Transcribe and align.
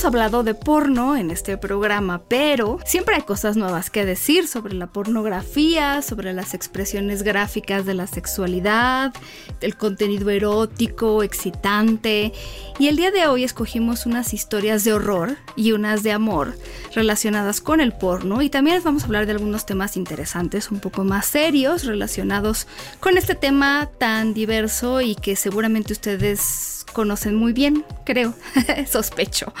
Hemos 0.00 0.14
hablado 0.14 0.42
de 0.42 0.54
porno 0.54 1.14
en 1.14 1.30
este 1.30 1.58
programa, 1.58 2.22
pero 2.26 2.78
siempre 2.86 3.16
hay 3.16 3.22
cosas 3.22 3.58
nuevas 3.58 3.90
que 3.90 4.06
decir 4.06 4.48
sobre 4.48 4.72
la 4.72 4.86
pornografía, 4.86 6.00
sobre 6.00 6.32
las 6.32 6.54
expresiones 6.54 7.22
gráficas 7.22 7.84
de 7.84 7.92
la 7.92 8.06
sexualidad, 8.06 9.12
el 9.60 9.76
contenido 9.76 10.30
erótico, 10.30 11.22
excitante. 11.22 12.32
Y 12.78 12.88
el 12.88 12.96
día 12.96 13.10
de 13.10 13.26
hoy 13.26 13.44
escogimos 13.44 14.06
unas 14.06 14.32
historias 14.32 14.84
de 14.84 14.94
horror 14.94 15.36
y 15.54 15.72
unas 15.72 16.02
de 16.02 16.12
amor 16.12 16.56
relacionadas 16.94 17.60
con 17.60 17.82
el 17.82 17.92
porno 17.92 18.40
y 18.40 18.48
también 18.48 18.76
les 18.76 18.84
vamos 18.84 19.02
a 19.02 19.06
hablar 19.06 19.26
de 19.26 19.32
algunos 19.32 19.66
temas 19.66 19.98
interesantes, 19.98 20.70
un 20.70 20.80
poco 20.80 21.04
más 21.04 21.26
serios 21.26 21.84
relacionados 21.84 22.66
con 23.00 23.18
este 23.18 23.34
tema 23.34 23.90
tan 23.98 24.32
diverso 24.32 25.02
y 25.02 25.14
que 25.14 25.36
seguramente 25.36 25.92
ustedes 25.92 26.86
conocen 26.92 27.34
muy 27.34 27.52
bien, 27.52 27.84
creo, 28.04 28.34
sospecho. 28.90 29.52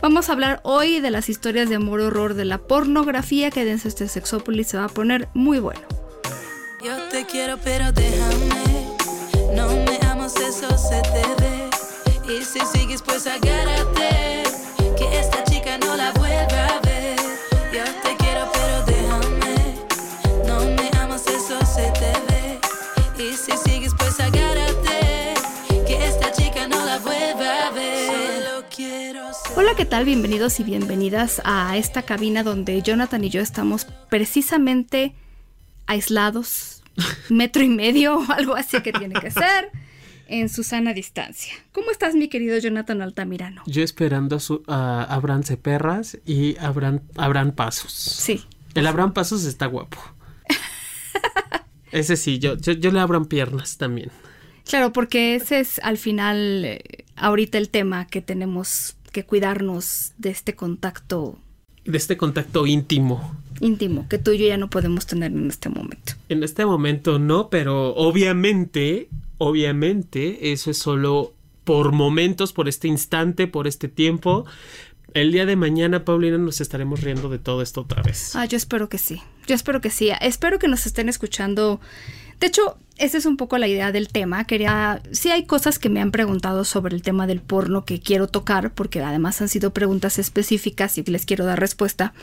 Vamos 0.00 0.28
a 0.28 0.32
hablar 0.32 0.60
hoy 0.64 1.00
de 1.00 1.10
las 1.10 1.28
historias 1.28 1.68
de 1.68 1.76
amor 1.76 2.00
horror 2.00 2.34
de 2.34 2.44
la 2.44 2.58
pornografía. 2.58 3.50
Quédense 3.50 3.88
este 3.88 4.08
Sexópolis, 4.08 4.68
se 4.68 4.76
va 4.78 4.84
a 4.84 4.88
poner 4.88 5.28
muy 5.34 5.58
bueno. 5.58 5.80
Yo 6.84 6.96
te 7.10 7.24
quiero, 7.24 7.58
pero 7.62 7.92
déjame. 7.92 8.88
No 9.54 9.68
me 9.68 10.02
eso 10.26 10.78
se 10.78 11.02
te 11.02 11.22
ve. 11.42 11.70
Y 12.32 12.42
si 12.44 12.60
sigues, 12.60 13.02
pues. 13.02 13.24
Que 14.96 15.18
esta 15.18 15.44
Hola, 29.62 29.76
¿qué 29.76 29.84
tal? 29.84 30.04
Bienvenidos 30.04 30.58
y 30.58 30.64
bienvenidas 30.64 31.40
a 31.44 31.76
esta 31.76 32.02
cabina 32.02 32.42
donde 32.42 32.82
Jonathan 32.82 33.22
y 33.22 33.30
yo 33.30 33.40
estamos 33.40 33.86
precisamente 34.10 35.14
aislados, 35.86 36.82
metro 37.30 37.62
y 37.62 37.68
medio 37.68 38.18
o 38.18 38.32
algo 38.32 38.56
así 38.56 38.80
que 38.82 38.92
tiene 38.92 39.14
que 39.20 39.30
ser, 39.30 39.70
en 40.26 40.48
su 40.48 40.64
sana 40.64 40.94
distancia. 40.94 41.54
¿Cómo 41.70 41.92
estás, 41.92 42.16
mi 42.16 42.26
querido 42.26 42.58
Jonathan 42.58 43.02
Altamirano? 43.02 43.62
Yo 43.66 43.84
esperando 43.84 44.34
a, 44.34 44.40
su, 44.40 44.64
a 44.66 45.04
Abraham 45.04 45.44
Ceperras 45.44 46.18
y 46.26 46.56
Abraham, 46.58 46.98
Abraham 47.16 47.52
Pasos. 47.52 47.92
Sí. 47.92 48.44
El 48.74 48.84
Abraham 48.88 49.12
Pasos 49.12 49.44
está 49.44 49.66
guapo. 49.66 49.98
Ese 51.92 52.16
sí, 52.16 52.40
yo, 52.40 52.56
yo, 52.56 52.72
yo 52.72 52.90
le 52.90 52.98
abran 52.98 53.26
piernas 53.26 53.76
también. 53.76 54.10
Claro, 54.68 54.92
porque 54.92 55.36
ese 55.36 55.60
es 55.60 55.78
al 55.84 55.98
final 55.98 56.64
eh, 56.64 57.04
ahorita 57.14 57.58
el 57.58 57.68
tema 57.68 58.08
que 58.08 58.22
tenemos 58.22 58.96
que 59.12 59.24
cuidarnos 59.24 60.12
de 60.18 60.30
este 60.30 60.54
contacto 60.56 61.38
De 61.84 61.96
este 61.98 62.16
contacto 62.16 62.66
íntimo. 62.66 63.36
íntimo 63.60 64.08
que 64.08 64.18
tú 64.18 64.32
y 64.32 64.38
yo 64.38 64.46
ya 64.48 64.56
no 64.56 64.68
podemos 64.70 65.06
tener 65.06 65.32
en 65.32 65.48
este 65.48 65.68
momento. 65.68 66.14
En 66.28 66.42
este 66.42 66.64
momento 66.66 67.18
no, 67.18 67.48
pero 67.48 67.94
obviamente, 67.94 69.08
obviamente, 69.38 70.52
eso 70.52 70.70
es 70.70 70.78
solo 70.78 71.32
por 71.64 71.92
momentos, 71.92 72.52
por 72.52 72.68
este 72.68 72.88
instante, 72.88 73.46
por 73.46 73.66
este 73.68 73.88
tiempo. 73.88 74.44
El 75.14 75.30
día 75.30 75.44
de 75.46 75.56
mañana, 75.56 76.04
Paulina, 76.04 76.38
nos 76.38 76.60
estaremos 76.60 77.02
riendo 77.02 77.28
de 77.28 77.38
todo 77.38 77.60
esto 77.62 77.82
otra 77.82 78.02
vez. 78.02 78.34
Ah, 78.34 78.46
yo 78.46 78.56
espero 78.56 78.88
que 78.88 78.98
sí. 78.98 79.20
Yo 79.46 79.54
espero 79.54 79.80
que 79.80 79.90
sí. 79.90 80.10
Espero 80.20 80.58
que 80.58 80.68
nos 80.68 80.86
estén 80.86 81.08
escuchando. 81.08 81.80
De 82.42 82.48
hecho, 82.48 82.76
esa 82.98 83.18
es 83.18 83.24
un 83.24 83.36
poco 83.36 83.56
la 83.56 83.68
idea 83.68 83.92
del 83.92 84.08
tema. 84.08 84.48
Quería. 84.48 85.00
Sí, 85.12 85.30
hay 85.30 85.44
cosas 85.44 85.78
que 85.78 85.88
me 85.88 86.00
han 86.00 86.10
preguntado 86.10 86.64
sobre 86.64 86.96
el 86.96 87.00
tema 87.00 87.28
del 87.28 87.40
porno 87.40 87.84
que 87.84 88.00
quiero 88.00 88.26
tocar, 88.26 88.74
porque 88.74 89.00
además 89.00 89.40
han 89.40 89.48
sido 89.48 89.72
preguntas 89.72 90.18
específicas 90.18 90.98
y 90.98 91.04
les 91.04 91.24
quiero 91.24 91.44
dar 91.44 91.60
respuesta. 91.60 92.14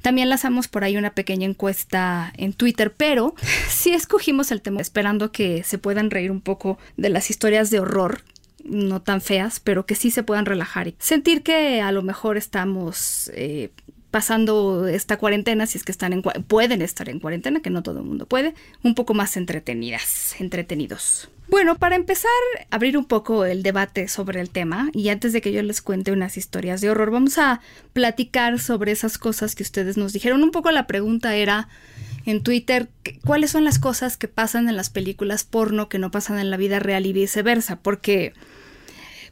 También 0.00 0.30
lanzamos 0.30 0.66
por 0.66 0.82
ahí 0.82 0.96
una 0.96 1.10
pequeña 1.10 1.46
encuesta 1.46 2.32
en 2.38 2.54
Twitter, 2.54 2.94
pero 2.96 3.34
sí 3.68 3.92
escogimos 3.92 4.50
el 4.50 4.62
tema 4.62 4.80
esperando 4.80 5.30
que 5.30 5.62
se 5.62 5.76
puedan 5.76 6.10
reír 6.10 6.30
un 6.30 6.40
poco 6.40 6.78
de 6.96 7.10
las 7.10 7.28
historias 7.28 7.68
de 7.68 7.80
horror 7.80 8.22
no 8.64 9.02
tan 9.02 9.20
feas, 9.20 9.60
pero 9.60 9.84
que 9.84 9.94
sí 9.94 10.10
se 10.10 10.22
puedan 10.22 10.46
relajar 10.46 10.88
y 10.88 10.96
sentir 10.98 11.42
que 11.42 11.80
a 11.80 11.92
lo 11.92 12.02
mejor 12.02 12.36
estamos 12.36 13.30
eh, 13.34 13.70
pasando 14.16 14.88
esta 14.88 15.18
cuarentena, 15.18 15.66
si 15.66 15.76
es 15.76 15.84
que 15.84 15.92
están 15.92 16.14
en, 16.14 16.22
pueden 16.22 16.80
estar 16.80 17.10
en 17.10 17.20
cuarentena, 17.20 17.60
que 17.60 17.68
no 17.68 17.82
todo 17.82 17.98
el 17.98 18.06
mundo 18.06 18.24
puede, 18.24 18.54
un 18.82 18.94
poco 18.94 19.12
más 19.12 19.36
entretenidas, 19.36 20.34
entretenidos. 20.40 21.28
Bueno, 21.48 21.76
para 21.76 21.96
empezar, 21.96 22.30
abrir 22.70 22.96
un 22.96 23.04
poco 23.04 23.44
el 23.44 23.62
debate 23.62 24.08
sobre 24.08 24.40
el 24.40 24.48
tema 24.48 24.88
y 24.94 25.10
antes 25.10 25.34
de 25.34 25.42
que 25.42 25.52
yo 25.52 25.60
les 25.60 25.82
cuente 25.82 26.12
unas 26.12 26.38
historias 26.38 26.80
de 26.80 26.88
horror, 26.88 27.10
vamos 27.10 27.36
a 27.36 27.60
platicar 27.92 28.58
sobre 28.58 28.90
esas 28.90 29.18
cosas 29.18 29.54
que 29.54 29.62
ustedes 29.62 29.98
nos 29.98 30.14
dijeron. 30.14 30.42
Un 30.42 30.50
poco 30.50 30.70
la 30.70 30.86
pregunta 30.86 31.36
era 31.36 31.68
en 32.24 32.42
Twitter 32.42 32.88
cuáles 33.22 33.50
son 33.50 33.64
las 33.64 33.78
cosas 33.78 34.16
que 34.16 34.28
pasan 34.28 34.70
en 34.70 34.76
las 34.76 34.88
películas 34.88 35.44
porno 35.44 35.90
que 35.90 35.98
no 35.98 36.10
pasan 36.10 36.38
en 36.38 36.50
la 36.50 36.56
vida 36.56 36.78
real 36.78 37.04
y 37.04 37.12
viceversa, 37.12 37.80
porque 37.80 38.32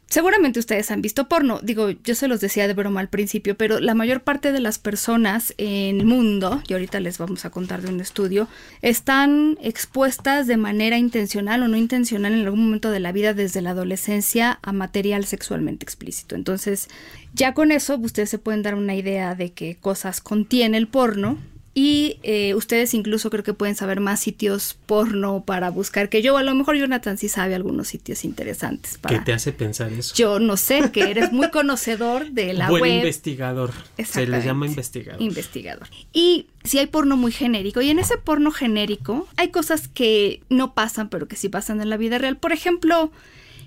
Seguramente 0.07 0.59
ustedes 0.59 0.91
han 0.91 1.01
visto 1.01 1.27
porno, 1.27 1.59
digo, 1.61 1.89
yo 1.89 2.15
se 2.15 2.27
los 2.27 2.39
decía 2.39 2.67
de 2.67 2.73
broma 2.73 2.99
al 2.99 3.09
principio, 3.09 3.55
pero 3.55 3.79
la 3.79 3.95
mayor 3.95 4.21
parte 4.21 4.51
de 4.51 4.59
las 4.59 4.77
personas 4.77 5.53
en 5.57 5.99
el 5.99 6.05
mundo, 6.05 6.61
y 6.67 6.73
ahorita 6.73 6.99
les 6.99 7.17
vamos 7.17 7.43
a 7.43 7.49
contar 7.49 7.81
de 7.81 7.89
un 7.89 7.99
estudio, 7.99 8.47
están 8.81 9.57
expuestas 9.61 10.47
de 10.47 10.57
manera 10.57 10.97
intencional 10.97 11.63
o 11.63 11.67
no 11.67 11.75
intencional 11.75 12.33
en 12.33 12.45
algún 12.45 12.65
momento 12.65 12.91
de 12.91 12.99
la 12.99 13.11
vida 13.11 13.33
desde 13.33 13.61
la 13.61 13.71
adolescencia 13.71 14.59
a 14.61 14.71
material 14.71 15.25
sexualmente 15.25 15.83
explícito. 15.83 16.35
Entonces, 16.35 16.87
ya 17.33 17.53
con 17.53 17.71
eso 17.71 17.97
ustedes 17.97 18.29
se 18.29 18.39
pueden 18.39 18.61
dar 18.61 18.75
una 18.75 18.95
idea 18.95 19.35
de 19.35 19.53
qué 19.53 19.75
cosas 19.75 20.21
contiene 20.21 20.77
el 20.77 20.87
porno. 20.87 21.37
Y 21.77 22.19
eh, 22.23 22.55
ustedes 22.55 22.93
incluso 22.93 23.29
creo 23.29 23.43
que 23.43 23.53
pueden 23.53 23.75
saber 23.75 23.99
más 23.99 24.21
sitios 24.21 24.77
porno 24.85 25.43
para 25.45 25.69
buscar, 25.69 26.07
que 26.07 26.21
yo 26.21 26.37
a 26.37 26.43
lo 26.43 26.55
mejor 26.55 26.77
Jonathan 26.77 27.17
sí 27.17 27.27
sabe 27.27 27.53
algunos 27.53 27.89
sitios 27.89 28.23
interesantes 28.23 28.93
¿Qué 28.93 28.99
para... 28.99 29.23
te 29.25 29.33
hace 29.33 29.51
pensar 29.51 29.91
eso? 29.91 30.15
Yo 30.15 30.39
no 30.39 30.55
sé, 30.55 30.89
que 30.93 31.11
eres 31.11 31.33
muy 31.33 31.49
conocedor 31.51 32.31
de 32.31 32.53
la 32.53 32.69
Buen 32.69 32.81
web. 32.81 32.95
investigador. 32.99 33.71
Se 34.01 34.25
le 34.25 34.41
llama 34.41 34.67
investigador. 34.67 35.21
Investigador. 35.21 35.89
Y 36.13 36.47
si 36.63 36.79
hay 36.79 36.87
porno 36.87 37.17
muy 37.17 37.33
genérico, 37.33 37.81
y 37.81 37.89
en 37.89 37.99
ese 37.99 38.17
porno 38.17 38.51
genérico 38.51 39.27
hay 39.35 39.49
cosas 39.49 39.89
que 39.89 40.41
no 40.49 40.73
pasan, 40.75 41.09
pero 41.09 41.27
que 41.27 41.35
sí 41.35 41.49
pasan 41.49 41.81
en 41.81 41.89
la 41.89 41.97
vida 41.97 42.17
real. 42.19 42.37
Por 42.37 42.53
ejemplo, 42.53 43.11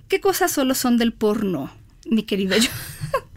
¿qué 0.09 0.19
cosas 0.19 0.51
solo 0.51 0.75
son 0.75 0.97
del 0.97 1.13
porno, 1.13 1.71
mi 2.07 2.23
querido 2.23 2.57
yo? 2.59 2.71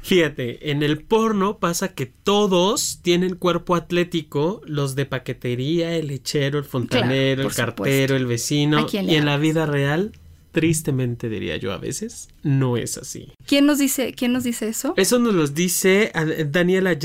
Fíjate, 0.04 0.72
en 0.72 0.84
el 0.84 1.02
porno 1.04 1.60
pasa 1.60 1.90
que 1.90 2.06
todos 2.08 3.00
tienen 3.02 3.36
cuerpo 3.36 3.76
atlético, 3.76 4.62
los 4.66 4.96
de 4.96 5.06
paquetería, 5.06 5.96
el 5.96 6.08
lechero, 6.08 6.58
el 6.60 6.66
fontanero, 6.66 7.44
Claro, 7.44 7.50
el 7.50 7.56
cartero, 7.56 7.72
supuesto. 7.76 8.16
el 8.16 8.26
vecino. 8.26 8.80
¿A 8.80 8.88
quién 8.88 9.06
le 9.06 9.14
Y 9.14 9.16
en 9.16 9.26
la 9.26 9.38
vida 9.38 9.66
real, 9.66 10.12
tristemente 10.52 11.30
diría 11.30 11.56
yo 11.58 11.72
a 11.72 11.78
veces, 11.78 12.30
no 12.44 12.78
es 12.78 12.98
así. 12.98 13.32
¿Quién 13.46 13.66
nos 13.66 13.78
dice, 13.78 14.14
quién 14.14 14.34
nos 14.34 14.44
dice 14.44 14.68
eso? 14.68 14.94
Eso 14.98 15.20
nos 15.20 15.34
lo 15.34 15.48
dice 15.48 16.12
Daniela 16.50 16.98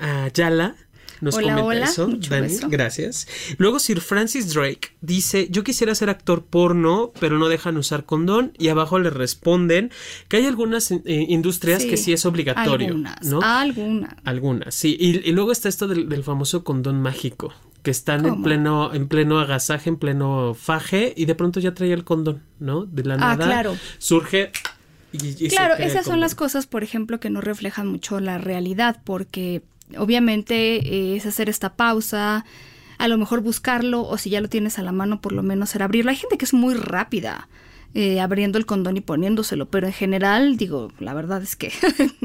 Ayala. 0.00 0.76
Nos 1.20 1.34
Hola, 1.34 1.48
comenta 1.54 1.64
hola, 1.66 1.84
eso. 1.86 2.08
mucho 2.08 2.30
Dani, 2.30 2.48
beso. 2.48 2.68
gracias. 2.68 3.26
Luego 3.58 3.78
Sir 3.78 4.00
Francis 4.00 4.52
Drake 4.52 4.90
dice, 5.00 5.48
yo 5.50 5.64
quisiera 5.64 5.94
ser 5.94 6.10
actor 6.10 6.44
porno, 6.44 7.12
pero 7.20 7.38
no 7.38 7.48
dejan 7.48 7.76
usar 7.76 8.04
condón. 8.04 8.52
Y 8.58 8.68
abajo 8.68 8.98
le 8.98 9.10
responden 9.10 9.90
que 10.28 10.36
hay 10.38 10.46
algunas 10.46 10.90
eh, 10.90 11.02
industrias 11.06 11.84
que 11.84 11.96
sí 11.96 12.12
es 12.12 12.26
obligatorio. 12.26 12.88
Algunas, 12.88 13.22
¿no? 13.26 13.40
algunas. 13.42 14.14
Algunas, 14.24 14.74
sí. 14.74 14.96
Y, 14.98 15.28
y 15.28 15.32
luego 15.32 15.52
está 15.52 15.68
esto 15.68 15.88
del, 15.88 16.08
del 16.08 16.22
famoso 16.24 16.64
condón 16.64 17.00
mágico, 17.00 17.52
que 17.82 17.90
están 17.90 18.26
en 18.26 18.42
pleno, 18.42 18.92
en 18.92 19.08
pleno 19.08 19.38
agasaje, 19.38 19.88
en 19.88 19.96
pleno 19.96 20.54
faje, 20.54 21.14
y 21.16 21.24
de 21.24 21.34
pronto 21.34 21.60
ya 21.60 21.72
traía 21.72 21.94
el 21.94 22.04
condón, 22.04 22.42
¿no? 22.58 22.84
De 22.84 23.04
la 23.04 23.14
Ah, 23.14 23.18
nada 23.18 23.36
claro. 23.46 23.76
surge. 23.98 24.50
Y, 25.12 25.18
y 25.28 25.32
se 25.50 25.56
Claro, 25.56 25.74
esas 25.76 26.04
son 26.04 26.20
las 26.20 26.34
cosas, 26.34 26.66
por 26.66 26.82
ejemplo, 26.82 27.20
que 27.20 27.30
no 27.30 27.40
reflejan 27.40 27.86
mucho 27.86 28.20
la 28.20 28.38
realidad, 28.38 29.00
porque 29.04 29.62
obviamente 29.98 30.76
eh, 30.76 31.16
es 31.16 31.26
hacer 31.26 31.48
esta 31.48 31.74
pausa, 31.74 32.44
a 32.98 33.08
lo 33.08 33.18
mejor 33.18 33.40
buscarlo, 33.40 34.02
o 34.06 34.18
si 34.18 34.30
ya 34.30 34.40
lo 34.40 34.48
tienes 34.48 34.78
a 34.78 34.82
la 34.82 34.92
mano, 34.92 35.20
por 35.20 35.32
lo 35.32 35.42
menos 35.42 35.74
era 35.74 35.84
abrirlo. 35.84 36.10
Hay 36.10 36.16
gente 36.16 36.38
que 36.38 36.44
es 36.44 36.54
muy 36.54 36.74
rápida 36.74 37.48
eh, 37.94 38.20
abriendo 38.20 38.58
el 38.58 38.66
condón 38.66 38.96
y 38.96 39.00
poniéndoselo, 39.00 39.66
pero 39.66 39.86
en 39.86 39.92
general, 39.92 40.56
digo, 40.56 40.90
la 40.98 41.14
verdad 41.14 41.42
es 41.42 41.56
que 41.56 41.72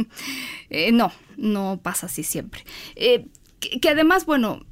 eh, 0.70 0.92
no, 0.92 1.12
no 1.38 1.80
pasa 1.82 2.08
así 2.08 2.24
siempre. 2.24 2.64
Que, 2.96 3.80
que 3.80 3.90
además, 3.90 4.26
bueno, 4.26 4.66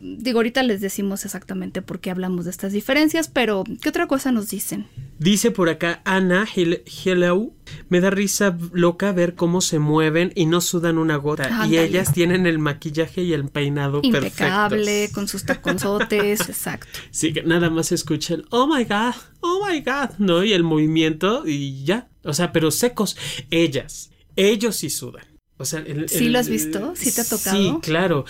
digo, 0.00 0.40
ahorita 0.40 0.62
les 0.62 0.80
decimos 0.80 1.24
exactamente 1.24 1.82
por 1.82 2.00
qué 2.00 2.10
hablamos 2.10 2.44
de 2.44 2.50
estas 2.50 2.72
diferencias, 2.72 3.28
pero 3.28 3.64
¿qué 3.80 3.88
otra 3.88 4.06
cosa 4.06 4.32
nos 4.32 4.50
dicen? 4.50 4.86
Dice 5.22 5.50
por 5.50 5.68
acá 5.68 6.02
Ana 6.04 6.46
Hel- 6.46 6.82
Hello, 7.04 7.54
me 7.88 8.00
da 8.00 8.10
risa 8.10 8.56
loca 8.72 9.12
ver 9.12 9.34
cómo 9.34 9.60
se 9.60 9.78
mueven 9.78 10.32
y 10.34 10.46
no 10.46 10.60
sudan 10.60 10.98
una 10.98 11.16
gota. 11.16 11.66
Y 11.68 11.78
ellas 11.78 12.12
tienen 12.12 12.46
el 12.46 12.58
maquillaje 12.58 13.22
y 13.22 13.32
el 13.32 13.48
peinado 13.48 14.00
Impecable, 14.02 14.84
perfectos. 14.84 15.14
con 15.14 15.28
sus 15.28 15.44
taconzotes, 15.44 16.40
exacto. 16.48 16.98
Sí, 17.10 17.32
que 17.32 17.42
nada 17.42 17.70
más 17.70 17.92
escuchan, 17.92 18.44
oh 18.50 18.66
my 18.66 18.84
god, 18.84 19.14
oh 19.40 19.64
my 19.68 19.80
god, 19.80 20.10
¿no? 20.18 20.42
Y 20.42 20.52
el 20.52 20.64
movimiento 20.64 21.44
y 21.46 21.84
ya. 21.84 22.08
O 22.24 22.32
sea, 22.34 22.52
pero 22.52 22.70
secos. 22.70 23.16
Ellas, 23.50 24.10
ellos 24.36 24.76
sí 24.76 24.90
sudan. 24.90 25.24
O 25.58 25.64
sea, 25.64 25.80
el- 25.80 26.08
¿Sí 26.08 26.26
el- 26.26 26.32
lo 26.32 26.38
has 26.40 26.48
visto? 26.48 26.94
¿Sí 26.96 27.14
te 27.14 27.20
ha 27.20 27.24
tocado? 27.24 27.56
Sí, 27.56 27.74
claro. 27.82 28.24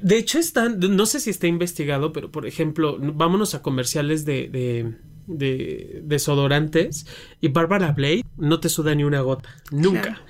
De 0.00 0.16
hecho, 0.18 0.38
están, 0.38 0.78
no 0.78 1.06
sé 1.06 1.18
si 1.18 1.30
está 1.30 1.48
investigado, 1.48 2.12
pero 2.12 2.30
por 2.30 2.46
ejemplo, 2.46 2.96
vámonos 3.00 3.54
a 3.56 3.62
comerciales 3.62 4.24
de, 4.24 4.48
de, 4.48 4.94
de 5.26 6.00
desodorantes 6.04 7.06
y 7.40 7.48
Bárbara 7.48 7.92
Blade 7.92 8.24
no 8.36 8.60
te 8.60 8.68
suda 8.68 8.94
ni 8.94 9.04
una 9.04 9.20
gota, 9.20 9.48
nunca. 9.70 10.02
Claro. 10.02 10.20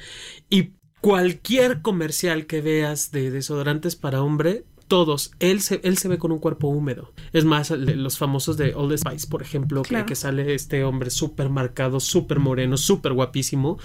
Y 0.51 0.73
cualquier 1.01 1.83
comercial 1.83 2.47
que 2.47 2.61
veas 2.61 3.11
de 3.13 3.31
desodorantes 3.31 3.97
para 3.97 4.23
hombre, 4.23 4.65
todos, 4.89 5.33
él 5.41 5.61
se, 5.61 5.81
él 5.83 5.99
se 5.99 6.09
ve 6.09 6.19
con 6.19 6.31
un 6.33 6.39
cuerpo 6.39 6.69
húmedo. 6.69 7.13
Es 7.33 7.45
más, 7.45 7.71
los 7.71 8.19
famosos 8.19 8.57
de 8.57 8.75
Old 8.75 8.97
Spice, 8.99 9.27
por 9.27 9.43
ejemplo, 9.43 9.83
que- 9.83 10.05
que, 10.05 10.15
sale 10.15 10.55
este 10.55 10.85
hombre 10.85 11.11
súper 11.11 11.49
marcado, 11.51 11.99
súper 12.01 12.39
moreno, 12.39 12.77
súper 12.77 13.13
guapísimo. 13.13 13.79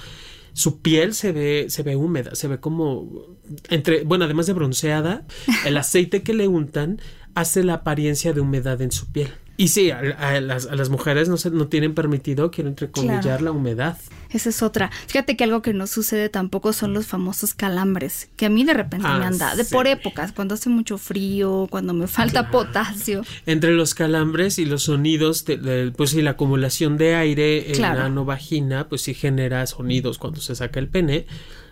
Su 0.54 0.82
piel 0.82 1.14
se 1.14 1.32
ve, 1.32 1.66
se 1.70 1.82
ve 1.82 1.96
húmeda, 1.96 2.36
se 2.36 2.48
ve 2.48 2.60
como 2.60 3.38
entre, 3.70 4.04
bueno, 4.04 4.26
además 4.26 4.48
de 4.48 4.54
bronceada, 4.54 5.26
el 5.66 5.78
aceite 5.78 6.24
que 6.24 6.34
le 6.34 6.48
untan 6.48 7.00
hace 7.36 7.64
la 7.64 7.76
apariencia 7.76 8.34
de 8.34 8.42
humedad 8.42 8.82
en 8.82 8.92
su 8.92 9.12
piel. 9.12 9.30
Y 9.62 9.68
sí, 9.68 9.92
a, 9.92 10.00
a 10.18 10.42
las, 10.42 10.66
a 10.66 10.76
las 10.76 10.90
mujeres 10.90 11.30
no, 11.30 11.38
se, 11.38 11.52
no 11.52 11.68
tienen 11.68 11.94
permitido, 11.94 12.50
quiero 12.50 12.68
entrecomillar, 12.70 13.22
Claro. 13.22 13.44
la 13.46 13.52
humedad. 13.52 13.96
Esa 14.32 14.50
es 14.50 14.64
otra. 14.64 14.90
Fíjate 15.08 15.38
que 15.38 15.44
algo 15.44 15.62
que 15.62 15.72
no 15.74 15.86
sucede 15.86 16.30
tampoco 16.30 16.74
son 16.74 16.94
los 16.96 17.06
famosos 17.06 17.54
calambres, 17.54 18.30
que 18.38 18.48
a 18.48 18.50
mí 18.50 18.64
de 18.64 18.74
repente 18.74 19.06
Ah, 19.08 19.20
me 19.20 19.26
han 19.26 19.38
dado, 19.38 19.58
de 19.58 19.64
sí. 19.64 19.72
por 19.76 19.86
épocas, 19.86 20.32
cuando 20.32 20.56
hace 20.56 20.70
mucho 20.70 20.98
frío, 20.98 21.68
cuando 21.70 21.94
me 21.94 22.08
falta 22.08 22.50
potasio. 22.50 23.24
Entre 23.46 23.72
los 23.74 23.94
calambres 23.94 24.58
y 24.58 24.66
los 24.66 24.82
sonidos, 24.84 25.46
de- 25.46 25.58
de- 25.58 25.92
pues 25.92 26.10
sí, 26.10 26.24
la 26.24 26.32
acumulación 26.32 26.98
de 26.98 27.14
aire 27.14 27.68
en 27.70 27.76
Claro. 27.76 28.00
la 28.00 28.06
ano 28.06 28.26
vagina, 28.26 28.90
pues 28.90 29.04
sí 29.04 29.14
genera 29.14 29.68
sonidos 29.68 30.18
cuando 30.18 30.42
se 30.42 30.56
saca 30.56 30.80
el 30.80 30.88
pene, 30.88 31.28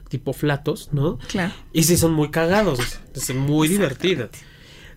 tipo 0.09 0.33
flatos, 0.33 0.89
¿no? 0.91 1.17
Claro. 1.27 1.53
Y 1.73 1.83
sí 1.83 1.97
son 1.97 2.13
muy 2.13 2.29
cagados, 2.29 2.79
es 3.15 3.33
muy 3.33 3.67
divertido. 3.67 4.29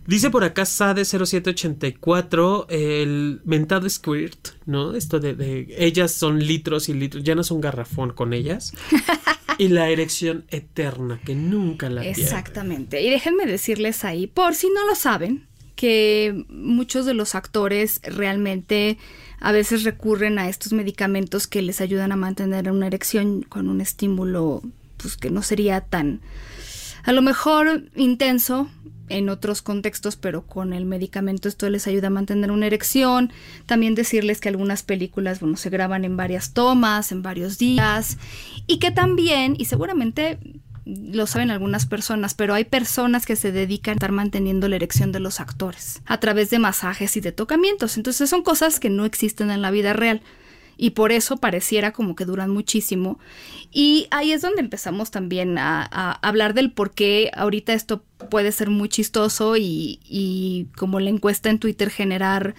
Dice 0.06 0.31
por 0.31 0.44
acá 0.44 0.62
Sade0784, 0.62 2.66
el 2.69 3.40
mentado 3.44 3.88
squirt, 3.88 4.49
¿no? 4.66 4.94
Esto 4.94 5.20
de, 5.20 5.34
de 5.34 5.66
ellas 5.78 6.12
son 6.12 6.44
litros 6.44 6.88
y 6.88 6.94
litros, 6.94 7.22
ya 7.22 7.34
no 7.34 7.44
son 7.44 7.60
garrafón 7.60 8.12
con 8.12 8.32
ellas. 8.32 8.72
y 9.58 9.69
la 9.69 9.90
erección 9.90 10.44
eterna, 10.49 11.20
que 11.25 11.34
nunca 11.34 11.88
la 11.88 12.02
pierde. 12.02 12.22
Exactamente. 12.22 13.02
Y 13.02 13.10
déjenme 13.10 13.46
decirles 13.46 14.04
ahí, 14.04 14.26
por 14.26 14.54
si 14.54 14.69
no 14.70 14.87
lo 14.87 14.94
saben, 14.94 15.46
que 15.76 16.44
muchos 16.48 17.06
de 17.06 17.14
los 17.14 17.34
actores 17.34 18.00
realmente 18.05 18.98
a 19.40 19.52
veces 19.52 19.82
recurren 19.82 20.38
a 20.38 20.48
estos 20.48 20.72
medicamentos 20.72 21.46
que 21.46 21.62
les 21.62 21.81
ayudan 21.81 22.12
a 22.12 22.16
mantener 22.16 22.70
una 22.70 22.87
erección 22.87 23.43
con 23.43 23.69
un 23.69 23.81
estímulo 23.81 24.62
pues 24.96 25.16
que 25.16 25.31
no 25.31 25.43
sería 25.43 25.81
tan 25.81 26.20
a 27.02 27.10
lo 27.10 27.22
mejor 27.22 27.88
intenso 27.96 28.70
en 29.08 29.28
otros 29.28 29.62
contextos, 29.62 30.16
pero 30.16 30.46
con 30.46 30.72
el 30.72 30.84
medicamento 30.84 31.49
esto 31.49 31.69
les 31.69 31.87
ayuda 31.87 32.08
a 32.08 32.10
mantener 32.10 32.50
una 32.50 32.66
erección. 32.66 33.32
También 33.66 33.94
decirles 33.94 34.40
que 34.40 34.49
algunas 34.49 34.82
películas, 34.82 35.40
bueno, 35.40 35.56
se 35.56 35.70
graban 35.70 36.04
en 36.04 36.16
varias 36.16 36.52
tomas, 36.52 37.12
en 37.12 37.22
varios 37.22 37.58
días, 37.58 38.19
y 38.66 38.78
que 38.78 38.90
también, 38.90 39.54
y 39.58 39.66
seguramente 39.66 40.38
lo 40.84 41.26
saben 41.26 41.50
algunas 41.50 41.87
personas, 41.87 42.34
pero 42.34 42.54
hay 42.54 42.64
personas 42.64 43.25
que 43.25 43.37
se 43.37 43.52
dedican 43.52 43.93
a 43.93 43.94
estar 43.96 44.12
manteniendo 44.12 44.69
la 44.69 44.76
erección 44.76 45.12
de 45.12 45.20
los 45.20 45.38
actores 45.38 46.02
a 46.06 46.19
través 46.19 46.50
de 46.50 46.58
masajes 46.58 47.16
y 47.16 47.20
de 47.20 47.32
tocamientos. 47.32 47.96
Entonces 47.96 48.28
son 48.28 48.43
cosas 48.43 48.81
que 48.81 48.90
no 48.90 49.05
existen 49.05 49.50
en 49.50 49.62
la 49.62 49.70
vida 49.70 49.93
real 49.93 50.22
y 50.76 50.90
por 50.90 51.12
eso 51.12 51.36
pareciera 51.36 51.92
como 51.92 52.14
que 52.16 52.24
duran 52.24 52.50
muchísimo. 52.50 53.19
Y 53.70 54.06
ahí 54.10 54.32
es 54.32 54.42
donde 54.42 54.60
empezamos 54.60 55.10
también 55.10 55.58
a, 55.58 55.84
hablar 56.22 56.54
del 56.54 56.72
por 56.72 56.92
qué 56.92 57.30
ahorita 57.34 57.72
esto 57.72 58.04
puede 58.30 58.52
ser 58.52 58.70
muy 58.70 58.88
chistoso 58.88 59.56
y, 59.56 60.00
y 60.04 60.66
como 60.76 61.00
la 61.00 61.10
encuesta 61.10 61.50
en 61.50 61.58
Twitter 61.58 61.90
generar 61.90 62.54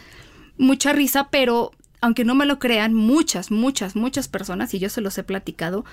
mucha 0.58 0.94
risa, 0.94 1.30
pero 1.30 1.72
aunque 2.02 2.26
no 2.26 2.36
me 2.36 2.46
lo 2.46 2.60
crean, 2.60 2.94
muchas, 2.94 3.50
muchas, 3.50 3.96
muchas 3.96 4.28
personas, 4.28 4.74
y 4.74 4.80
yo 4.80 4.90
se 4.90 5.00
los 5.00 5.18
he 5.18 5.24
platicado, 5.24 5.86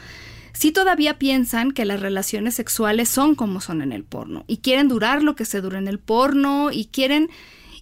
sí 0.53 0.73
todavía 0.73 1.19
piensan 1.19 1.71
que 1.71 1.85
las 1.85 2.01
relaciones 2.01 2.55
sexuales 2.55 3.09
son 3.09 3.35
como 3.35 3.61
son 3.61 3.83
en 3.83 3.93
el 3.93 4.05
porno 4.05 4.45
y 4.47 4.59
quieren 4.59 4.89
durar 4.89 5.23
lo 5.23 5.37
que 5.37 5.45
se 5.45 5.61
dura 5.61 5.79
en 5.79 5.89
el 5.89 5.99
porno 5.99 6.71
y 6.73 6.87
quieren 6.87 7.31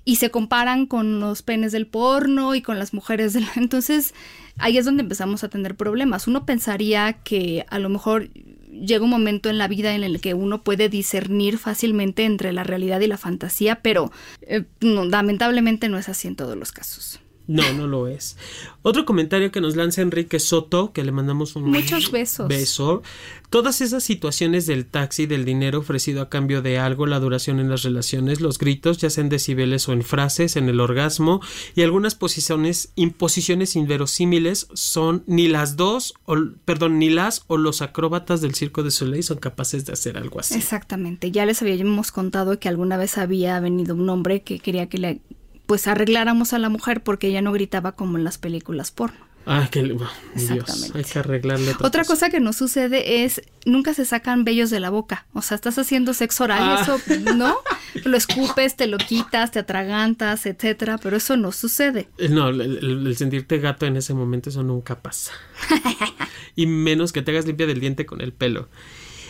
y 0.09 0.17
se 0.17 0.31
comparan 0.31 0.87
con 0.87 1.21
los 1.21 1.43
penes 1.43 1.71
del 1.71 1.87
porno 1.87 2.55
y 2.55 2.63
con 2.63 2.79
las 2.79 2.95
mujeres 2.95 3.35
del... 3.35 3.45
Entonces 3.57 4.15
ahí 4.57 4.79
es 4.79 4.87
donde 4.87 5.03
empezamos 5.03 5.45
a 5.45 5.51
tener 5.51 5.77
problemas. 5.77 6.27
Uno 6.27 6.47
pensaría 6.47 7.13
que 7.13 7.67
a 7.69 7.79
lo 7.79 7.91
mejor 7.91 8.31
llega 8.71 9.05
un 9.05 9.11
momento 9.11 9.51
en 9.51 9.59
la 9.59 9.69
vida 9.69 9.95
en 9.95 10.05
el 10.05 10.23
que 10.23 10.33
uno 10.33 10.63
puede 10.63 10.89
discernir 10.89 11.59
fácilmente 11.59 12.25
entre 12.25 12.55
la 12.55 12.65
realidad 12.65 13.01
y 13.01 13.07
la 13.07 13.19
fantasía, 13.19 13.83
pero 13.83 14.11
eh, 14.41 14.65
lamentablemente 14.81 15.91
no 15.91 15.99
es 15.99 16.09
así 16.09 16.27
en 16.27 16.37
todos 16.37 16.57
los 16.57 16.73
casos. 16.73 17.21
No, 17.49 17.73
no 17.73 17.87
lo 17.87 18.07
es. 18.09 18.37
Otro 18.83 19.07
comentario 19.07 19.51
que 19.51 19.63
nos 19.63 19.75
lanza 19.75 20.03
Enrique 20.03 20.39
Soto, 20.39 20.93
que 20.93 21.03
le 21.03 21.13
mandamos 21.13 21.57
un 21.57 21.71
Muchos 21.71 22.13
besos. 22.13 22.47
beso. 22.47 23.03
Todas 23.49 23.81
esas 23.81 24.05
situaciones 24.05 24.67
del 24.67 24.85
taxi, 24.85 25.25
del 25.25 25.47
dinero 25.47 25.79
ofrecido 25.79 26.21
a 26.21 26.29
cambio 26.29 26.61
de 26.61 26.79
algo, 26.79 27.07
la 27.07 27.19
duración 27.19 27.59
en 27.59 27.71
las 27.71 27.83
relaciones, 27.83 28.43
los 28.43 28.59
gritos, 28.59 28.99
ya 28.99 29.09
sea 29.09 29.23
en 29.23 29.31
decibeles 29.31 29.89
o 29.89 29.95
en 29.95 30.03
frases, 30.03 30.57
en 30.57 30.69
el 30.69 30.79
orgasmo, 30.79 31.41
y 31.75 31.81
algunas 31.81 32.15
posiciones, 32.15 32.93
imposiciones 32.97 33.77
inverosímiles 33.77 34.69
son 34.75 35.25
ni 35.27 35.49
las 35.49 35.77
dos, 35.77 36.13
o, 36.27 36.37
perdón, 36.67 36.99
ni 36.99 37.09
las 37.09 37.45
o 37.47 37.57
los 37.57 37.81
acróbatas 37.81 38.43
del 38.43 38.55
Circo 38.55 38.83
de 38.83 38.91
Soleil 38.91 39.25
son 39.25 39.39
capaces 39.39 39.87
de 39.87 39.95
hacer 39.95 40.19
algo 40.19 40.41
así. 40.41 40.55
Exactamente. 40.55 41.31
Ya 41.31 41.47
les 41.47 41.63
habíamos 41.63 42.13
contado 42.13 42.59
que 42.61 42.69
alguna 42.69 42.99
vez 42.99 43.17
había 43.17 43.59
venido 43.61 43.95
un 43.95 44.07
hombre 44.11 44.43
que 44.43 44.59
quería 44.59 44.91
que 44.91 44.99
le 44.99 45.21
pues 45.69 45.87
arregláramos 45.87 46.55
a 46.55 46.59
la 46.59 46.71
mujer 46.71 47.03
porque 47.03 47.29
ella 47.29 47.43
no 47.43 47.53
gritaba 47.53 47.93
como 47.93 48.17
en 48.19 48.25
las 48.25 48.39
películas 48.39 48.91
porno. 48.91 49.29
Ah, 49.51 49.69
que 49.71 49.83
Dios, 49.83 50.03
Exactamente. 50.35 50.99
hay 50.99 51.05
que 51.05 51.19
arreglarle 51.19 51.71
otra, 51.73 51.87
Otra 51.87 52.05
cosa 52.05 52.29
que 52.31 52.41
no 52.41 52.53
sucede 52.53 53.25
es 53.25 53.41
nunca 53.65 53.93
se 53.95 54.05
sacan 54.05 54.45
vellos 54.45 54.69
de 54.71 54.81
la 54.81 54.91
boca. 54.91 55.27
O 55.33 55.41
sea, 55.43 55.55
estás 55.55 55.79
haciendo 55.79 56.13
sexo 56.15 56.45
oral, 56.45 56.59
Ah. 56.63 56.81
eso, 56.83 56.99
¿no? 57.35 57.57
Lo 58.05 58.17
escupes, 58.17 58.77
te 58.77 58.87
lo 58.87 58.97
quitas, 58.99 59.51
te 59.51 59.59
atragantas, 59.59 60.45
etcétera, 60.47 60.99
pero 60.99 61.17
eso 61.19 61.37
no 61.37 61.53
sucede. 61.53 62.09
Eh, 62.19 62.29
No, 62.31 62.49
el, 62.49 62.61
el- 62.61 63.07
el 63.07 63.17
sentirte 63.17 63.59
gato 63.59 63.85
en 63.87 63.97
ese 63.97 64.13
momento, 64.15 64.51
eso 64.51 64.63
nunca 64.63 65.01
pasa. 65.01 65.33
y 66.57 66.67
menos 66.67 67.13
que 67.13 67.23
te 67.23 67.31
hagas 67.31 67.47
limpia 67.47 67.67
del 67.67 67.81
diente 67.81 68.07
con 68.07 68.21
el 68.21 68.33
pelo. 68.33 68.69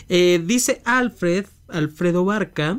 Eh, 0.09 0.41
dice 0.45 0.83
Alfred, 0.85 1.47
Alfredo 1.69 2.25
Barca. 2.25 2.79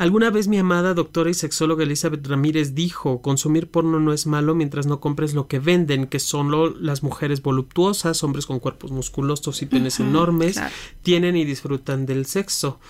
Alguna 0.00 0.30
vez 0.30 0.48
mi 0.48 0.56
amada 0.56 0.94
doctora 0.94 1.28
y 1.28 1.34
sexóloga 1.34 1.82
Elizabeth 1.84 2.26
Ramírez 2.26 2.74
dijo, 2.74 3.20
consumir 3.20 3.70
porno 3.70 4.00
no 4.00 4.14
es 4.14 4.26
malo 4.26 4.54
mientras 4.54 4.86
no 4.86 4.98
compres 4.98 5.34
lo 5.34 5.46
que 5.46 5.58
venden, 5.58 6.06
que 6.06 6.20
solo 6.20 6.70
las 6.70 7.02
mujeres 7.02 7.42
voluptuosas, 7.42 8.24
hombres 8.24 8.46
con 8.46 8.60
cuerpos 8.60 8.92
musculosos 8.92 9.60
y 9.60 9.66
penes 9.66 10.00
enormes, 10.00 10.54
claro. 10.54 10.74
tienen 11.02 11.36
y 11.36 11.44
disfrutan 11.44 12.06
del 12.06 12.24
sexo. 12.24 12.80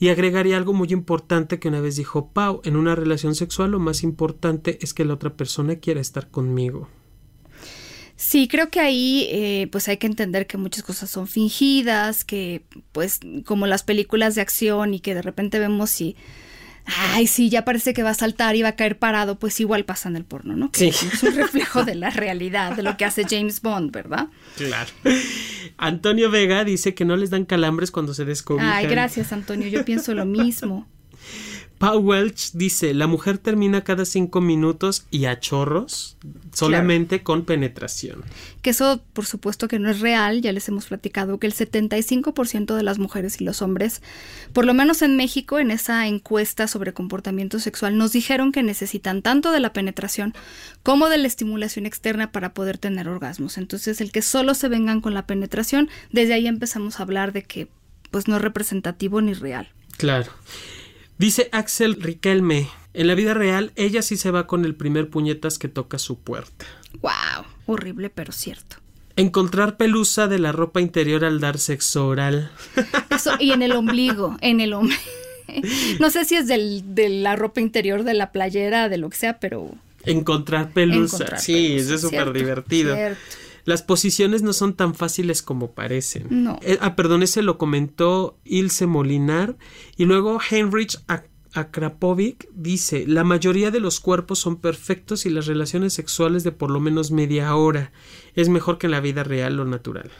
Y 0.00 0.08
agregaría 0.08 0.56
algo 0.56 0.72
muy 0.72 0.88
importante 0.90 1.58
que 1.58 1.68
una 1.68 1.82
vez 1.82 1.96
dijo 1.96 2.30
Pau, 2.32 2.62
en 2.64 2.76
una 2.76 2.94
relación 2.94 3.34
sexual 3.34 3.72
lo 3.72 3.78
más 3.78 4.02
importante 4.02 4.78
es 4.80 4.94
que 4.94 5.04
la 5.04 5.12
otra 5.12 5.36
persona 5.36 5.76
quiera 5.76 6.00
estar 6.00 6.30
conmigo. 6.30 6.88
Sí, 8.16 8.48
creo 8.48 8.70
que 8.70 8.80
ahí 8.80 9.28
eh, 9.30 9.68
pues 9.70 9.86
hay 9.88 9.98
que 9.98 10.06
entender 10.06 10.46
que 10.46 10.56
muchas 10.56 10.82
cosas 10.82 11.10
son 11.10 11.26
fingidas, 11.26 12.24
que 12.24 12.62
pues 12.92 13.20
como 13.44 13.66
las 13.66 13.82
películas 13.82 14.34
de 14.34 14.40
acción 14.40 14.94
y 14.94 15.00
que 15.00 15.14
de 15.14 15.20
repente 15.20 15.58
vemos 15.58 16.00
y 16.00 16.16
ay 16.86 17.26
sí 17.26 17.48
ya 17.50 17.64
parece 17.64 17.94
que 17.94 18.02
va 18.02 18.10
a 18.10 18.14
saltar 18.14 18.56
y 18.56 18.62
va 18.62 18.68
a 18.70 18.76
caer 18.76 18.98
parado, 18.98 19.38
pues 19.38 19.58
igual 19.60 19.84
pasa 19.84 20.08
en 20.08 20.16
el 20.16 20.24
porno, 20.24 20.54
¿no? 20.56 20.70
Que 20.70 20.92
Sí. 20.92 21.06
es 21.12 21.22
un 21.22 21.34
reflejo 21.34 21.84
de 21.84 21.94
la 21.94 22.10
realidad, 22.10 22.76
de 22.76 22.82
lo 22.82 22.96
que 22.96 23.04
hace 23.04 23.24
James 23.28 23.62
Bond, 23.62 23.90
¿verdad? 23.90 24.28
Claro. 24.56 24.90
Antonio 25.76 26.30
Vega 26.30 26.64
dice 26.64 26.94
que 26.94 27.04
no 27.04 27.16
les 27.16 27.30
dan 27.30 27.44
calambres 27.44 27.90
cuando 27.90 28.14
se 28.14 28.24
descobijan. 28.24 28.68
Ay, 28.70 28.86
gracias 28.86 29.32
Antonio, 29.32 29.68
yo 29.68 29.84
pienso 29.84 30.14
lo 30.14 30.24
mismo. 30.26 30.86
Paul 31.84 32.02
Welch 32.02 32.52
dice, 32.54 32.94
la 32.94 33.06
mujer 33.06 33.36
termina 33.36 33.84
cada 33.84 34.06
cinco 34.06 34.40
minutos 34.40 35.04
y 35.10 35.26
a 35.26 35.38
chorros 35.38 36.16
solamente 36.54 37.22
con 37.22 37.44
penetración. 37.44 38.24
Que 38.62 38.70
eso, 38.70 39.02
por 39.12 39.26
supuesto 39.26 39.68
que 39.68 39.78
no 39.78 39.90
es 39.90 40.00
real, 40.00 40.40
ya 40.40 40.50
les 40.52 40.66
hemos 40.66 40.86
platicado 40.86 41.38
que 41.38 41.46
el 41.46 41.52
75% 41.52 42.74
de 42.74 42.82
las 42.82 42.98
mujeres 42.98 43.38
y 43.38 43.44
los 43.44 43.60
hombres, 43.60 44.00
por 44.54 44.64
lo 44.64 44.72
menos 44.72 45.02
en 45.02 45.16
México, 45.16 45.58
en 45.58 45.70
esa 45.70 46.06
encuesta 46.06 46.68
sobre 46.68 46.94
comportamiento 46.94 47.58
sexual, 47.58 47.98
nos 47.98 48.12
dijeron 48.12 48.50
que 48.50 48.62
necesitan 48.62 49.20
tanto 49.20 49.52
de 49.52 49.60
la 49.60 49.74
penetración 49.74 50.32
como 50.82 51.10
de 51.10 51.18
la 51.18 51.26
estimulación 51.26 51.84
externa 51.84 52.32
para 52.32 52.54
poder 52.54 52.78
tener 52.78 53.08
orgasmos. 53.08 53.58
Entonces, 53.58 54.00
el 54.00 54.10
que 54.10 54.22
solo 54.22 54.54
se 54.54 54.70
vengan 54.70 55.02
con 55.02 55.12
la 55.12 55.26
penetración, 55.26 55.90
desde 56.10 56.32
ahí 56.32 56.46
empezamos 56.46 56.98
a 56.98 57.02
hablar 57.02 57.34
de 57.34 57.42
que 57.42 57.68
pues 58.10 58.26
no 58.26 58.36
es 58.36 58.42
representativo 58.42 59.20
ni 59.20 59.34
real. 59.34 59.68
Claro. 59.98 60.32
Dice 61.16 61.48
Axel 61.52 62.00
Riquelme, 62.02 62.68
en 62.92 63.06
la 63.06 63.14
vida 63.14 63.34
real 63.34 63.72
ella 63.76 64.02
sí 64.02 64.16
se 64.16 64.32
va 64.32 64.48
con 64.48 64.64
el 64.64 64.74
primer 64.74 65.08
puñetas 65.08 65.58
que 65.58 65.68
toca 65.68 65.98
su 65.98 66.18
puerta. 66.18 66.66
Wow, 67.00 67.44
horrible 67.66 68.10
pero 68.10 68.32
cierto. 68.32 68.76
Encontrar 69.16 69.76
pelusa 69.76 70.26
de 70.26 70.40
la 70.40 70.50
ropa 70.50 70.80
interior 70.80 71.24
al 71.24 71.38
dar 71.38 71.58
sexo 71.58 72.08
oral. 72.08 72.50
Eso, 73.10 73.32
y 73.38 73.52
en 73.52 73.62
el 73.62 73.72
ombligo, 73.72 74.36
en 74.40 74.60
el 74.60 74.72
ombligo. 74.72 75.00
No 76.00 76.10
sé 76.10 76.24
si 76.24 76.34
es 76.34 76.48
del, 76.48 76.94
de 76.96 77.08
la 77.08 77.36
ropa 77.36 77.60
interior 77.60 78.02
de 78.02 78.14
la 78.14 78.32
playera, 78.32 78.88
de 78.88 78.98
lo 78.98 79.10
que 79.10 79.16
sea, 79.16 79.38
pero... 79.38 79.70
Encontrar 80.04 80.70
pelusa. 80.70 81.16
Encontrar 81.16 81.40
sí, 81.40 81.52
pelusa, 81.52 81.84
eso 81.84 81.94
es 81.94 82.00
súper 82.00 82.32
divertido. 82.32 82.94
cierto. 82.94 83.20
Las 83.64 83.82
posiciones 83.82 84.42
no 84.42 84.52
son 84.52 84.74
tan 84.74 84.94
fáciles 84.94 85.42
como 85.42 85.72
parecen. 85.72 86.26
No. 86.30 86.58
Eh, 86.62 86.78
ah, 86.80 86.96
perdón, 86.96 87.22
ese 87.22 87.42
lo 87.42 87.56
comentó 87.58 88.38
Ilse 88.44 88.86
Molinar. 88.86 89.56
Y 89.96 90.04
luego 90.04 90.38
Heinrich 90.50 90.98
Ak- 91.06 91.28
Akrapovic 91.54 92.48
dice, 92.52 93.04
la 93.06 93.22
mayoría 93.24 93.70
de 93.70 93.80
los 93.80 94.00
cuerpos 94.00 94.38
son 94.40 94.56
perfectos 94.56 95.24
y 95.24 95.30
las 95.30 95.46
relaciones 95.46 95.92
sexuales 95.94 96.42
de 96.44 96.52
por 96.52 96.70
lo 96.70 96.80
menos 96.80 97.10
media 97.10 97.54
hora. 97.54 97.92
Es 98.34 98.48
mejor 98.48 98.76
que 98.78 98.86
en 98.86 98.90
la 98.90 99.00
vida 99.00 99.22
real 99.24 99.56
lo 99.56 99.64
natural. 99.64 100.10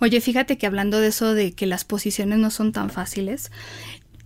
Oye, 0.00 0.20
fíjate 0.20 0.58
que 0.58 0.66
hablando 0.66 0.98
de 0.98 1.08
eso 1.08 1.32
de 1.32 1.52
que 1.52 1.66
las 1.66 1.84
posiciones 1.84 2.38
no 2.38 2.50
son 2.50 2.72
tan 2.72 2.90
fáciles, 2.90 3.50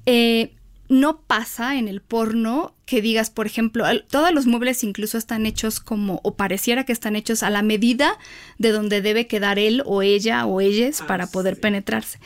eh, 0.07 0.55
no 0.95 1.21
pasa 1.21 1.77
en 1.77 1.89
el 1.89 2.01
porno 2.01 2.75
que 2.87 3.03
digas, 3.03 3.29
por 3.29 3.47
ejemplo, 3.47 3.85
todos 4.11 4.33
los 4.33 4.47
muebles 4.47 4.85
incluso 4.85 5.19
están 5.19 5.45
hechos 5.45 5.81
como, 5.81 6.21
o 6.23 6.37
pareciera 6.37 6.85
que 6.85 6.93
están 6.93 7.17
hechos 7.17 7.43
a 7.43 7.51
la 7.51 7.63
medida 7.63 8.19
de 8.59 8.71
donde 8.71 9.03
debe 9.03 9.27
quedar 9.27 9.59
él 9.59 9.83
o 9.87 10.03
ella 10.03 10.47
o 10.47 10.61
ellas 10.61 11.03
para 11.07 11.27
poder 11.27 11.59
penetrarse. 11.59 12.21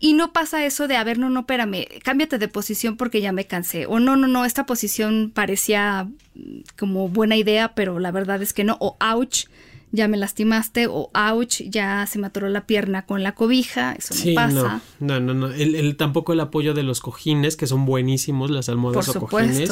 Y 0.00 0.14
no 0.14 0.32
pasa 0.32 0.64
eso 0.64 0.88
de, 0.88 0.96
a 0.96 1.04
ver, 1.04 1.18
no, 1.18 1.30
no, 1.30 1.40
espérame, 1.40 1.86
cámbiate 2.02 2.38
de 2.38 2.48
posición 2.48 2.96
porque 2.96 3.20
ya 3.20 3.32
me 3.32 3.46
cansé. 3.46 3.86
O 3.86 4.00
no, 4.00 4.16
no, 4.16 4.26
no, 4.26 4.44
esta 4.44 4.66
posición 4.66 5.30
parecía 5.32 6.08
mm, 6.34 6.60
como 6.78 7.08
buena 7.08 7.36
idea, 7.36 7.74
pero 7.74 8.00
la 8.00 8.10
verdad 8.10 8.42
es 8.42 8.52
que 8.52 8.64
no. 8.64 8.76
O 8.80 8.96
ouch, 8.98 9.44
ya 9.92 10.08
me 10.08 10.16
lastimaste. 10.16 10.86
O 10.88 11.10
ouch, 11.14 11.62
ya 11.68 12.06
se 12.06 12.18
me 12.18 12.26
atoró 12.28 12.48
la 12.48 12.66
pierna 12.66 13.06
con 13.06 13.22
la 13.22 13.34
cobija. 13.34 13.92
Eso 13.92 14.14
no 14.14 14.34
pasa. 14.34 14.80
no, 15.00 15.20
no, 15.20 15.34
no. 15.34 15.48
El, 15.52 15.74
el- 15.74 15.96
tampoco 15.96 16.32
el 16.32 16.40
apoyo 16.40 16.74
de 16.74 16.82
los 16.82 17.00
cojines, 17.00 17.56
que 17.56 17.66
son 17.66 17.86
buenísimos, 17.86 18.50
las 18.50 18.68
almohadas 18.68 19.06
Por 19.06 19.16
o 19.16 19.20
cojines, 19.26 19.70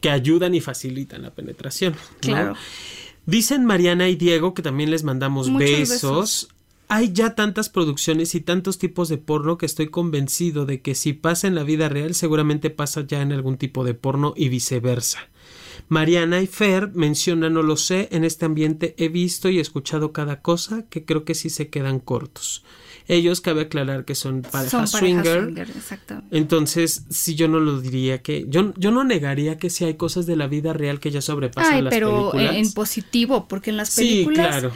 que 0.00 0.10
ayudan 0.10 0.54
y 0.54 0.60
facilitan 0.60 1.22
la 1.22 1.30
penetración. 1.30 1.92
¿no? 1.94 1.98
Claro. 2.20 2.54
Dicen 3.26 3.64
Mariana 3.66 4.08
y 4.08 4.16
Diego, 4.16 4.54
que 4.54 4.62
también 4.62 4.90
les 4.90 5.04
mandamos 5.04 5.48
Muchos 5.48 5.68
besos. 5.70 5.90
besos. 6.02 6.48
Hay 6.90 7.12
ya 7.12 7.34
tantas 7.34 7.68
producciones 7.68 8.34
y 8.34 8.40
tantos 8.40 8.78
tipos 8.78 9.10
de 9.10 9.18
porno 9.18 9.58
que 9.58 9.66
estoy 9.66 9.88
convencido 9.88 10.64
de 10.64 10.80
que 10.80 10.94
si 10.94 11.12
pasa 11.12 11.46
en 11.46 11.54
la 11.54 11.62
vida 11.62 11.90
real, 11.90 12.14
seguramente 12.14 12.70
pasa 12.70 13.02
ya 13.06 13.20
en 13.20 13.32
algún 13.32 13.58
tipo 13.58 13.84
de 13.84 13.92
porno 13.92 14.32
y 14.34 14.48
viceversa. 14.48 15.18
Mariana 15.88 16.40
y 16.42 16.46
Fer 16.46 16.90
mencionan, 16.94 17.54
no 17.54 17.62
lo 17.62 17.76
sé, 17.76 18.08
en 18.12 18.24
este 18.24 18.44
ambiente 18.44 18.94
he 18.98 19.08
visto 19.08 19.48
y 19.48 19.58
escuchado 19.58 20.12
cada 20.12 20.40
cosa 20.42 20.84
que 20.90 21.04
creo 21.04 21.24
que 21.24 21.34
sí 21.34 21.50
se 21.50 21.68
quedan 21.68 21.98
cortos. 21.98 22.64
Ellos 23.10 23.40
cabe 23.40 23.62
aclarar 23.62 24.04
que 24.04 24.14
son 24.14 24.42
pareja 24.42 24.86
Son 24.86 25.00
parejas 25.00 25.24
swinger. 25.26 25.66
Entonces, 26.30 27.04
si 27.08 27.34
yo 27.36 27.48
no 27.48 27.58
lo 27.58 27.80
diría 27.80 28.20
que. 28.22 28.44
Yo, 28.48 28.74
yo 28.76 28.90
no 28.90 29.02
negaría 29.02 29.56
que 29.56 29.70
si 29.70 29.84
hay 29.86 29.94
cosas 29.94 30.26
de 30.26 30.36
la 30.36 30.46
vida 30.46 30.74
real 30.74 31.00
que 31.00 31.10
ya 31.10 31.22
sobrepasan 31.22 31.72
Ay, 31.74 31.82
las 31.82 31.90
pero 31.94 32.26
en, 32.26 32.30
películas. 32.32 32.56
en 32.66 32.72
positivo, 32.74 33.48
porque 33.48 33.70
en 33.70 33.78
las 33.78 33.88
Sí, 33.88 34.24
películas 34.24 34.48
claro. 34.48 34.72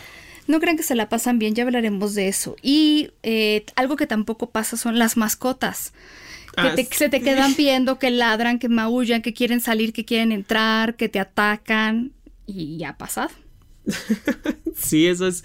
no 0.46 0.60
crean 0.60 0.78
que 0.78 0.82
se 0.82 0.94
la 0.94 1.10
pasan 1.10 1.38
bien, 1.38 1.54
ya 1.54 1.64
hablaremos 1.64 2.14
de 2.14 2.28
eso. 2.28 2.56
Y 2.62 3.10
eh, 3.22 3.66
algo 3.76 3.96
que 3.96 4.06
tampoco 4.06 4.48
pasa 4.48 4.78
son 4.78 4.98
las 4.98 5.18
mascotas. 5.18 5.92
Que 6.56 6.84
te- 6.84 6.94
se 6.96 7.08
te 7.08 7.20
quedan 7.22 7.54
viendo, 7.56 7.98
que 7.98 8.10
ladran, 8.10 8.58
que 8.58 8.68
maullan, 8.68 9.22
que 9.22 9.32
quieren 9.32 9.60
salir, 9.60 9.92
que 9.92 10.04
quieren 10.04 10.32
entrar, 10.32 10.96
que 10.96 11.08
te 11.08 11.18
atacan. 11.20 12.12
Y 12.46 12.76
ya 12.78 12.90
ha 12.90 12.98
pasado. 12.98 13.30
Sí, 14.74 15.06
eso 15.06 15.26
es. 15.28 15.44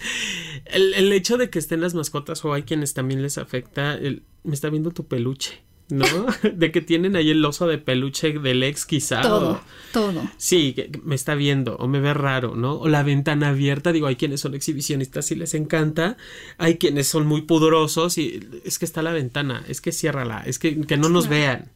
El, 0.64 0.94
el 0.94 1.12
hecho 1.12 1.36
de 1.36 1.50
que 1.50 1.58
estén 1.58 1.80
las 1.80 1.94
mascotas 1.94 2.44
o 2.44 2.52
hay 2.54 2.62
quienes 2.62 2.94
también 2.94 3.22
les 3.22 3.38
afecta. 3.38 3.94
el- 3.94 4.22
me 4.42 4.54
está 4.54 4.70
viendo 4.70 4.90
tu 4.90 5.06
peluche, 5.06 5.60
¿no? 5.88 6.04
de 6.54 6.70
que 6.72 6.80
tienen 6.80 7.16
ahí 7.16 7.30
el 7.30 7.44
oso 7.44 7.66
de 7.66 7.78
peluche 7.78 8.32
del 8.38 8.62
ex, 8.62 8.84
quizá. 8.86 9.20
Todo, 9.22 9.50
o- 9.52 9.60
todo. 9.92 10.22
Sí, 10.36 10.72
que 10.74 10.90
que 10.90 11.00
me 11.02 11.14
está 11.14 11.34
viendo 11.34 11.76
o 11.76 11.88
me 11.88 12.00
ve 12.00 12.14
raro, 12.14 12.54
¿no? 12.54 12.74
O 12.74 12.88
la 12.88 13.02
ventana 13.02 13.48
abierta, 13.48 13.92
digo, 13.92 14.06
hay 14.06 14.16
quienes 14.16 14.40
son 14.40 14.54
exhibicionistas 14.54 15.30
y 15.30 15.34
les 15.36 15.54
encanta, 15.54 16.16
hay 16.58 16.78
quienes 16.78 17.06
son 17.08 17.26
muy 17.26 17.42
pudorosos 17.42 18.18
y 18.18 18.40
es 18.64 18.78
que 18.78 18.84
está 18.84 19.02
la 19.02 19.12
ventana, 19.12 19.64
es 19.68 19.80
que 19.80 19.92
ciérrala, 19.92 20.42
es 20.46 20.58
que, 20.58 20.80
que 20.82 20.96
no 20.96 21.08
nos 21.08 21.28
vean. 21.28 21.70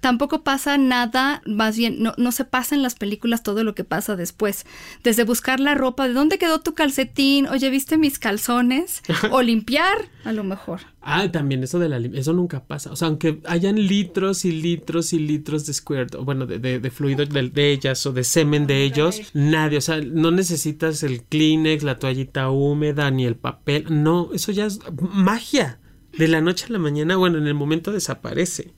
Tampoco 0.00 0.42
pasa 0.44 0.78
nada, 0.78 1.42
más 1.46 1.76
bien, 1.76 2.02
no, 2.02 2.14
no 2.16 2.32
se 2.32 2.44
pasa 2.44 2.74
en 2.74 2.82
las 2.82 2.94
películas 2.94 3.42
todo 3.42 3.64
lo 3.64 3.74
que 3.74 3.84
pasa 3.84 4.16
después. 4.16 4.64
Desde 5.04 5.24
buscar 5.24 5.60
la 5.60 5.74
ropa, 5.74 6.08
¿de 6.08 6.14
dónde 6.14 6.38
quedó 6.38 6.60
tu 6.60 6.74
calcetín? 6.74 7.46
Oye, 7.48 7.70
¿viste 7.70 7.98
mis 7.98 8.18
calzones? 8.18 9.02
O 9.30 9.42
limpiar, 9.42 9.96
a 10.24 10.32
lo 10.32 10.42
mejor. 10.44 10.80
Ah, 11.00 11.30
también 11.30 11.62
eso 11.62 11.78
de 11.78 11.88
la 11.88 11.98
eso 12.18 12.32
nunca 12.32 12.64
pasa. 12.64 12.90
O 12.92 12.96
sea, 12.96 13.08
aunque 13.08 13.40
hayan 13.46 13.76
litros 13.86 14.44
y 14.44 14.52
litros 14.52 15.12
y 15.12 15.18
litros 15.18 15.64
de 15.66 15.72
squirt, 15.74 16.14
o 16.14 16.24
bueno, 16.24 16.46
de, 16.46 16.58
de- 16.58 16.80
de 16.80 16.90
fluido 16.90 17.24
de, 17.24 17.48
de 17.50 17.72
ellas 17.72 18.04
o 18.06 18.12
de 18.12 18.24
semen 18.24 18.66
de 18.66 18.84
ellos, 18.84 19.20
nadie, 19.34 19.78
o 19.78 19.80
sea, 19.80 20.00
no 20.00 20.30
necesitas 20.30 21.02
el 21.02 21.22
Kleenex, 21.22 21.82
la 21.82 21.98
toallita 21.98 22.50
húmeda, 22.50 23.10
ni 23.10 23.24
el 23.26 23.36
papel. 23.36 23.86
No, 23.90 24.30
eso 24.34 24.52
ya 24.52 24.66
es 24.66 24.80
magia. 25.12 25.78
De 26.16 26.26
la 26.26 26.40
noche 26.40 26.66
a 26.68 26.72
la 26.72 26.78
mañana, 26.78 27.16
bueno, 27.16 27.38
en 27.38 27.46
el 27.46 27.54
momento 27.54 27.92
desaparece. 27.92 28.72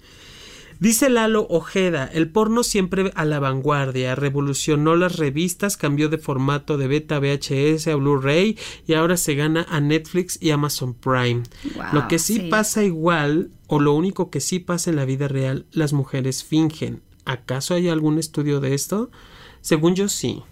Dice 0.81 1.11
Lalo 1.11 1.47
Ojeda, 1.51 2.11
el 2.11 2.31
porno 2.31 2.63
siempre 2.63 3.13
a 3.15 3.27
la 3.27 3.39
vanguardia, 3.39 4.15
revolucionó 4.15 4.97
las 4.97 5.17
revistas, 5.17 5.77
cambió 5.77 6.09
de 6.09 6.17
formato 6.17 6.79
de 6.79 6.89
beta 6.89 7.19
VHS 7.19 7.87
a 7.89 7.97
Blu-ray 7.97 8.57
y 8.87 8.95
ahora 8.95 9.19
se 9.19 9.35
gana 9.35 9.67
a 9.69 9.81
Netflix 9.81 10.39
y 10.41 10.53
Amazon 10.53 10.95
Prime. 10.95 11.43
Wow, 11.75 11.85
lo 11.93 12.09
que 12.09 12.19
sí, 12.19 12.37
sí. 12.37 12.41
pasa 12.49 12.83
igual, 12.83 13.51
o 13.67 13.79
lo 13.79 13.93
único 13.93 14.31
que 14.31 14.41
sí 14.41 14.59
pasa 14.59 14.89
en 14.89 14.97
la 14.97 15.05
vida 15.05 15.29
real, 15.29 15.67
las 15.71 15.93
mujeres 15.93 16.45
fingen. 16.45 17.03
¿Acaso 17.27 17.75
hay 17.75 17.91
algún 17.91 18.19
estudio 18.19 18.61
de 18.61 18.73
esto? 18.73 19.11
Según 19.61 19.95
yo 19.95 20.09
sí. 20.09 20.43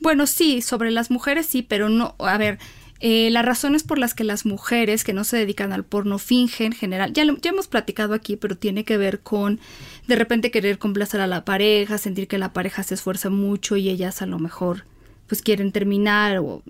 Bueno, 0.00 0.26
sí, 0.26 0.62
sobre 0.62 0.90
las 0.90 1.10
mujeres 1.10 1.44
sí, 1.44 1.60
pero 1.60 1.90
no, 1.90 2.14
a 2.18 2.38
ver, 2.38 2.58
eh, 3.00 3.28
las 3.30 3.44
razones 3.44 3.82
por 3.82 3.98
las 3.98 4.14
que 4.14 4.24
las 4.24 4.46
mujeres 4.46 5.04
que 5.04 5.12
no 5.12 5.24
se 5.24 5.36
dedican 5.36 5.72
al 5.72 5.84
porno 5.84 6.18
fingen 6.18 6.66
en 6.66 6.72
general, 6.72 7.12
ya, 7.12 7.24
lo- 7.24 7.36
ya 7.38 7.50
hemos 7.50 7.66
platicado 7.68 8.14
aquí, 8.14 8.36
pero 8.36 8.56
tiene 8.56 8.84
que 8.84 8.96
ver 8.96 9.20
con 9.20 9.60
de 10.06 10.16
repente 10.16 10.50
querer 10.50 10.78
complacer 10.78 11.20
a 11.20 11.26
la 11.26 11.44
pareja, 11.44 11.98
sentir 11.98 12.26
que 12.28 12.38
la 12.38 12.52
pareja 12.52 12.82
se 12.82 12.94
esfuerza 12.94 13.28
mucho 13.30 13.76
y 13.76 13.88
ellas 13.90 14.22
a 14.22 14.26
lo 14.26 14.38
mejor 14.38 14.84
pues 15.28 15.42
quieren 15.42 15.72
terminar 15.72 16.38
o 16.38 16.62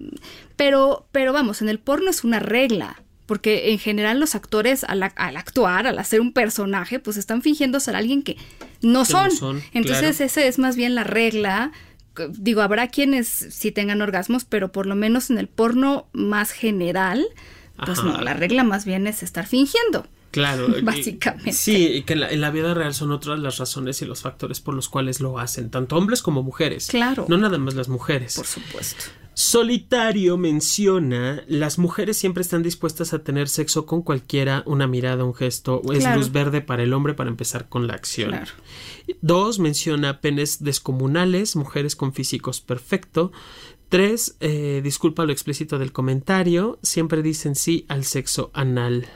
pero 0.57 1.07
pero 1.13 1.33
vamos, 1.33 1.63
en 1.63 1.69
el 1.69 1.79
porno 1.79 2.11
es 2.11 2.25
una 2.25 2.39
regla. 2.41 3.03
Porque 3.27 3.73
en 3.73 3.81
general 3.81 4.21
los 4.21 4.37
actores 4.37 4.85
al, 4.85 5.03
ac- 5.03 5.15
al 5.17 5.37
actuar, 5.37 5.89
al 5.89 5.99
hacer 5.99 6.21
un 6.21 6.33
personaje, 6.33 7.01
pues 7.01 7.17
están 7.17 7.43
fingiendo 7.43 7.81
ser 7.81 7.97
alguien 7.97 8.23
que 8.23 8.37
no 8.37 8.39
Que 8.83 8.87
no 8.87 9.05
son. 9.05 9.31
son, 9.33 9.63
Entonces 9.73 10.17
claro. 10.19 10.27
esa 10.27 10.45
es 10.45 10.61
más 10.61 10.77
bien 10.77 10.95
la 10.95 11.03
regla. 11.03 11.73
Digo, 12.31 12.63
habrá 12.63 12.89
quienes 12.89 13.29
sí 13.29 13.73
tengan 13.73 14.03
orgasmos, 14.03 14.45
pero 14.45 14.73
por 14.73 14.87
lo 14.87 14.95
menos 14.95 15.31
en 15.31 15.39
el 15.39 15.49
porno 15.49 16.07
más 16.13 16.51
general, 16.51 17.27
pues 17.85 17.99
Ajá. 17.99 18.09
no, 18.09 18.21
la 18.21 18.35
regla 18.35 18.65
más 18.65 18.85
bien 18.85 19.07
es 19.07 19.23
estar 19.23 19.47
fingiendo. 19.47 20.07
Claro. 20.37 20.69
Básicamente. 20.83 21.53
Sí, 21.53 21.87
y 21.95 22.03
que 22.03 22.13
en 22.13 22.21
la, 22.21 22.31
en 22.31 22.43
la 22.43 22.51
vida 22.51 22.75
real 22.75 22.93
son 22.93 23.11
otras 23.11 23.39
las 23.39 23.57
razones 23.57 24.03
y 24.03 24.05
los 24.05 24.21
factores 24.21 24.61
por 24.61 24.75
los 24.75 24.91
cuales 24.91 25.21
lo 25.21 25.39
hacen, 25.39 25.71
tanto 25.71 25.97
hombres 25.97 26.21
como 26.21 26.43
mujeres. 26.43 26.89
Claro. 26.89 27.25
No 27.29 27.39
nada 27.39 27.57
más 27.57 27.75
las 27.75 27.89
mujeres. 27.89 28.37
Por 28.37 28.47
supuesto. 28.47 29.05
Solitario 29.33 30.37
menciona, 30.37 31.43
las 31.49 31.79
mujeres 31.79 32.19
siempre 32.19 32.43
están 32.43 32.63
dispuestas 32.63 33.15
a 33.15 33.21
tener 33.21 33.49
sexo 33.49 33.87
con 33.87 34.03
cualquiera, 34.03 34.63
una 34.67 34.87
mirada, 34.87 35.25
un 35.25 35.35
gesto, 35.35 35.81
es 35.93 36.01
Claro. 36.01 36.19
luz 36.19 36.33
verde 36.33 36.61
para 36.61 36.83
el 36.83 36.93
hombre 36.93 37.15
para 37.15 37.31
empezar 37.31 37.69
con 37.69 37.87
la 37.87 37.95
acción. 37.95 38.31
Claro. 38.31 38.51
Dos, 39.23 39.59
menciona 39.59 40.21
penes 40.21 40.63
descomunales, 40.63 41.57
mujeres 41.57 41.97
con 41.97 42.13
físicos 42.13 42.61
perfecto. 42.61 43.33
Tres, 43.89 44.37
eh, 44.41 44.81
disculpa 44.83 45.25
lo 45.25 45.33
explícito 45.33 45.79
del 45.79 45.93
comentario, 45.93 46.79
siempre 46.83 47.23
dicen 47.23 47.55
sí 47.55 47.85
al 47.89 48.05
sexo 48.05 48.51
anal. 48.53 49.07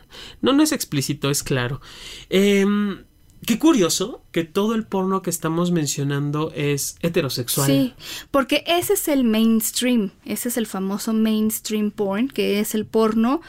No, 0.41 0.53
no 0.53 0.62
es 0.62 0.73
explícito, 0.73 1.31
es 1.31 1.43
claro. 1.43 1.81
Em, 2.29 3.05
Qué 3.47 3.59
curioso 3.59 4.23
que 4.33 4.45
todo 4.45 4.75
el 4.75 4.85
porno 4.85 5.23
que 5.23 5.31
estamos 5.31 5.71
mencionando 5.71 6.53
es 6.55 6.97
heterosexual. 7.00 7.67
Sí, 7.67 7.95
porque 8.31 8.62
ese 8.67 8.93
es 8.93 9.09
el 9.09 9.25
mainstream, 9.25 10.11
ese 10.27 10.50
es 10.50 10.59
el 10.59 10.67
famoso 10.67 11.15
mainstream 11.15 11.91
porn, 11.91 12.29
que 12.29 12.61
es 12.61 12.75
el 12.75 12.85
porno 12.85 13.41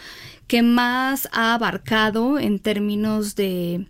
que 0.47 0.63
más 0.63 1.27
ha 1.33 1.53
abarcado 1.53 2.39
en 2.39 2.59
términos 2.59 3.35
de, 3.35 3.87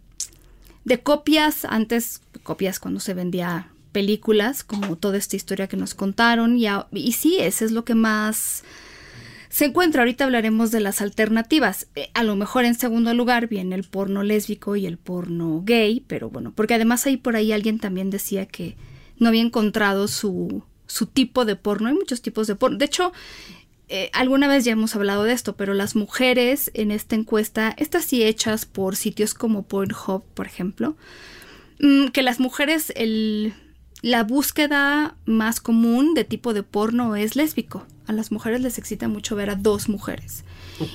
de 0.85 1.03
copias, 1.03 1.65
antes 1.65 2.21
copias 2.41 2.79
cuando 2.79 2.99
se 2.99 3.13
vendía 3.13 3.71
películas, 3.91 4.63
como 4.63 4.97
toda 4.97 5.17
esta 5.17 5.35
historia 5.35 5.67
que 5.67 5.77
nos 5.77 5.93
contaron, 5.93 6.57
y, 6.57 6.67
y 6.91 7.11
sí, 7.13 7.37
ese 7.39 7.65
es 7.65 7.71
lo 7.71 7.85
que 7.85 7.95
más 7.95 8.63
se 9.49 9.65
encuentra. 9.65 10.01
Ahorita 10.01 10.23
hablaremos 10.23 10.71
de 10.71 10.79
las 10.79 11.01
alternativas. 11.01 11.87
Eh, 11.95 12.09
a 12.13 12.23
lo 12.23 12.35
mejor 12.35 12.65
en 12.65 12.75
segundo 12.75 13.13
lugar 13.13 13.47
viene 13.47 13.75
el 13.75 13.83
porno 13.83 14.23
lésbico 14.23 14.75
y 14.75 14.85
el 14.85 14.97
porno 14.97 15.61
gay, 15.63 16.03
pero 16.07 16.29
bueno, 16.29 16.53
porque 16.55 16.73
además 16.73 17.05
ahí 17.05 17.17
por 17.17 17.35
ahí 17.35 17.51
alguien 17.51 17.79
también 17.79 18.09
decía 18.09 18.45
que 18.45 18.75
no 19.17 19.27
había 19.27 19.41
encontrado 19.41 20.07
su, 20.07 20.63
su 20.87 21.05
tipo 21.05 21.45
de 21.45 21.55
porno. 21.55 21.89
Hay 21.89 21.93
muchos 21.93 22.21
tipos 22.21 22.47
de 22.47 22.55
porno. 22.55 22.77
De 22.77 22.85
hecho, 22.85 23.11
eh, 23.93 24.09
alguna 24.13 24.47
vez 24.47 24.63
ya 24.63 24.71
hemos 24.71 24.95
hablado 24.95 25.23
de 25.23 25.33
esto, 25.33 25.57
pero 25.57 25.73
las 25.73 25.97
mujeres 25.97 26.71
en 26.73 26.91
esta 26.91 27.15
encuesta, 27.15 27.75
estas 27.77 28.05
sí 28.05 28.23
hechas 28.23 28.65
por 28.65 28.95
sitios 28.95 29.33
como 29.33 29.63
Pornhub, 29.63 30.23
por 30.33 30.47
ejemplo, 30.47 30.95
mm, 31.81 32.07
que 32.07 32.21
las 32.21 32.39
mujeres, 32.39 32.93
el, 32.95 33.53
la 34.01 34.23
búsqueda 34.23 35.15
más 35.25 35.59
común 35.59 36.13
de 36.13 36.23
tipo 36.23 36.53
de 36.53 36.63
porno 36.63 37.15
es 37.15 37.35
lésbico. 37.35 37.85
A 38.07 38.13
las 38.13 38.31
mujeres 38.31 38.61
les 38.61 38.77
excita 38.77 39.07
mucho 39.07 39.35
ver 39.35 39.49
a 39.49 39.55
dos 39.55 39.87
mujeres. 39.87 40.43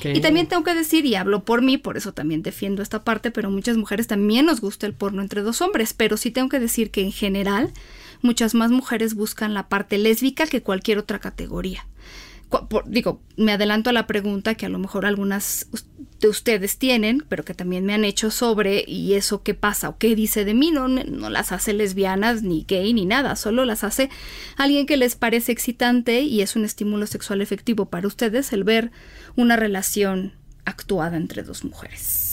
Y 0.02 0.20
también 0.20 0.48
tengo 0.48 0.64
que 0.64 0.74
decir, 0.74 1.06
y 1.06 1.14
hablo 1.14 1.44
por 1.44 1.62
mí, 1.62 1.78
por 1.78 1.96
eso 1.96 2.12
también 2.12 2.42
defiendo 2.42 2.82
esta 2.82 3.04
parte, 3.04 3.30
pero 3.30 3.50
muchas 3.50 3.76
mujeres 3.76 4.08
también 4.08 4.46
nos 4.46 4.60
gusta 4.60 4.86
el 4.86 4.94
porno 4.94 5.22
entre 5.22 5.42
dos 5.42 5.62
hombres, 5.62 5.92
pero 5.92 6.16
sí 6.16 6.32
tengo 6.32 6.48
que 6.48 6.58
decir 6.58 6.90
que 6.90 7.02
en 7.02 7.12
general 7.12 7.72
muchas 8.20 8.54
más 8.54 8.72
mujeres 8.72 9.14
buscan 9.14 9.54
la 9.54 9.68
parte 9.68 9.98
lésbica 9.98 10.46
que 10.46 10.62
cualquier 10.62 10.98
otra 10.98 11.20
categoría. 11.20 11.86
Por- 12.48 12.88
digo, 12.88 13.20
me 13.36 13.52
adelanto 13.52 13.90
a 13.90 13.92
la 13.92 14.06
pregunta 14.06 14.54
que 14.54 14.66
a 14.66 14.68
lo 14.68 14.78
mejor 14.78 15.04
algunas 15.04 15.66
de 16.20 16.28
ustedes 16.28 16.78
tienen, 16.78 17.24
pero 17.28 17.44
que 17.44 17.54
también 17.54 17.84
me 17.84 17.92
han 17.92 18.04
hecho 18.04 18.30
sobre 18.30 18.84
y 18.86 19.14
eso 19.14 19.42
qué 19.42 19.52
pasa 19.54 19.88
o 19.88 19.98
qué 19.98 20.14
dice 20.14 20.44
de 20.44 20.54
mí, 20.54 20.70
no, 20.70 20.88
no 20.88 21.28
las 21.28 21.52
hace 21.52 21.72
lesbianas 21.72 22.42
ni 22.42 22.64
gay 22.66 22.94
ni 22.94 23.04
nada, 23.04 23.36
solo 23.36 23.64
las 23.64 23.84
hace 23.84 24.08
alguien 24.56 24.86
que 24.86 24.96
les 24.96 25.16
parece 25.16 25.52
excitante 25.52 26.20
y 26.20 26.40
es 26.40 26.56
un 26.56 26.64
estímulo 26.64 27.06
sexual 27.06 27.42
efectivo 27.42 27.86
para 27.90 28.06
ustedes 28.06 28.52
el 28.52 28.64
ver 28.64 28.92
una 29.34 29.56
relación 29.56 30.32
actuada 30.64 31.16
entre 31.16 31.42
dos 31.42 31.64
mujeres. 31.64 32.25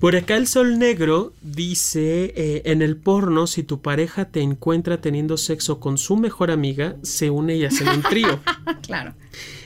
Por 0.00 0.14
acá 0.14 0.36
el 0.36 0.46
sol 0.46 0.78
negro 0.78 1.32
dice, 1.40 2.34
eh, 2.36 2.62
en 2.66 2.82
el 2.82 2.96
porno, 2.96 3.46
si 3.46 3.62
tu 3.62 3.80
pareja 3.80 4.26
te 4.26 4.40
encuentra 4.40 5.00
teniendo 5.00 5.38
sexo 5.38 5.80
con 5.80 5.96
su 5.96 6.16
mejor 6.16 6.50
amiga, 6.50 6.96
se 7.02 7.30
une 7.30 7.56
y 7.56 7.64
hacen 7.64 7.88
un 7.88 8.02
trío. 8.02 8.40
claro. 8.82 9.14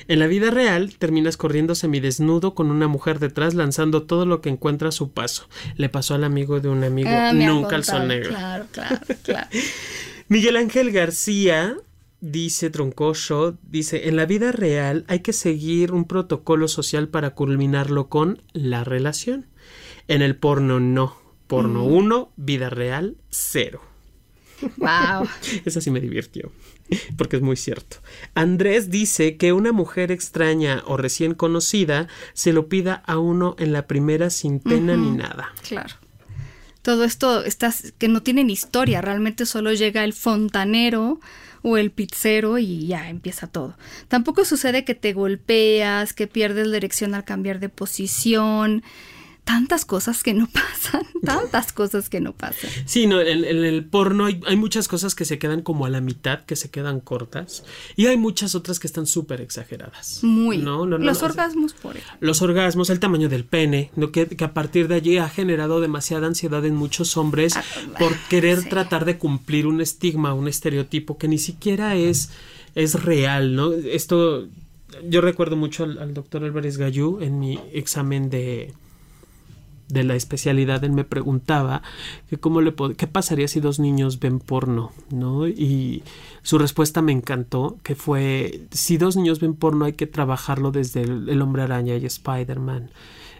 En 0.07 0.21
la 0.21 0.29
vida 0.29 0.51
real, 0.51 0.95
terminas 0.99 1.37
corriendo 1.37 1.75
semidesnudo 1.75 2.55
con 2.55 2.71
una 2.71 2.87
mujer 2.87 3.19
detrás 3.19 3.55
lanzando 3.55 4.05
todo 4.05 4.25
lo 4.25 4.41
que 4.41 4.51
encuentra 4.51 4.91
a 4.91 4.93
su 4.93 5.11
paso. 5.11 5.49
Le 5.77 5.89
pasó 5.89 6.15
al 6.15 6.25
amigo 6.25 6.61
de 6.61 6.69
un 6.69 6.85
amigo, 6.85 7.11
han 7.11 7.39
nunca 7.39 7.75
al 7.77 7.85
sol 7.85 8.07
negro. 8.07 8.31
Claro, 8.31 8.67
claro, 8.71 8.99
claro. 9.23 9.49
Miguel 10.29 10.57
Ángel 10.57 10.93
García 10.93 11.77
dice 12.21 12.71
Troncoso, 12.71 13.57
dice, 13.63 14.09
en 14.09 14.17
la 14.17 14.27
vida 14.27 14.53
real 14.53 15.05
hay 15.09 15.21
que 15.21 15.33
seguir 15.33 15.93
un 15.93 16.05
protocolo 16.05 16.69
social 16.69 17.09
para 17.09 17.31
culminarlo 17.35 18.09
con 18.09 18.43
la 18.53 18.85
relación. 18.85 19.47
En 20.11 20.23
el 20.23 20.35
porno 20.35 20.81
no. 20.81 21.17
Porno 21.47 21.85
Mm. 21.85 21.93
1, 21.93 22.33
vida 22.37 22.69
real 22.69 23.17
0. 23.31 23.81
wow. 24.77 25.29
Esa 25.65 25.81
sí 25.81 25.91
me 25.93 26.01
divirtió, 26.01 26.51
porque 27.17 27.37
es 27.37 27.43
muy 27.43 27.55
cierto. 27.57 27.99
Andrés 28.35 28.91
dice 28.91 29.37
que 29.37 29.53
una 29.53 29.71
mujer 29.71 30.11
extraña 30.11 30.83
o 30.87 30.97
recién 30.97 31.35
conocida 31.35 32.09
se 32.35 32.53
lo 32.53 32.69
pida 32.69 33.03
a 33.07 33.19
uno 33.19 33.55
en 33.61 33.73
la 33.73 33.87
primera 33.87 34.31
sin 34.31 34.59
pena 34.59 34.97
ni 34.97 35.13
nada. 35.13 35.53
Claro. 35.67 35.95
Todo 36.83 37.05
esto 37.05 37.45
estás, 37.45 37.93
que 37.97 38.09
no 38.09 38.21
tienen 38.23 38.51
historia, 38.51 39.01
realmente 39.01 39.47
solo 39.47 39.73
llega 39.73 40.03
el 40.03 40.13
fontanero 40.13 41.21
o 41.63 41.77
el 41.77 41.93
pizzero 41.93 42.59
y 42.59 42.87
ya 42.89 43.09
empieza 43.11 43.47
todo. 43.47 43.77
Tampoco 44.09 44.45
sucede 44.45 44.85
que 44.85 44.97
te 44.97 45.13
golpeas, 45.13 46.15
que 46.15 46.27
pierdes 46.27 46.67
la 46.67 46.75
dirección 46.75 47.15
al 47.15 47.25
cambiar 47.25 47.61
de 47.61 47.69
posición. 47.69 48.83
Tantas 49.51 49.85
cosas 49.85 50.23
que 50.23 50.33
no 50.33 50.47
pasan, 50.53 51.03
tantas 51.25 51.73
cosas 51.73 52.09
que 52.09 52.21
no 52.21 52.33
pasan. 52.33 52.71
Sí, 52.87 53.07
no, 53.09 53.21
en, 53.21 53.45
en 53.45 53.65
el 53.65 53.85
porno 53.85 54.27
hay, 54.27 54.41
hay 54.47 54.55
muchas 54.57 54.87
cosas 54.87 55.17
que 55.17 55.25
se 55.25 55.39
quedan 55.41 55.63
como 55.63 55.87
a 55.87 55.91
la 55.91 56.01
mitad, 56.01 56.45
que 56.45 56.55
se 56.55 56.71
quedan 56.71 57.01
cortas, 57.01 57.65
y 57.97 58.07
hay 58.07 58.17
muchas 58.17 58.55
otras 58.55 58.79
que 58.79 58.87
están 58.87 59.07
súper 59.07 59.41
exageradas. 59.41 60.21
Muy. 60.23 60.59
No, 60.59 60.87
no, 60.87 60.99
no, 60.99 61.05
Los 61.05 61.23
orgasmos, 61.25 61.73
por 61.73 61.97
ejemplo. 61.97 62.17
los 62.21 62.43
orgasmos, 62.43 62.91
el 62.91 63.01
tamaño 63.01 63.29
del 63.29 63.45
pene, 63.45 63.91
que, 64.13 64.29
que 64.29 64.45
a 64.45 64.55
partir 64.55 64.87
de 64.87 64.95
allí 64.95 65.19
ha 65.19 65.29
generado 65.29 65.81
demasiada 65.81 66.29
ansiedad 66.29 66.65
en 66.65 66.77
muchos 66.77 67.17
hombres 67.17 67.57
Ah, 67.57 67.63
por 67.99 68.17
querer 68.29 68.61
sí. 68.63 68.69
tratar 68.69 69.05
de 69.05 69.19
cumplir 69.19 69.67
un 69.67 69.81
estigma, 69.81 70.33
un 70.35 70.47
estereotipo 70.47 71.19
que 71.19 71.27
ni 71.29 71.39
siquiera 71.39 71.97
es, 71.97 72.31
es 72.75 73.03
real, 73.03 73.57
¿no? 73.57 73.73
Esto, 73.73 74.47
yo 75.09 75.21
recuerdo 75.21 75.57
mucho 75.57 75.85
al, 75.85 75.99
al 75.99 76.15
doctor 76.15 76.45
Álvarez 76.45 76.77
Gallú 76.79 77.19
en 77.21 77.41
mi 77.41 77.59
examen 77.73 78.31
de 78.31 78.73
de 79.93 80.05
la 80.05 80.15
especialidad, 80.15 80.83
él 80.85 80.93
me 80.93 81.05
preguntaba 81.05 81.83
que 82.29 82.39
cómo 82.39 82.61
le 82.61 82.75
qué 82.97 83.07
pasaría 83.07 83.49
si 83.49 83.61
dos 83.61 83.79
niños 83.79 84.21
ven 84.21 84.39
porno, 84.39 84.93
¿no? 85.11 85.49
Y 85.49 86.03
su 86.43 86.59
respuesta 86.59 87.03
me 87.03 87.13
encantó, 87.13 87.79
que 87.83 87.95
fue 87.95 88.63
si 88.71 88.97
dos 88.97 89.17
niños 89.17 89.41
ven 89.41 89.55
porno 89.55 89.85
hay 89.85 89.93
que 89.95 90.07
trabajarlo 90.07 90.71
desde 90.71 91.03
el, 91.03 91.29
el 91.29 91.43
hombre 91.43 91.63
araña 91.63 91.97
y 91.97 92.07
Spider-Man. 92.07 92.91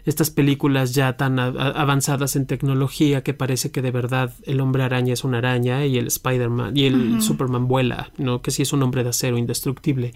Estas 0.03 0.31
películas 0.31 0.95
ya 0.95 1.15
tan 1.15 1.37
avanzadas 1.39 2.35
en 2.35 2.47
tecnología 2.47 3.21
que 3.21 3.35
parece 3.35 3.69
que 3.69 3.83
de 3.83 3.91
verdad 3.91 4.33
el 4.43 4.59
hombre 4.59 4.81
araña 4.81 5.13
es 5.13 5.23
una 5.23 5.37
araña 5.37 5.85
y 5.85 5.97
el 5.97 6.07
Spider-Man 6.07 6.75
y 6.75 6.85
el 6.85 7.21
Superman 7.21 7.67
vuela, 7.67 8.11
¿no? 8.17 8.41
Que 8.41 8.49
sí 8.49 8.63
es 8.63 8.73
un 8.73 8.81
hombre 8.81 9.03
de 9.03 9.09
acero 9.09 9.37
indestructible 9.37 10.13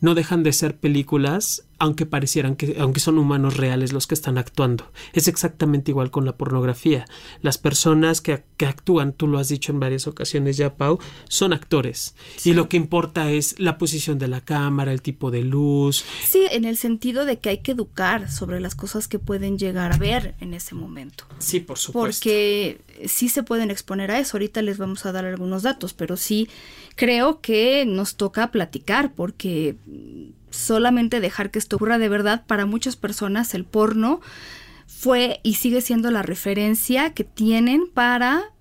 no 0.00 0.14
dejan 0.14 0.42
de 0.42 0.52
ser 0.52 0.76
películas, 0.76 1.64
aunque 1.78 2.06
parecieran 2.06 2.56
que, 2.56 2.76
aunque 2.78 3.00
son 3.00 3.18
humanos 3.18 3.56
reales 3.56 3.92
los 3.92 4.06
que 4.06 4.14
están 4.14 4.38
actuando. 4.38 4.90
Es 5.12 5.28
exactamente 5.28 5.90
igual 5.90 6.10
con 6.10 6.24
la 6.24 6.36
pornografía. 6.36 7.04
Las 7.42 7.58
personas 7.58 8.20
que, 8.20 8.44
que 8.56 8.66
actúan, 8.66 9.12
tú 9.12 9.26
lo 9.26 9.38
has 9.38 9.48
dicho 9.48 9.72
en 9.72 9.80
varias 9.80 10.06
ocasiones 10.06 10.56
ya, 10.56 10.76
Pau, 10.76 10.98
son 11.28 11.52
actores. 11.52 12.14
Y 12.44 12.54
lo 12.54 12.68
que 12.68 12.76
importa 12.76 13.30
es 13.30 13.58
la 13.58 13.78
posición 13.78 14.18
de 14.18 14.28
la 14.28 14.40
cámara, 14.40 14.92
el 14.92 15.02
tipo 15.02 15.30
de 15.30 15.42
luz. 15.42 16.04
Sí, 16.24 16.46
en 16.50 16.64
el 16.64 16.76
sentido 16.76 17.24
de 17.24 17.38
que 17.38 17.50
hay 17.50 17.58
que 17.58 17.72
educar 17.72 18.30
sobre 18.30 18.60
las 18.60 18.74
cosas 18.74 19.08
que 19.08 19.18
pueden 19.18 19.58
llegar 19.58 19.92
a 19.92 19.98
ver 19.98 20.34
en 20.40 20.54
ese 20.54 20.74
momento. 20.74 21.24
Sí, 21.38 21.60
por 21.60 21.78
supuesto. 21.78 22.00
Porque 22.00 22.80
sí 23.04 23.28
se 23.28 23.42
pueden 23.42 23.70
exponer 23.70 24.10
a 24.10 24.18
eso. 24.18 24.36
Ahorita 24.36 24.62
les 24.62 24.78
vamos 24.78 25.04
a 25.04 25.12
dar 25.12 25.24
algunos 25.24 25.62
datos, 25.62 25.92
pero 25.92 26.16
sí 26.16 26.48
creo 26.94 27.40
que 27.40 27.84
nos 27.86 28.16
toca 28.16 28.50
platicar 28.50 29.12
porque 29.14 29.76
solamente 30.50 31.20
dejar 31.20 31.50
que 31.50 31.58
esto 31.58 31.76
ocurra 31.76 31.98
de 31.98 32.08
verdad 32.08 32.44
para 32.46 32.66
muchas 32.66 32.96
personas 32.96 33.54
el 33.54 33.64
porno 33.64 34.20
fue 34.86 35.40
y 35.42 35.54
sigue 35.54 35.80
siendo 35.80 36.10
la 36.10 36.22
referencia 36.22 37.12
que 37.12 37.24
tienen 37.24 37.88
para 37.92 38.52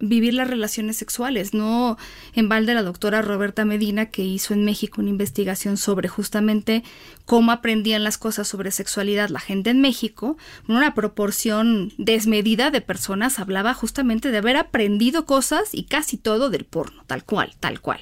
vivir 0.00 0.34
las 0.34 0.48
relaciones 0.48 0.96
sexuales. 0.96 1.54
No 1.54 1.96
en 2.34 2.48
balde 2.48 2.74
la 2.74 2.82
doctora 2.82 3.22
Roberta 3.22 3.64
Medina 3.64 4.06
que 4.06 4.22
hizo 4.22 4.54
en 4.54 4.64
México 4.64 5.00
una 5.00 5.10
investigación 5.10 5.76
sobre 5.76 6.08
justamente 6.08 6.82
cómo 7.24 7.52
aprendían 7.52 8.04
las 8.04 8.18
cosas 8.18 8.48
sobre 8.48 8.70
sexualidad 8.70 9.28
la 9.28 9.40
gente 9.40 9.70
en 9.70 9.80
México, 9.80 10.36
una 10.68 10.94
proporción 10.94 11.92
desmedida 11.98 12.70
de 12.70 12.80
personas 12.80 13.38
hablaba 13.38 13.74
justamente 13.74 14.30
de 14.30 14.38
haber 14.38 14.56
aprendido 14.56 15.26
cosas 15.26 15.70
y 15.72 15.84
casi 15.84 16.16
todo 16.16 16.50
del 16.50 16.64
porno, 16.64 17.04
tal 17.06 17.24
cual, 17.24 17.54
tal 17.60 17.80
cual. 17.80 18.00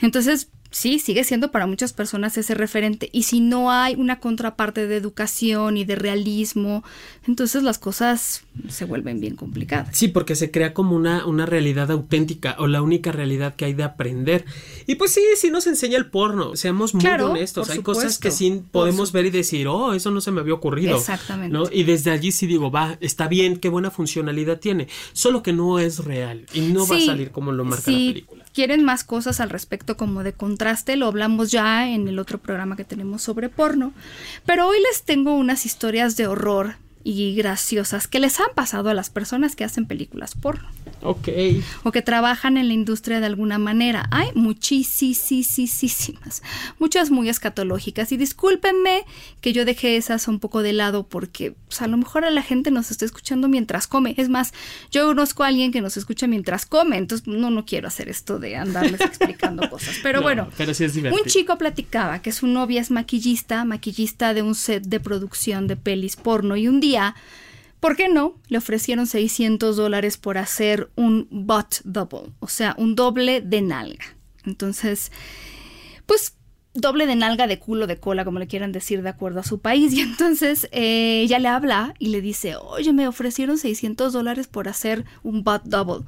Entonces, 0.00 0.50
sí, 0.70 0.98
sigue 0.98 1.24
siendo 1.24 1.50
para 1.50 1.66
muchas 1.66 1.92
personas 1.92 2.36
ese 2.38 2.54
referente. 2.54 3.08
Y 3.12 3.24
si 3.24 3.40
no 3.40 3.70
hay 3.72 3.94
una 3.94 4.20
contraparte 4.20 4.86
de 4.86 4.96
educación 4.96 5.76
y 5.76 5.84
de 5.84 5.96
realismo, 5.96 6.84
entonces 7.26 7.62
las 7.62 7.78
cosas 7.78 8.42
se 8.68 8.84
vuelven 8.84 9.20
bien 9.20 9.36
complicadas. 9.36 9.96
Sí, 9.96 10.08
porque 10.08 10.34
se 10.36 10.50
crea 10.50 10.74
como 10.74 10.94
una, 10.96 11.26
una 11.26 11.46
realidad 11.46 11.90
auténtica 11.90 12.56
o 12.58 12.66
la 12.66 12.82
única 12.82 13.12
realidad 13.12 13.54
que 13.54 13.64
hay 13.66 13.74
de 13.74 13.84
aprender. 13.84 14.44
Y 14.86 14.96
pues 14.96 15.12
sí, 15.12 15.22
sí 15.36 15.50
nos 15.50 15.66
enseña 15.66 15.96
el 15.98 16.06
porno, 16.06 16.56
seamos 16.56 16.94
muy 16.94 17.02
Claro, 17.02 17.30
honestos. 17.32 17.70
Hay 17.70 17.80
cosas 17.80 18.18
que 18.18 18.30
sí 18.30 18.62
podemos 18.70 19.12
ver 19.12 19.26
y 19.26 19.30
decir, 19.30 19.68
oh, 19.68 19.94
eso 19.94 20.10
no 20.10 20.20
se 20.20 20.30
me 20.30 20.40
había 20.40 20.54
ocurrido. 20.54 20.96
Exactamente. 20.96 21.52
¿no? 21.52 21.64
Y 21.70 21.84
desde 21.84 22.10
allí 22.10 22.32
sí 22.32 22.46
digo, 22.46 22.70
va, 22.70 22.96
está 23.00 23.28
bien, 23.28 23.56
qué 23.58 23.68
buena 23.68 23.90
funcionalidad 23.90 24.58
tiene. 24.58 24.88
Solo 25.12 25.42
que 25.42 25.52
no 25.52 25.78
es 25.78 26.04
real 26.04 26.46
y 26.52 26.60
no 26.60 26.86
va 26.86 26.96
a 26.96 26.98
Sí, 27.00 27.06
salir 27.06 27.30
como 27.30 27.52
lo 27.52 27.64
marca 27.64 27.84
si 27.84 27.92
la 28.08 28.12
película. 28.14 28.44
quieren 28.54 28.84
más 28.84 29.04
cosas 29.04 29.40
al 29.40 29.50
respecto 29.50 29.96
como 29.96 30.22
de 30.24 30.32
contraste, 30.58 30.96
lo 30.96 31.06
hablamos 31.06 31.52
ya 31.52 31.88
en 31.88 32.08
el 32.08 32.18
otro 32.18 32.38
programa 32.38 32.74
que 32.74 32.82
tenemos 32.82 33.22
sobre 33.22 33.48
porno. 33.48 33.92
Pero 34.44 34.66
hoy 34.66 34.78
les 34.90 35.04
tengo 35.04 35.34
unas 35.34 35.64
historias 35.64 36.16
de 36.16 36.26
horror 36.26 36.74
y 37.10 37.34
graciosas 37.34 38.06
que 38.06 38.20
les 38.20 38.38
han 38.38 38.48
pasado 38.54 38.90
a 38.90 38.94
las 38.94 39.08
personas 39.08 39.56
que 39.56 39.64
hacen 39.64 39.86
películas 39.86 40.34
porno 40.34 40.68
Ok. 41.00 41.28
o 41.84 41.92
que 41.92 42.02
trabajan 42.02 42.58
en 42.58 42.68
la 42.68 42.74
industria 42.74 43.20
de 43.20 43.26
alguna 43.26 43.56
manera. 43.58 44.08
Hay 44.10 44.28
muchísimas, 44.34 46.42
muchas 46.78 47.10
muy 47.10 47.28
escatológicas. 47.28 48.12
Y 48.12 48.16
discúlpenme 48.16 49.04
que 49.40 49.52
yo 49.52 49.64
dejé 49.64 49.96
esas 49.96 50.28
un 50.28 50.38
poco 50.40 50.62
de 50.62 50.72
lado 50.72 51.06
porque 51.06 51.54
pues, 51.68 51.82
a 51.82 51.86
lo 51.86 51.96
mejor 51.96 52.24
a 52.24 52.30
la 52.30 52.42
gente 52.42 52.70
nos 52.70 52.90
está 52.90 53.04
escuchando 53.04 53.48
mientras 53.48 53.86
come. 53.86 54.14
Es 54.16 54.28
más, 54.28 54.52
yo 54.90 55.06
conozco 55.06 55.44
a 55.44 55.48
alguien 55.48 55.72
que 55.72 55.80
nos 55.80 55.96
escucha 55.96 56.26
mientras 56.26 56.66
come, 56.66 56.96
entonces 56.98 57.26
no, 57.26 57.50
no 57.50 57.64
quiero 57.64 57.88
hacer 57.88 58.08
esto 58.08 58.38
de 58.38 58.56
andarles 58.56 59.00
explicando 59.00 59.68
cosas. 59.70 59.96
Pero 60.02 60.18
No, 60.18 60.22
bueno, 60.24 60.48
pero 60.56 60.74
sí 60.74 60.84
es 60.84 60.94
divertido. 60.94 61.22
un 61.22 61.28
chico 61.30 61.58
platicaba 61.58 62.20
que 62.20 62.32
su 62.32 62.46
novia 62.46 62.80
es 62.80 62.90
maquillista, 62.90 63.64
maquillista 63.64 64.34
de 64.34 64.42
un 64.42 64.54
set 64.54 64.84
de 64.84 65.00
producción 65.00 65.66
de 65.68 65.76
pelis 65.76 66.16
porno 66.16 66.56
y 66.56 66.66
un 66.68 66.80
día, 66.80 66.97
¿por 67.80 67.96
qué 67.96 68.08
no? 68.08 68.34
Le 68.48 68.58
ofrecieron 68.58 69.06
600 69.06 69.76
dólares 69.76 70.16
por 70.16 70.38
hacer 70.38 70.90
un 70.96 71.28
butt 71.30 71.76
double, 71.84 72.32
o 72.40 72.48
sea, 72.48 72.74
un 72.78 72.94
doble 72.94 73.40
de 73.40 73.62
nalga. 73.62 74.04
Entonces, 74.44 75.12
pues 76.06 76.38
doble 76.74 77.06
de 77.06 77.16
nalga, 77.16 77.46
de 77.46 77.58
culo, 77.58 77.86
de 77.86 77.98
cola, 77.98 78.24
como 78.24 78.38
le 78.38 78.46
quieran 78.46 78.72
decir, 78.72 79.02
de 79.02 79.08
acuerdo 79.08 79.40
a 79.40 79.44
su 79.44 79.60
país. 79.60 79.92
Y 79.98 80.00
entonces 80.00 80.68
eh, 80.72 81.22
ella 81.22 81.38
le 81.38 81.48
habla 81.48 81.94
y 81.98 82.08
le 82.08 82.20
dice, 82.20 82.56
oye, 82.56 82.92
me 82.92 83.08
ofrecieron 83.08 83.58
600 83.58 84.12
dólares 84.12 84.46
por 84.46 84.68
hacer 84.68 85.04
un 85.22 85.44
butt 85.44 85.62
double. 85.64 86.06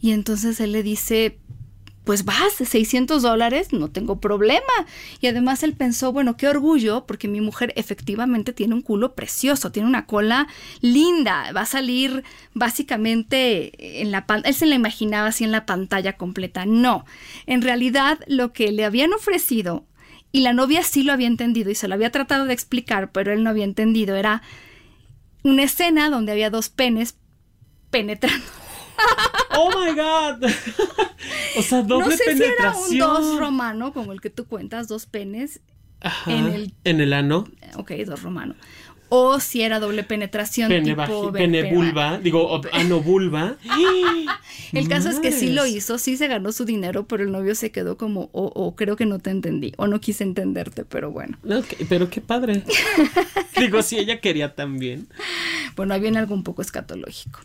Y 0.00 0.12
entonces 0.12 0.60
él 0.60 0.72
le 0.72 0.82
dice, 0.82 1.38
pues 2.04 2.24
vas, 2.24 2.54
600 2.54 3.22
dólares, 3.22 3.72
no 3.72 3.90
tengo 3.90 4.20
problema. 4.20 4.62
Y 5.20 5.26
además 5.26 5.62
él 5.62 5.74
pensó, 5.74 6.12
bueno, 6.12 6.36
qué 6.36 6.48
orgullo, 6.48 7.06
porque 7.06 7.28
mi 7.28 7.40
mujer 7.40 7.72
efectivamente 7.76 8.52
tiene 8.52 8.74
un 8.74 8.82
culo 8.82 9.14
precioso, 9.14 9.70
tiene 9.70 9.88
una 9.88 10.06
cola 10.06 10.48
linda, 10.80 11.52
va 11.52 11.62
a 11.62 11.66
salir 11.66 12.24
básicamente 12.54 14.00
en 14.00 14.10
la 14.10 14.26
pantalla, 14.26 14.48
él 14.48 14.54
se 14.54 14.66
la 14.66 14.74
imaginaba 14.74 15.28
así 15.28 15.44
en 15.44 15.52
la 15.52 15.66
pantalla 15.66 16.16
completa. 16.16 16.64
No, 16.66 17.04
en 17.46 17.62
realidad 17.62 18.18
lo 18.26 18.52
que 18.52 18.72
le 18.72 18.84
habían 18.84 19.12
ofrecido, 19.12 19.84
y 20.32 20.40
la 20.40 20.52
novia 20.52 20.82
sí 20.82 21.02
lo 21.02 21.12
había 21.12 21.26
entendido 21.26 21.70
y 21.70 21.74
se 21.74 21.88
lo 21.88 21.94
había 21.94 22.12
tratado 22.12 22.44
de 22.44 22.54
explicar, 22.54 23.10
pero 23.12 23.32
él 23.32 23.42
no 23.42 23.50
había 23.50 23.64
entendido, 23.64 24.14
era 24.16 24.42
una 25.42 25.64
escena 25.64 26.08
donde 26.08 26.32
había 26.32 26.50
dos 26.50 26.68
penes 26.68 27.16
penetrando. 27.90 28.44
Oh 29.56 29.70
my 29.78 29.94
god. 29.94 30.42
o 31.58 31.62
sea, 31.62 31.82
doble 31.82 32.06
no 32.06 32.10
sé 32.16 32.16
si 32.36 32.42
era 32.42 32.70
un 32.70 32.88
penetración. 32.88 32.98
dos 32.98 33.38
romano, 33.38 33.92
como 33.92 34.12
el 34.12 34.20
que 34.20 34.30
tú 34.30 34.46
cuentas, 34.46 34.88
dos 34.88 35.06
penes, 35.06 35.60
Ajá, 36.00 36.32
en 36.32 36.46
el- 36.46 36.74
en 36.84 37.00
el 37.00 37.12
ano. 37.12 37.46
ok, 37.76 37.92
dos 38.06 38.22
romano. 38.22 38.54
O 39.10 39.40
si 39.40 39.62
era 39.62 39.80
doble 39.80 40.04
penetración 40.04 40.68
Pene, 40.68 40.94
tipo 40.94 41.32
vulva, 41.74 42.18
digo, 42.18 42.60
ano 42.72 43.00
vulva. 43.00 43.56
El 44.72 44.88
caso 44.88 45.10
es 45.10 45.18
que 45.18 45.32
sí 45.32 45.50
lo 45.50 45.66
hizo, 45.66 45.98
sí 45.98 46.16
se 46.16 46.28
ganó 46.28 46.52
su 46.52 46.64
dinero, 46.64 47.06
pero 47.06 47.24
el 47.24 47.32
novio 47.32 47.56
se 47.56 47.72
quedó 47.72 47.96
como, 47.96 48.30
o, 48.32 48.44
o 48.54 48.76
creo 48.76 48.94
que 48.94 49.06
no 49.06 49.18
te 49.18 49.30
entendí, 49.30 49.72
o 49.76 49.88
no 49.88 50.00
quise 50.00 50.22
entenderte, 50.22 50.84
pero 50.84 51.10
bueno. 51.10 51.38
Pero 51.88 52.08
qué 52.08 52.20
padre. 52.20 52.62
digo, 53.58 53.82
si 53.82 53.98
ella 53.98 54.20
quería 54.20 54.54
también. 54.54 55.08
Bueno, 55.76 55.94
ahí 55.94 56.00
viene 56.00 56.18
algo 56.18 56.34
un 56.34 56.44
poco 56.44 56.62
escatológico. 56.62 57.40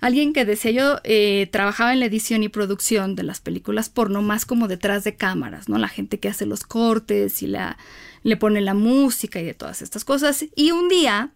Alguien 0.00 0.32
que 0.32 0.44
decía 0.44 0.70
yo 0.70 0.98
eh, 1.04 1.48
trabajaba 1.52 1.92
en 1.92 2.00
la 2.00 2.06
edición 2.06 2.42
y 2.42 2.48
producción 2.48 3.14
de 3.14 3.22
las 3.22 3.40
películas 3.40 3.88
porno, 3.90 4.22
más 4.22 4.46
como 4.46 4.68
detrás 4.68 5.04
de 5.04 5.16
cámaras, 5.16 5.68
¿no? 5.68 5.76
La 5.78 5.88
gente 5.88 6.18
que 6.18 6.28
hace 6.28 6.46
los 6.46 6.64
cortes 6.64 7.42
y 7.42 7.46
la, 7.46 7.76
le 8.22 8.36
pone 8.36 8.60
la 8.60 8.74
música 8.74 9.40
y 9.40 9.44
de 9.44 9.54
todas 9.54 9.82
estas 9.82 10.04
cosas. 10.04 10.44
Y 10.54 10.70
un 10.72 10.88
día 10.88 11.30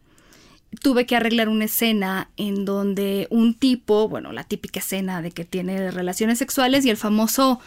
tuve 0.82 1.06
que 1.06 1.16
arreglar 1.16 1.48
una 1.48 1.66
escena 1.66 2.30
en 2.36 2.64
donde 2.64 3.26
un 3.30 3.54
tipo, 3.54 4.08
bueno, 4.08 4.32
la 4.32 4.44
típica 4.44 4.80
escena 4.80 5.22
de 5.22 5.30
que 5.30 5.44
tiene 5.44 5.90
relaciones 5.90 6.38
sexuales 6.38 6.84
y 6.84 6.90
el 6.90 6.96
famoso 6.96 7.60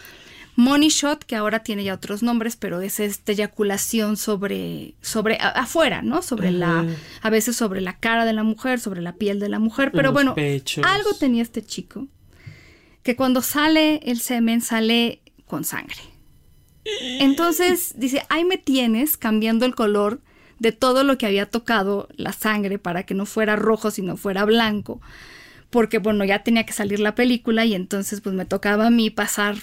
money 0.56 0.88
shot, 0.88 1.24
que 1.24 1.36
ahora 1.36 1.62
tiene 1.62 1.84
ya 1.84 1.94
otros 1.94 2.22
nombres, 2.22 2.56
pero 2.56 2.80
es 2.80 2.98
esta 3.00 3.30
eyaculación 3.32 4.16
sobre, 4.16 4.94
sobre 5.00 5.36
a- 5.36 5.50
afuera, 5.50 6.02
¿no? 6.02 6.20
Sobre 6.20 6.50
la, 6.50 6.84
a 7.22 7.30
veces 7.30 7.54
sobre 7.56 7.80
la 7.80 7.96
cara 7.98 8.24
de 8.24 8.32
la 8.32 8.42
mujer, 8.42 8.80
sobre 8.80 9.00
la 9.00 9.12
piel 9.14 9.38
de 9.38 9.48
la 9.48 9.60
mujer, 9.60 9.92
pero 9.92 10.08
los 10.08 10.14
bueno, 10.14 10.34
pechos. 10.34 10.84
algo 10.84 11.14
tenía 11.14 11.42
este 11.44 11.64
chico, 11.64 12.08
que 13.04 13.14
cuando 13.14 13.40
sale 13.40 14.00
el 14.04 14.18
semen 14.20 14.60
sale 14.60 15.22
con 15.46 15.62
sangre. 15.64 16.00
Entonces 17.20 17.94
dice, 17.96 18.22
ahí 18.28 18.44
me 18.44 18.58
tienes 18.58 19.16
cambiando 19.16 19.66
el 19.66 19.74
color 19.74 20.20
de 20.58 20.72
todo 20.72 21.04
lo 21.04 21.18
que 21.18 21.26
había 21.26 21.46
tocado 21.46 22.08
la 22.16 22.32
sangre 22.32 22.78
para 22.78 23.04
que 23.04 23.14
no 23.14 23.26
fuera 23.26 23.56
rojo, 23.56 23.90
sino 23.90 24.16
fuera 24.16 24.44
blanco. 24.44 25.00
Porque 25.70 25.98
bueno, 25.98 26.24
ya 26.24 26.42
tenía 26.42 26.64
que 26.64 26.72
salir 26.72 27.00
la 27.00 27.14
película 27.14 27.64
y 27.64 27.74
entonces 27.74 28.20
pues 28.20 28.34
me 28.34 28.46
tocaba 28.46 28.86
a 28.86 28.90
mí 28.90 29.10
pasarme 29.10 29.60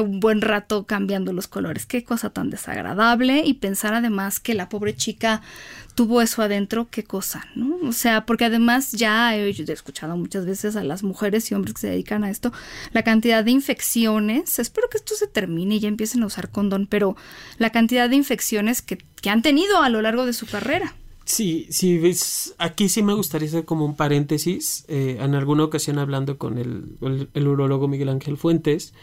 un 0.00 0.20
buen 0.20 0.40
rato 0.40 0.86
cambiando 0.86 1.32
los 1.32 1.48
colores. 1.48 1.86
Qué 1.86 2.02
cosa 2.02 2.30
tan 2.30 2.50
desagradable 2.50 3.42
y 3.44 3.54
pensar 3.54 3.94
además 3.94 4.40
que 4.40 4.54
la 4.54 4.68
pobre 4.68 4.96
chica 4.96 5.42
tuvo 5.94 6.22
eso 6.22 6.42
adentro, 6.42 6.88
qué 6.90 7.04
cosa, 7.04 7.46
¿no? 7.54 7.67
O 7.84 7.92
sea, 7.92 8.26
porque 8.26 8.44
además 8.44 8.92
ya 8.92 9.36
he, 9.36 9.48
escuchado 9.50 10.16
muchas 10.16 10.46
veces 10.46 10.76
a 10.76 10.82
las 10.82 11.02
mujeres 11.02 11.50
y 11.50 11.54
hombres 11.54 11.74
que 11.74 11.80
se 11.82 11.90
dedican 11.90 12.24
a 12.24 12.30
esto, 12.30 12.52
la 12.92 13.02
cantidad 13.02 13.44
de 13.44 13.50
infecciones, 13.50 14.58
espero 14.58 14.88
que 14.88 14.98
esto 14.98 15.14
se 15.14 15.26
termine 15.26 15.76
y 15.76 15.80
ya 15.80 15.88
empiecen 15.88 16.22
a 16.22 16.26
usar 16.26 16.50
condón, 16.50 16.86
pero 16.86 17.16
la 17.58 17.70
cantidad 17.70 18.08
de 18.08 18.16
infecciones 18.16 18.82
que, 18.82 18.98
han 19.28 19.42
tenido 19.42 19.82
a 19.82 19.90
lo 19.90 20.00
largo 20.00 20.24
de 20.24 20.32
su 20.32 20.46
carrera. 20.46 20.94
Sí, 21.24 21.66
sí, 21.68 21.98
ves, 21.98 22.54
aquí 22.56 22.88
sí 22.88 23.02
me 23.02 23.12
gustaría 23.12 23.46
hacer 23.48 23.66
como 23.66 23.84
un 23.84 23.94
paréntesis. 23.94 24.86
eh, 24.88 25.18
en 25.20 25.34
alguna 25.34 25.64
ocasión 25.64 25.98
hablando 25.98 26.38
con 26.38 26.56
el, 26.56 26.96
el, 27.34 27.46
urólogo 27.46 27.86
Miguel 27.86 28.08
Ángel 28.08 28.38
Fuentes, 28.38 28.94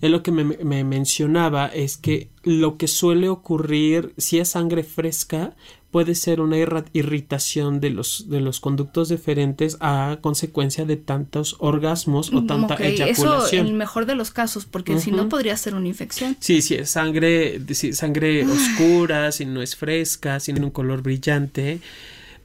él 0.00 0.12
lo 0.12 0.22
que 0.22 0.30
me 0.30 0.84
mencionaba 0.84 1.66
es 1.66 1.96
que 1.96 2.28
lo 2.44 2.76
que 2.76 2.86
suele 2.86 3.28
ocurrir, 3.28 4.14
si 4.16 4.38
es 4.38 4.50
sangre 4.50 4.84
fresca, 4.84 5.56
puede 5.94 6.16
ser 6.16 6.40
una 6.40 6.56
irritación 6.92 7.78
de 7.78 7.90
los, 7.90 8.28
de 8.28 8.40
los 8.40 8.58
conductos 8.58 9.08
deferentes 9.08 9.76
a 9.78 10.18
consecuencia 10.20 10.84
de 10.84 10.96
tantos 10.96 11.54
orgasmos 11.60 12.32
o 12.32 12.42
tanta 12.42 12.74
Ok, 12.74 12.80
Eso 12.80 12.88
en 12.88 12.92
eyaculación. 12.94 13.66
el 13.68 13.74
mejor 13.74 14.04
de 14.04 14.16
los 14.16 14.32
casos, 14.32 14.64
porque 14.64 14.98
si 14.98 15.12
no 15.12 15.28
podría 15.28 15.56
ser 15.56 15.76
una 15.76 15.86
infección. 15.86 16.36
Sí, 16.40 16.62
sí, 16.62 16.74
es 16.74 16.90
sangre, 16.90 17.60
si 17.72 17.90
es 17.90 17.98
sangre 17.98 18.44
oscura, 18.44 19.30
si 19.30 19.44
no 19.44 19.62
es 19.62 19.76
fresca, 19.76 20.40
si 20.40 20.52
tiene 20.52 20.66
un 20.66 20.72
color 20.72 21.00
brillante, 21.00 21.78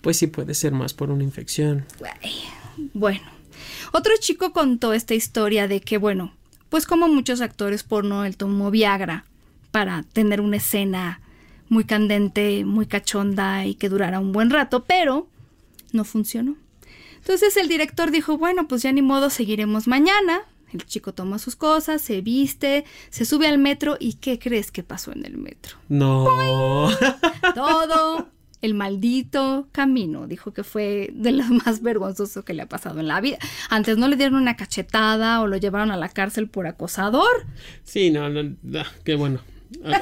pues 0.02 0.18
sí 0.18 0.28
puede 0.28 0.54
ser 0.54 0.72
más 0.74 0.94
por 0.94 1.10
una 1.10 1.24
infección. 1.24 1.86
Bueno, 2.94 3.24
otro 3.94 4.14
chico 4.20 4.54
contó 4.54 4.94
esta 4.94 5.16
historia 5.16 5.68
de 5.68 5.82
que, 5.82 5.98
bueno, 5.98 6.36
pues 6.70 6.86
como 6.86 7.08
muchos 7.08 7.42
actores 7.42 7.82
porno, 7.82 8.26
él 8.26 8.38
tomó 8.38 8.70
Viagra 8.70 9.26
para 9.72 10.04
tener 10.14 10.40
una 10.40 10.58
escena 10.58 11.20
muy 11.70 11.86
candente, 11.86 12.66
muy 12.66 12.88
cachonda 12.88 13.66
y 13.66 13.76
que 13.76 13.90
durara 13.90 14.20
un 14.20 14.32
buen 14.32 14.50
rato, 14.50 14.84
pero 14.86 15.28
no 15.94 16.04
funcionó. 16.04 16.56
Entonces 17.18 17.56
el 17.58 17.68
director 17.68 18.12
dijo, 18.12 18.38
bueno, 18.38 18.68
pues 18.68 18.82
ya 18.82 18.92
ni 18.92 19.02
modo, 19.02 19.30
seguiremos 19.30 19.88
mañana. 19.88 20.42
El 20.72 20.86
chico 20.86 21.14
toma 21.14 21.40
sus 21.40 21.56
cosas, 21.56 22.02
se 22.02 22.22
viste, 22.22 22.86
se 23.10 23.26
sube 23.26 23.48
al 23.48 23.58
metro 23.58 23.98
y 24.00 24.14
¿qué 24.14 24.38
crees 24.38 24.72
que 24.72 24.84
pasó 24.84 25.12
en 25.12 25.26
el 25.26 25.38
metro? 25.38 25.78
No. 25.90 26.90
todo 27.56 28.28
el 28.62 28.74
maldito 28.74 29.68
camino. 29.72 30.28
Dijo 30.28 30.54
que 30.54 30.64
fue 30.64 31.10
de 31.14 31.32
lo 31.32 31.44
más 31.46 31.82
vergonzoso 31.82 32.46
que 32.46 32.54
le 32.54 32.64
ha 32.64 32.70
pasado 32.70 33.00
en 33.00 33.08
la 33.08 33.22
vida. 33.22 33.38
Antes 33.70 33.98
no 33.98 34.08
le 34.08 34.16
dieron 34.16 34.36
una 34.36 34.58
cachetada 34.58 35.42
o 35.42 35.48
lo 35.48 35.58
llevaron 35.58 35.92
a 35.92 35.98
la 35.98 36.10
cárcel 36.10 36.50
por 36.50 36.68
acosador. 36.68 37.46
Sí, 37.84 38.12
no, 38.12 38.30
no, 38.30 38.44
no, 38.62 38.84
qué 39.04 39.16
bueno. 39.16 39.40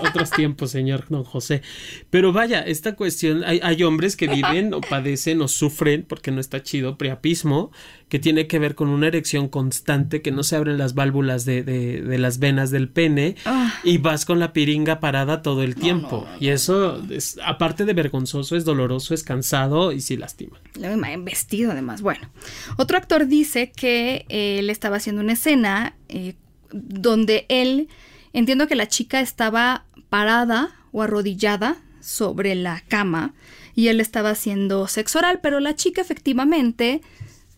Otros 0.02 0.32
tiempos, 0.32 0.72
señor 0.72 1.06
don 1.10 1.24
José. 1.24 1.62
Pero 2.10 2.32
vaya, 2.32 2.62
esta 2.62 2.96
cuestión, 2.96 3.44
hay, 3.44 3.60
hay 3.62 3.84
hombres 3.84 4.16
que 4.16 4.28
viven 4.28 4.74
o 4.74 4.82
padecen 4.82 5.42
o 5.42 5.48
sufren, 5.48 6.04
porque 6.08 6.32
no 6.32 6.40
está 6.40 6.64
chido, 6.64 6.98
priapismo, 6.98 7.72
que 8.08 8.18
tiene 8.20 8.48
que 8.48 8.60
ver 8.60 8.76
con 8.76 8.88
una 8.88 9.08
erección 9.08 9.50
constante, 9.50 10.22
que 10.22 10.32
no 10.32 10.44
se 10.44 10.56
abren 10.56 10.78
las 10.78 10.94
válvulas 10.94 11.44
de, 11.44 11.64
de- 11.64 12.02
de 12.02 12.18
las 12.18 12.40
venas 12.40 12.72
del 12.72 12.88
pene 12.88 13.36
Ah. 13.46 13.74
y 13.84 13.98
vas 13.98 14.24
con 14.26 14.40
la 14.40 14.54
piringa 14.54 15.00
parada 15.02 15.42
todo 15.42 15.64
el 15.64 15.76
tiempo. 15.76 16.26
Y 16.40 16.48
eso, 16.48 17.02
es, 17.10 17.38
aparte 17.46 17.84
de 17.84 17.94
vergonzoso, 17.94 18.56
es 18.56 18.64
doloroso, 18.64 19.14
es 19.14 19.24
cansado 19.24 19.92
y 19.92 20.00
sí 20.00 20.16
lastima. 20.16 20.58
Le 20.80 20.88
en 20.94 21.26
vestido 21.26 21.72
además. 21.72 22.02
Bueno, 22.02 22.30
otro 22.78 22.98
actor 22.98 23.28
dice 23.28 23.72
que 23.76 24.26
eh, 24.30 24.60
él 24.60 24.70
estaba 24.70 24.96
haciendo 24.98 25.22
una 25.22 25.34
escena 25.34 25.96
eh, 26.08 26.36
donde 26.72 27.46
él, 27.50 27.88
entiendo 28.34 28.68
que 28.68 28.76
la 28.76 28.88
chica 28.88 29.20
estaba 29.22 29.86
parada 30.10 30.70
o 30.92 31.02
arrodillada 31.04 31.78
sobre 32.02 32.56
la 32.56 32.82
cama 32.88 33.34
y 33.76 33.90
él 33.90 34.00
estaba 34.00 34.32
haciendo 34.32 34.88
sexo 34.88 35.20
oral, 35.20 35.40
pero 35.42 35.60
la 35.60 35.76
chica 35.76 36.02
efectivamente, 36.02 37.02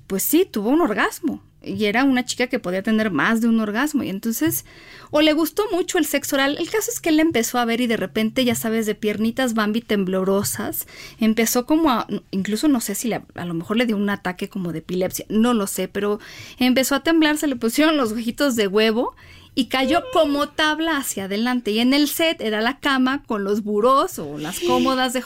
pues 0.08 0.23
sí, 0.23 0.47
tuvo 0.49 0.69
un 0.69 0.82
orgasmo. 0.82 1.43
y 1.62 1.86
era 1.86 2.05
una 2.05 2.23
chica 2.23 2.47
que 2.47 2.58
podía 2.58 2.84
tener 2.84 3.12
más 3.12 3.41
de 3.41 3.49
un 3.49 3.60
orgasmo 3.60 4.01
y 4.03 4.10
entonces 4.10 4.63
o 5.12 5.19
le 5.19 5.34
gustó 5.34 5.63
mucho 5.73 5.97
el 5.97 6.05
sexo 6.05 6.38
oral. 6.38 6.55
El 6.58 6.69
caso 6.69 6.89
es 6.89 7.01
que 7.01 7.10
él 7.10 7.19
empezó 7.19 7.58
a 7.60 7.65
ver 7.65 7.82
y 7.82 7.88
de 7.88 7.97
repente, 7.97 8.45
ya 8.45 8.55
sabes, 8.55 8.86
de 8.86 8.95
piernitas 8.95 9.53
Bambi 9.55 9.82
temblorosas, 9.82 10.88
empezó 11.19 11.65
como 11.65 11.91
a, 11.91 12.08
incluso 12.32 12.69
no 12.69 12.79
sé 12.79 12.95
si 12.95 13.10
le- 13.10 13.23
a 13.36 13.43
lo 13.43 13.53
mejor 13.53 13.75
le 13.75 13.86
dio 13.86 13.97
un 13.97 14.10
ataque 14.10 14.47
como 14.47 14.71
de 14.71 14.79
epilepsia, 14.79 15.25
no 15.27 15.53
lo 15.53 15.67
sé, 15.67 15.89
pero 15.89 16.19
empezó 16.60 16.95
a 16.95 17.03
temblar, 17.03 17.38
se 17.38 17.47
le 17.47 17.58
pusieron 17.58 17.97
los 17.97 18.13
ojitos 18.13 18.55
de 18.55 18.67
huevo 18.67 19.13
y 19.55 19.65
cayó 19.65 20.03
como 20.13 20.49
tabla 20.49 20.97
hacia 20.97 21.25
adelante. 21.25 21.71
Y 21.71 21.79
en 21.79 21.93
el 21.93 22.07
set 22.07 22.41
era 22.41 22.62
la 22.62 22.79
cama 22.79 23.23
con 23.25 23.43
los 23.43 23.63
burós 23.63 24.19
o 24.19 24.38
las 24.38 24.59
cómodas 24.59 25.13
de... 25.13 25.23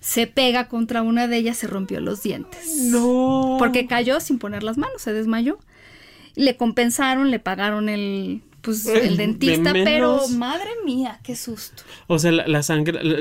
Se 0.00 0.26
pega 0.28 0.68
contra 0.68 1.02
una 1.02 1.26
de 1.26 1.36
ellas, 1.38 1.56
se 1.56 1.66
rompió 1.66 2.00
los 2.00 2.22
dientes. 2.22 2.76
No. 2.84 3.56
Porque 3.58 3.86
cayó 3.88 4.20
sin 4.20 4.38
poner 4.38 4.62
las 4.62 4.78
manos, 4.78 5.02
se 5.02 5.12
desmayó. 5.12 5.58
Le 6.36 6.56
compensaron, 6.56 7.30
le 7.32 7.40
pagaron 7.40 7.88
el, 7.88 8.42
pues, 8.60 8.86
Eh, 8.86 9.06
el 9.06 9.16
de 9.16 9.26
dentista, 9.26 9.72
pero 9.72 10.20
madre 10.28 10.70
mía, 10.84 11.18
qué 11.24 11.34
susto. 11.34 11.82
O 12.06 12.18
sea, 12.20 12.30
la, 12.30 12.46
la 12.46 12.62
sangre 12.62 13.02
la, 13.02 13.16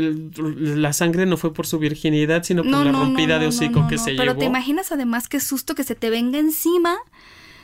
la 0.76 0.94
sangre 0.94 1.26
no 1.26 1.38
fue 1.38 1.54
por 1.54 1.66
su 1.66 1.80
virginidad, 1.80 2.44
sino 2.44 2.62
por 2.64 2.72
la 2.86 2.92
rompida 2.92 3.40
de 3.40 3.48
hocico 3.48 3.88
que 3.88 3.98
se 3.98 4.12
Pero 4.12 4.34
llevó. 4.34 4.40
te 4.40 4.46
imaginas 4.46 4.92
además 4.92 5.28
qué 5.28 5.40
susto 5.40 5.74
que 5.74 5.84
se 5.84 5.96
te 5.96 6.10
venga 6.12 6.38
encima. 6.38 6.98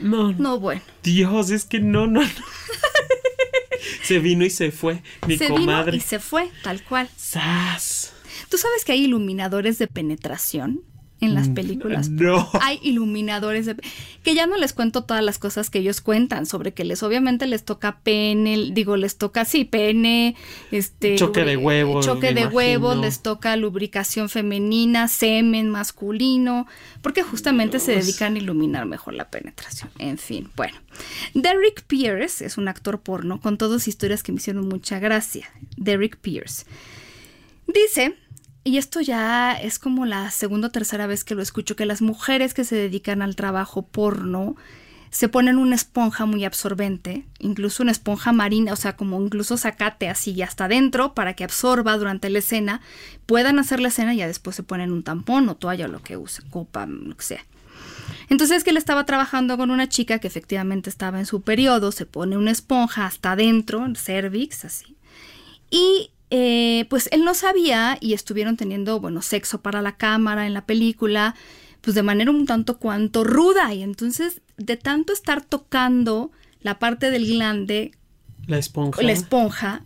No, 0.00 0.32
No, 0.32 0.58
bueno. 0.58 0.82
Dios, 1.02 1.50
es 1.50 1.64
que 1.64 1.80
no, 1.80 2.06
no, 2.06 2.22
no. 2.22 2.28
se 4.04 4.18
vino 4.18 4.44
y 4.44 4.50
se 4.50 4.70
fue, 4.72 5.02
mi 5.26 5.36
se 5.38 5.48
comadre. 5.48 5.92
vino 5.92 6.02
y 6.04 6.06
se 6.06 6.18
fue, 6.18 6.50
tal 6.62 6.82
cual. 6.84 7.08
¡Sas! 7.16 8.12
¿Tú 8.48 8.58
sabes 8.58 8.84
que 8.84 8.92
hay 8.92 9.04
iluminadores 9.04 9.78
de 9.78 9.86
penetración 9.86 10.82
en 11.22 11.34
las 11.34 11.48
películas? 11.48 12.08
Mm, 12.10 12.16
No. 12.22 12.48
Hay 12.60 12.78
iluminadores 12.82 13.66
de... 13.66 13.76
Que 14.22 14.34
ya 14.34 14.46
no 14.46 14.56
les 14.56 14.72
cuento 14.72 15.04
todas 15.04 15.24
las 15.24 15.38
cosas 15.38 15.70
que 15.70 15.78
ellos 15.80 16.00
cuentan 16.00 16.46
sobre 16.46 16.72
que 16.72 16.84
les 16.84 17.02
obviamente 17.02 17.46
les 17.46 17.64
toca 17.64 17.98
pene, 18.02 18.70
digo, 18.72 18.96
les 18.96 19.16
toca, 19.16 19.44
sí, 19.44 19.64
pene, 19.64 20.36
este... 20.70 21.16
Choque 21.16 21.44
de 21.44 21.56
huevos, 21.56 22.04
Choque 22.04 22.32
de 22.34 22.46
huevos, 22.46 22.92
imagino. 22.94 23.02
les 23.06 23.22
toca 23.22 23.56
lubricación 23.56 24.28
femenina, 24.28 25.08
semen 25.08 25.70
masculino, 25.70 26.66
porque 27.00 27.22
justamente 27.22 27.78
se 27.80 27.92
dedican 27.96 28.36
a 28.36 28.38
iluminar 28.38 28.86
mejor 28.86 29.14
la 29.14 29.28
penetración. 29.30 29.90
En 29.98 30.18
fin, 30.18 30.50
bueno. 30.56 30.76
Derrick 31.34 31.82
Pierce 31.84 32.44
es 32.44 32.58
un 32.58 32.68
actor 32.68 33.00
porno 33.00 33.40
con 33.40 33.58
todas 33.58 33.88
historias 33.88 34.22
que 34.22 34.32
me 34.32 34.36
hicieron 34.36 34.68
mucha 34.68 34.98
gracia. 34.98 35.48
Derrick 35.76 36.16
Pierce. 36.18 36.64
Dice, 37.66 38.14
y 38.64 38.78
esto 38.78 39.00
ya 39.00 39.52
es 39.52 39.78
como 39.78 40.06
la 40.06 40.30
segunda 40.30 40.68
o 40.68 40.70
tercera 40.70 41.06
vez 41.06 41.24
que 41.24 41.34
lo 41.34 41.42
escucho, 41.42 41.76
que 41.76 41.86
las 41.86 42.02
mujeres 42.02 42.54
que 42.54 42.64
se 42.64 42.76
dedican 42.76 43.22
al 43.22 43.36
trabajo 43.36 43.82
porno 43.82 44.56
se 45.10 45.28
ponen 45.28 45.58
una 45.58 45.74
esponja 45.74 46.24
muy 46.24 46.44
absorbente, 46.44 47.26
incluso 47.38 47.82
una 47.82 47.92
esponja 47.92 48.32
marina, 48.32 48.72
o 48.72 48.76
sea, 48.76 48.96
como 48.96 49.20
incluso 49.20 49.58
sacate 49.58 50.08
así 50.08 50.40
hasta 50.40 50.64
adentro 50.64 51.12
para 51.12 51.34
que 51.34 51.44
absorba 51.44 51.98
durante 51.98 52.30
la 52.30 52.38
escena, 52.38 52.80
puedan 53.26 53.58
hacer 53.58 53.78
la 53.78 53.88
escena 53.88 54.14
y 54.14 54.18
ya 54.18 54.26
después 54.26 54.56
se 54.56 54.62
ponen 54.62 54.90
un 54.90 55.02
tampón 55.02 55.50
o 55.50 55.54
toalla 55.54 55.84
o 55.84 55.88
lo 55.88 56.02
que 56.02 56.16
usen, 56.16 56.48
copa, 56.48 56.86
lo 56.86 57.14
que 57.14 57.24
sea. 57.24 57.44
Entonces 58.30 58.64
que 58.64 58.70
él 58.70 58.78
estaba 58.78 59.04
trabajando 59.04 59.58
con 59.58 59.70
una 59.70 59.86
chica 59.88 60.18
que 60.18 60.28
efectivamente 60.28 60.88
estaba 60.88 61.18
en 61.18 61.26
su 61.26 61.42
periodo, 61.42 61.92
se 61.92 62.06
pone 62.06 62.38
una 62.38 62.50
esponja 62.50 63.04
hasta 63.04 63.32
adentro, 63.32 63.86
cervix, 63.94 64.64
así. 64.64 64.96
Y 65.70 66.11
eh, 66.34 66.86
pues 66.88 67.10
él 67.12 67.24
no 67.26 67.34
sabía 67.34 67.98
y 68.00 68.14
estuvieron 68.14 68.56
teniendo, 68.56 68.98
bueno, 69.00 69.20
sexo 69.20 69.60
para 69.60 69.82
la 69.82 69.98
cámara 69.98 70.46
en 70.46 70.54
la 70.54 70.64
película, 70.64 71.34
pues 71.82 71.94
de 71.94 72.02
manera 72.02 72.30
un 72.30 72.46
tanto 72.46 72.78
cuanto 72.78 73.22
ruda. 73.22 73.74
Y 73.74 73.82
entonces, 73.82 74.40
de 74.56 74.78
tanto 74.78 75.12
estar 75.12 75.44
tocando 75.44 76.30
la 76.62 76.78
parte 76.78 77.10
del 77.10 77.26
glande, 77.26 77.92
La 78.46 78.56
esponja. 78.56 79.02
la 79.02 79.12
esponja, 79.12 79.84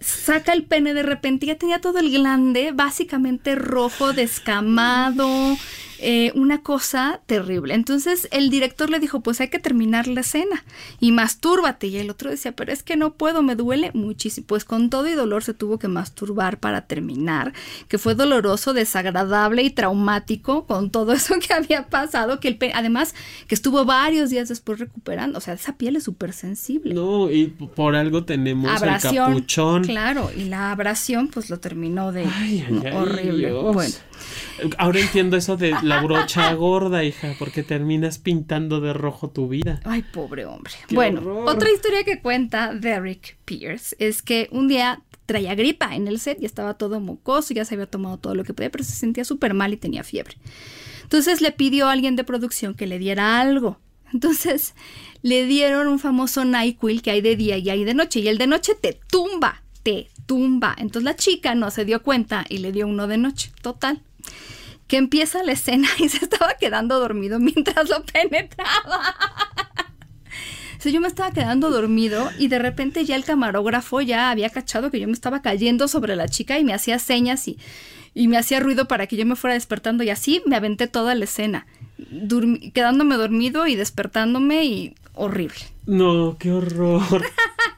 saca 0.00 0.54
el 0.54 0.64
pene 0.64 0.94
de 0.94 1.02
repente 1.02 1.44
y 1.44 1.48
ya 1.48 1.58
tenía 1.58 1.82
todo 1.82 1.98
el 1.98 2.10
glande 2.10 2.72
básicamente 2.72 3.54
rojo, 3.54 4.14
descamado, 4.14 5.58
eh, 6.02 6.32
una 6.34 6.62
cosa 6.62 7.20
terrible. 7.26 7.74
Entonces 7.74 8.28
el 8.30 8.50
director 8.50 8.90
le 8.90 8.98
dijo, 9.00 9.20
pues 9.20 9.40
hay 9.40 9.48
que 9.48 9.58
terminar 9.58 10.06
la 10.08 10.20
escena 10.20 10.64
y 10.98 11.12
mastúrbate. 11.12 11.86
Y 11.88 11.96
el 11.98 12.10
otro 12.10 12.30
decía, 12.30 12.52
pero 12.52 12.72
es 12.72 12.82
que 12.82 12.96
no 12.96 13.14
puedo, 13.14 13.42
me 13.42 13.54
duele 13.56 13.90
muchísimo. 13.94 14.46
Pues 14.46 14.64
con 14.64 14.90
todo 14.90 15.06
y 15.08 15.12
dolor 15.12 15.42
se 15.44 15.54
tuvo 15.54 15.78
que 15.78 15.88
masturbar 15.88 16.58
para 16.58 16.86
terminar, 16.86 17.52
que 17.88 17.98
fue 17.98 18.14
doloroso, 18.14 18.72
desagradable 18.72 19.62
y 19.62 19.70
traumático 19.70 20.66
con 20.66 20.90
todo 20.90 21.12
eso 21.14 21.34
que 21.38 21.52
había 21.52 21.88
pasado, 21.88 22.40
que 22.40 22.48
el 22.48 22.56
pe- 22.56 22.72
además 22.74 23.14
que 23.46 23.54
estuvo 23.54 23.84
varios 23.84 24.30
días 24.30 24.48
después 24.48 24.78
recuperando. 24.78 25.38
O 25.38 25.40
sea, 25.40 25.54
esa 25.54 25.76
piel 25.76 25.96
es 25.96 26.04
súper 26.04 26.32
sensible 26.32 26.94
No, 26.94 27.30
y 27.30 27.46
por 27.46 27.94
algo 27.96 28.24
tenemos 28.24 28.70
el 28.82 28.88
capuchón. 29.00 29.84
Claro, 29.84 30.30
y 30.36 30.44
la 30.44 30.72
abrasión 30.72 31.28
pues 31.28 31.50
lo 31.50 31.60
terminó 31.60 32.12
de 32.12 32.24
Ay, 32.24 32.64
ay, 32.68 32.82
ay, 32.86 32.92
horrible. 32.92 33.52
Bueno, 33.52 33.94
Ahora 34.78 35.00
entiendo 35.00 35.36
eso 35.36 35.56
de 35.56 35.74
la 35.82 36.02
brocha 36.02 36.52
gorda, 36.54 37.04
hija, 37.04 37.34
porque 37.38 37.62
terminas 37.62 38.18
pintando 38.18 38.80
de 38.80 38.92
rojo 38.92 39.30
tu 39.30 39.48
vida. 39.48 39.80
ay, 39.84 40.02
pobre 40.02 40.46
hombre. 40.46 40.72
Qué 40.86 40.94
bueno, 40.94 41.20
horror. 41.20 41.48
otra 41.48 41.70
historia 41.70 42.04
que 42.04 42.20
cuenta 42.20 42.74
Derek 42.74 43.38
Pierce 43.44 43.96
es 43.98 44.22
que 44.22 44.48
un 44.52 44.68
día 44.68 45.02
traía 45.26 45.54
gripa 45.54 45.94
en 45.94 46.08
el 46.08 46.18
set 46.18 46.42
y 46.42 46.44
estaba 46.44 46.74
todo 46.74 46.98
mocoso, 46.98 47.54
ya 47.54 47.64
se 47.64 47.74
había 47.74 47.86
tomado 47.86 48.18
todo 48.18 48.34
lo 48.34 48.42
que 48.44 48.52
podía, 48.52 48.70
pero 48.70 48.82
se 48.82 48.92
sentía 48.92 49.24
súper 49.24 49.54
mal 49.54 49.72
y 49.72 49.76
tenía 49.76 50.02
fiebre. 50.02 50.36
Entonces 51.04 51.40
le 51.40 51.52
pidió 51.52 51.88
a 51.88 51.92
alguien 51.92 52.16
de 52.16 52.24
producción 52.24 52.74
que 52.74 52.86
le 52.86 52.98
diera 52.98 53.40
algo. 53.40 53.78
Entonces 54.12 54.74
le 55.22 55.44
dieron 55.44 55.88
un 55.88 55.98
famoso 55.98 56.44
NyQuil 56.44 57.02
que 57.02 57.10
hay 57.10 57.20
de 57.20 57.36
día 57.36 57.58
y 57.58 57.70
hay 57.70 57.84
de 57.84 57.94
noche. 57.94 58.20
Y 58.20 58.28
el 58.28 58.38
de 58.38 58.46
noche 58.46 58.74
te 58.80 58.98
tumba, 59.08 59.62
te 59.82 60.08
tumba. 60.26 60.74
Entonces 60.78 61.04
la 61.04 61.16
chica 61.16 61.54
no 61.54 61.70
se 61.70 61.84
dio 61.84 62.02
cuenta 62.02 62.44
y 62.48 62.58
le 62.58 62.72
dio 62.72 62.86
uno 62.86 63.06
de 63.06 63.18
noche. 63.18 63.52
Total. 63.62 64.02
Que 64.86 64.96
empieza 64.96 65.42
la 65.42 65.52
escena 65.52 65.88
y 65.98 66.08
se 66.08 66.24
estaba 66.24 66.54
quedando 66.54 66.98
dormido 66.98 67.38
mientras 67.38 67.88
lo 67.88 68.02
penetraba. 68.04 69.14
O 70.78 70.82
sea, 70.82 70.90
yo 70.92 71.00
me 71.02 71.08
estaba 71.08 71.30
quedando 71.30 71.70
dormido 71.70 72.30
y 72.38 72.48
de 72.48 72.58
repente 72.58 73.04
ya 73.04 73.14
el 73.16 73.24
camarógrafo 73.24 74.00
ya 74.00 74.30
había 74.30 74.48
cachado 74.48 74.90
que 74.90 74.98
yo 74.98 75.06
me 75.06 75.12
estaba 75.12 75.42
cayendo 75.42 75.88
sobre 75.88 76.16
la 76.16 76.26
chica 76.26 76.58
y 76.58 76.64
me 76.64 76.72
hacía 76.72 76.98
señas 76.98 77.46
y, 77.48 77.58
y 78.14 78.28
me 78.28 78.38
hacía 78.38 78.60
ruido 78.60 78.88
para 78.88 79.06
que 79.06 79.16
yo 79.16 79.26
me 79.26 79.36
fuera 79.36 79.54
despertando 79.54 80.02
y 80.04 80.08
así 80.10 80.40
me 80.46 80.56
aventé 80.56 80.86
toda 80.86 81.14
la 81.14 81.24
escena, 81.24 81.66
durmi- 81.98 82.72
quedándome 82.72 83.16
dormido 83.16 83.66
y 83.66 83.76
despertándome 83.76 84.64
y 84.64 84.94
horrible. 85.12 85.58
No, 85.84 86.36
qué 86.38 86.50
horror. 86.50 87.26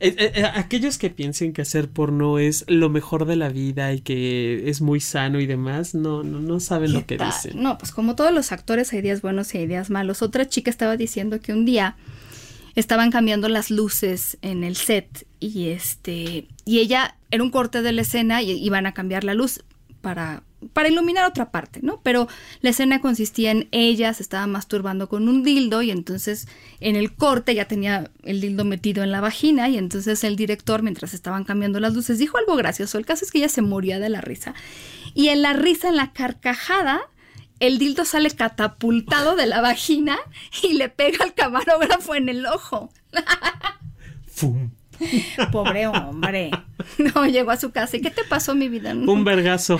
Eh, 0.00 0.14
eh, 0.18 0.32
eh, 0.34 0.44
aquellos 0.44 0.98
que 0.98 1.10
piensen 1.10 1.52
que 1.52 1.62
hacer 1.62 1.88
porno 1.88 2.38
es 2.38 2.64
lo 2.68 2.88
mejor 2.90 3.26
de 3.26 3.36
la 3.36 3.48
vida 3.48 3.92
y 3.92 4.00
que 4.00 4.68
es 4.68 4.80
muy 4.80 5.00
sano 5.00 5.40
y 5.40 5.46
demás, 5.46 5.94
no, 5.94 6.22
no, 6.22 6.40
no 6.40 6.60
saben 6.60 6.92
lo 6.92 7.06
que 7.06 7.18
dicen. 7.18 7.62
No, 7.62 7.78
pues 7.78 7.90
como 7.92 8.16
todos 8.16 8.32
los 8.32 8.52
actores 8.52 8.92
hay 8.92 9.02
días 9.02 9.22
buenos 9.22 9.54
y 9.54 9.58
hay 9.58 9.66
días 9.66 9.90
malos. 9.90 10.22
Otra 10.22 10.48
chica 10.48 10.70
estaba 10.70 10.96
diciendo 10.96 11.40
que 11.40 11.52
un 11.52 11.64
día 11.64 11.96
estaban 12.74 13.10
cambiando 13.10 13.48
las 13.48 13.70
luces 13.70 14.38
en 14.42 14.64
el 14.64 14.76
set 14.76 15.26
y 15.38 15.68
este 15.68 16.48
y 16.64 16.78
ella 16.80 17.16
era 17.30 17.42
un 17.42 17.50
corte 17.50 17.82
de 17.82 17.92
la 17.92 18.02
escena 18.02 18.42
y 18.42 18.50
iban 18.52 18.86
a 18.86 18.94
cambiar 18.94 19.24
la 19.24 19.34
luz 19.34 19.64
para 20.00 20.42
para 20.72 20.88
iluminar 20.88 21.26
otra 21.26 21.50
parte, 21.50 21.80
¿no? 21.82 22.00
Pero 22.02 22.28
la 22.60 22.70
escena 22.70 23.00
consistía 23.00 23.50
en 23.50 23.68
ella 23.70 24.12
se 24.14 24.22
estaba 24.22 24.46
masturbando 24.46 25.08
con 25.08 25.28
un 25.28 25.42
dildo 25.42 25.82
y 25.82 25.90
entonces 25.90 26.48
en 26.80 26.96
el 26.96 27.14
corte 27.14 27.54
ya 27.54 27.66
tenía 27.66 28.10
el 28.22 28.40
dildo 28.40 28.64
metido 28.64 29.02
en 29.02 29.12
la 29.12 29.20
vagina 29.20 29.68
y 29.68 29.78
entonces 29.78 30.24
el 30.24 30.36
director 30.36 30.82
mientras 30.82 31.14
estaban 31.14 31.44
cambiando 31.44 31.80
las 31.80 31.94
luces 31.94 32.18
dijo 32.18 32.38
algo 32.38 32.56
gracioso. 32.56 32.98
El 32.98 33.06
caso 33.06 33.24
es 33.24 33.30
que 33.30 33.38
ella 33.38 33.48
se 33.48 33.62
moría 33.62 33.98
de 33.98 34.08
la 34.08 34.20
risa 34.20 34.54
y 35.14 35.28
en 35.28 35.42
la 35.42 35.52
risa, 35.52 35.88
en 35.88 35.96
la 35.96 36.12
carcajada, 36.12 37.00
el 37.60 37.78
dildo 37.78 38.04
sale 38.04 38.30
catapultado 38.30 39.36
de 39.36 39.46
la 39.46 39.60
vagina 39.60 40.18
y 40.62 40.74
le 40.74 40.88
pega 40.88 41.24
al 41.24 41.34
camarógrafo 41.34 42.14
en 42.14 42.28
el 42.28 42.46
ojo. 42.46 42.90
Fum. 44.26 44.70
Pobre 45.52 45.86
hombre. 45.86 46.50
No, 46.98 47.26
llegó 47.26 47.50
a 47.50 47.56
su 47.56 47.70
casa. 47.70 47.96
¿Y 47.96 48.00
qué 48.00 48.10
te 48.10 48.24
pasó, 48.24 48.54
mi 48.54 48.68
vida? 48.68 48.92
Un 48.92 49.24
vergazo. 49.24 49.78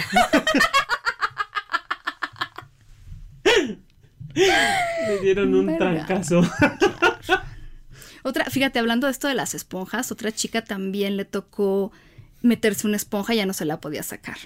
Me 4.34 5.18
dieron 5.22 5.54
un 5.54 5.66
Verga. 5.66 6.06
trancazo. 6.06 6.42
Otra, 8.22 8.46
fíjate, 8.46 8.78
hablando 8.78 9.06
de 9.06 9.10
esto 9.12 9.28
de 9.28 9.34
las 9.34 9.54
esponjas, 9.54 10.10
otra 10.10 10.32
chica 10.32 10.64
también 10.64 11.18
le 11.18 11.26
tocó 11.26 11.92
meterse 12.40 12.86
una 12.86 12.96
esponja 12.96 13.34
y 13.34 13.36
ya 13.36 13.44
no 13.46 13.52
se 13.52 13.66
la 13.66 13.80
podía 13.80 14.02
sacar. 14.02 14.38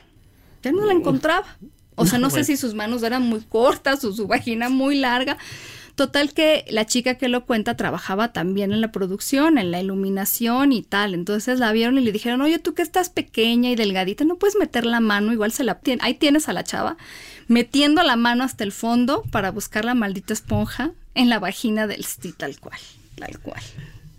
Ya 0.65 0.73
no 0.73 0.85
la 0.85 0.93
encontraba. 0.93 1.47
O 1.95 2.05
sea, 2.05 2.19
no 2.19 2.27
No, 2.27 2.31
sé 2.31 2.39
bueno. 2.41 2.47
si 2.47 2.57
sus 2.57 2.75
manos 2.75 3.05
eran 3.05 3.23
muy 3.23 3.41
cortas 3.41 4.03
o 4.05 4.13
su 4.13 4.27
vagina 4.27 4.69
muy 4.69 4.97
larga. 4.97 5.39
Total 5.99 6.33
que 6.33 6.65
la 6.71 6.87
chica 6.87 7.17
que 7.17 7.27
lo 7.29 7.45
cuenta 7.45 7.77
trabajaba 7.77 8.33
también 8.33 8.73
en 8.73 8.81
la 8.81 8.93
producción, 8.93 9.59
en 9.59 9.73
la 9.73 9.81
iluminación 9.81 10.71
y 10.71 10.83
tal. 10.85 11.13
Entonces 11.13 11.59
la 11.59 11.73
vieron 11.73 11.99
y 11.99 12.03
le 12.03 12.13
dijeron, 12.13 12.41
oye, 12.41 12.61
tú 12.61 12.73
que 12.73 12.83
estás 12.83 13.11
pequeña 13.11 13.69
y 13.71 13.75
delgadita, 13.75 14.25
no 14.25 14.37
puedes 14.37 14.55
meter 14.57 14.87
la 14.87 15.01
mano, 15.01 15.33
igual 15.33 15.51
se 15.51 15.65
la 15.65 15.81
tien- 15.81 15.99
ahí 16.01 16.15
tienes 16.15 16.49
a 16.49 16.53
la 16.53 16.63
chava, 16.63 16.97
metiendo 17.49 18.05
la 18.05 18.15
mano 18.15 18.45
hasta 18.45 18.63
el 18.63 18.71
fondo 18.71 19.25
para 19.33 19.51
buscar 19.51 19.85
la 19.85 19.95
maldita 19.95 20.33
esponja 20.33 20.93
en 21.17 21.29
la 21.29 21.41
vagina 21.41 21.89
del 21.89 22.05
sí, 22.05 22.33
tal 22.33 22.61
cual, 22.61 22.79
tal 23.19 23.37
cual. 23.41 23.61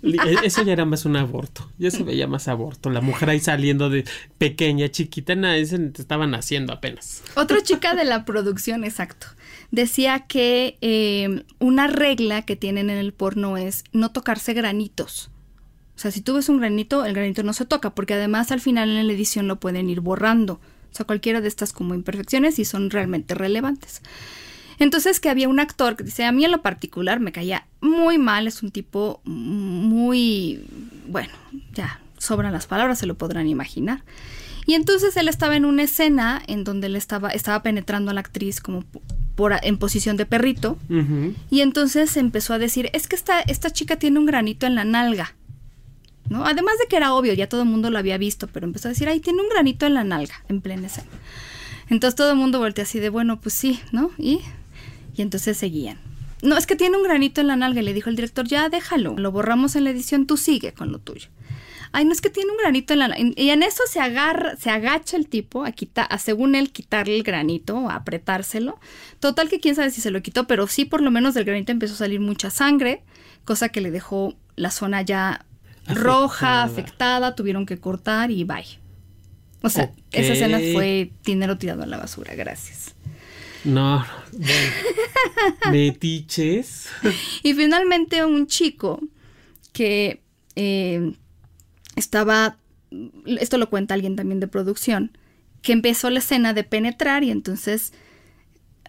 E- 0.04 0.46
Eso 0.46 0.64
ya 0.64 0.74
era 0.74 0.84
más 0.84 1.06
un 1.06 1.16
aborto. 1.16 1.70
Ya 1.78 1.92
se 1.92 2.04
veía 2.04 2.28
más 2.28 2.50
aborto. 2.50 2.90
La 2.90 3.00
mujer 3.02 3.30
ahí 3.30 3.40
saliendo 3.40 3.90
de 3.90 4.04
pequeña, 4.38 4.90
chiquita, 4.90 5.36
nada, 5.36 5.56
ese 5.56 5.78
estaba 5.98 6.28
naciendo 6.28 6.74
apenas. 6.74 7.22
Otra 7.36 7.62
chica 7.62 7.96
de 7.96 8.04
la 8.06 8.26
producción, 8.26 8.84
exacto, 8.84 9.28
decía 9.72 10.22
que 10.28 10.78
eh, 10.82 11.44
una 11.60 11.88
regla 11.88 12.42
que 12.44 12.56
tienen 12.56 12.90
en 12.90 12.98
el 12.98 13.14
porno 13.14 13.58
es 13.58 13.84
no 13.92 14.12
tocarse 14.12 14.54
granitos. 14.54 15.32
O 15.96 16.00
sea, 16.00 16.12
si 16.12 16.22
tú 16.22 16.36
ves 16.36 16.48
un 16.48 16.60
granito, 16.60 17.06
el 17.06 17.14
granito 17.14 17.44
no 17.44 17.54
se 17.54 17.66
toca, 17.66 17.94
porque 17.94 18.14
además 18.14 18.52
al 18.52 18.62
final 18.62 18.90
en 18.90 19.08
la 19.08 19.14
edición 19.14 19.48
lo 19.48 19.60
pueden 19.60 19.90
ir 19.90 20.00
borrando. 20.00 20.54
O 20.54 20.96
sea, 20.96 21.06
cualquiera 21.06 21.42
de 21.42 21.48
estas 21.48 21.74
como 21.74 21.94
imperfecciones 21.94 22.58
y 22.58 22.66
son 22.66 22.90
realmente 22.90 23.36
relevantes. 23.36 24.02
Entonces 24.80 25.20
que 25.20 25.30
había 25.30 25.50
un 25.50 25.60
actor 25.60 25.98
que 25.98 26.06
dice, 26.06 26.24
a 26.24 26.32
mí 26.32 26.46
en 26.46 26.52
lo 26.52 26.62
particular 26.62 27.20
me 27.20 27.34
caía 27.34 27.68
muy 27.82 28.18
mal, 28.18 28.48
es 28.48 28.64
un 28.64 28.72
tipo 28.72 29.20
muy, 29.26 30.64
bueno, 31.08 31.34
ya 31.74 32.00
sobran 32.18 32.54
las 32.54 32.68
palabras, 32.68 33.00
se 33.00 33.06
lo 33.06 33.16
podrán 33.16 33.48
imaginar. 33.48 34.04
Y 34.70 34.76
entonces 34.76 35.18
él 35.18 35.28
estaba 35.28 35.56
en 35.56 35.66
una 35.66 35.82
escena 35.82 36.44
en 36.46 36.64
donde 36.64 36.86
él 36.86 36.96
estaba, 36.96 37.32
estaba 37.32 37.64
penetrando 37.64 38.12
a 38.12 38.14
la 38.14 38.20
actriz 38.20 38.62
como 38.62 38.84
por, 39.34 39.56
en 39.64 39.80
posición 39.80 40.16
de 40.16 40.28
perrito. 40.28 40.78
Y 41.50 41.62
entonces 41.62 42.16
empezó 42.18 42.54
a 42.54 42.60
decir, 42.60 42.92
es 42.94 43.08
que 43.08 43.16
esta, 43.16 43.42
esta 43.42 43.72
chica 43.72 43.96
tiene 43.96 44.20
un 44.20 44.28
granito 44.28 44.68
en 44.68 44.76
la 44.76 44.84
nalga. 44.84 45.34
¿No? 46.30 46.46
Además 46.46 46.76
de 46.80 46.86
que 46.88 46.98
era 46.98 47.16
obvio, 47.16 47.34
ya 47.34 47.50
todo 47.50 47.64
el 47.64 47.68
mundo 47.68 47.90
lo 47.90 47.98
había 47.98 48.20
visto, 48.20 48.46
pero 48.46 48.68
empezó 48.68 48.90
a 48.90 48.92
decir, 48.92 49.10
ay, 49.10 49.20
tiene 49.22 49.42
un 49.42 49.50
granito 49.50 49.88
en 49.88 49.96
la 49.96 50.04
nalga, 50.04 50.36
en 50.50 50.62
plena 50.62 50.86
escena. 50.86 51.08
Entonces 51.90 52.16
todo 52.16 52.34
el 52.34 52.38
mundo 52.38 52.60
voltea 52.60 52.84
así 52.84 53.00
de, 53.00 53.10
bueno, 53.10 53.42
pues 53.42 53.56
sí, 53.56 53.80
¿no? 53.92 54.12
Y, 54.20 54.42
y 55.16 55.24
entonces 55.24 55.58
seguían. 55.58 55.98
No, 56.44 56.56
es 56.58 56.68
que 56.68 56.76
tiene 56.76 56.96
un 56.96 57.02
granito 57.02 57.42
en 57.42 57.48
la 57.48 57.56
nalga, 57.56 57.82
y 57.82 57.86
le 57.86 57.96
dijo 57.96 58.12
el 58.12 58.16
director, 58.16 58.48
ya 58.48 58.70
déjalo, 58.70 59.18
lo 59.18 59.32
borramos 59.32 59.76
en 59.76 59.86
la 59.86 59.90
edición, 59.90 60.28
tú 60.28 60.38
sigue 60.38 60.74
con 60.74 60.92
lo 60.92 61.00
tuyo. 61.00 61.30
Ay, 61.92 62.06
no 62.06 62.12
es 62.12 62.22
que 62.22 62.30
tiene 62.30 62.52
un 62.52 62.58
granito 62.58 62.94
en 62.94 63.00
la. 63.00 63.16
Y 63.18 63.50
en 63.50 63.64
eso 63.64 63.84
se 63.90 64.00
agarra, 64.00 64.56
se 64.58 64.70
agacha 64.70 65.18
el 65.18 65.28
tipo 65.28 65.66
a 65.66 65.72
quitar, 65.72 66.08
a 66.10 66.20
según 66.20 66.56
él 66.56 66.72
quitarle 66.72 67.16
el 67.16 67.24
granito, 67.24 67.90
a 67.90 67.96
apretárselo. 67.96 68.80
Total 69.20 69.50
que 69.50 69.60
quién 69.60 69.76
sabe 69.76 69.92
si 69.92 70.02
se 70.02 70.12
lo 70.12 70.22
quitó, 70.22 70.46
pero 70.48 70.68
sí 70.68 70.86
por 70.86 71.02
lo 71.02 71.12
menos 71.12 71.34
del 71.34 71.46
granito 71.46 71.72
empezó 71.72 71.96
a 71.96 71.98
salir 71.98 72.20
mucha 72.20 72.50
sangre, 72.52 73.04
cosa 73.44 73.70
que 73.70 73.82
le 73.82 73.92
dejó 73.92 74.36
la 74.56 74.72
zona 74.72 75.02
ya 75.02 75.46
roja, 75.88 76.64
Afectada. 76.64 77.36
tuvieron 77.36 77.66
que 77.66 77.80
cortar 77.80 78.30
y 78.32 78.44
bye. 78.44 78.80
O 79.62 79.70
sea, 79.70 79.92
esa 80.12 80.34
escena 80.34 80.60
fue 80.74 81.12
dinero 81.26 81.58
tirado 81.58 81.84
a 81.84 81.86
la 81.86 81.98
basura, 81.98 82.34
gracias. 82.36 82.96
No, 83.66 84.06
bueno. 84.32 84.72
Metiches. 85.72 86.88
Y 87.44 87.54
finalmente 87.54 88.24
un 88.24 88.48
chico 88.48 89.02
que 89.74 90.22
eh, 90.56 91.14
estaba, 92.00 92.58
esto 93.26 93.58
lo 93.58 93.70
cuenta 93.70 93.94
alguien 93.94 94.16
también 94.16 94.40
de 94.40 94.48
producción, 94.48 95.12
que 95.62 95.74
empezó 95.74 96.10
la 96.10 96.20
escena 96.20 96.54
de 96.54 96.64
penetrar 96.64 97.24
y 97.24 97.32
entonces 97.32 97.94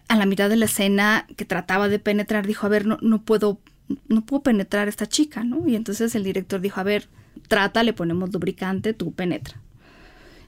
a 0.07 0.15
la 0.15 0.25
mitad 0.25 0.49
de 0.49 0.57
la 0.57 0.65
escena 0.65 1.25
que 1.37 1.45
trataba 1.45 1.87
de 1.87 1.99
penetrar 1.99 2.45
dijo, 2.45 2.65
a 2.65 2.69
ver, 2.69 2.85
no, 2.85 2.97
no 3.01 3.23
puedo, 3.23 3.59
no 4.07 4.25
puedo 4.25 4.43
penetrar 4.43 4.87
a 4.87 4.89
esta 4.89 5.07
chica, 5.07 5.43
¿no? 5.43 5.67
Y 5.67 5.75
entonces 5.75 6.15
el 6.15 6.23
director 6.23 6.59
dijo, 6.59 6.79
a 6.79 6.83
ver, 6.83 7.07
trata, 7.47 7.83
le 7.83 7.93
ponemos 7.93 8.33
lubricante, 8.33 8.93
tú 8.93 9.13
penetra. 9.13 9.61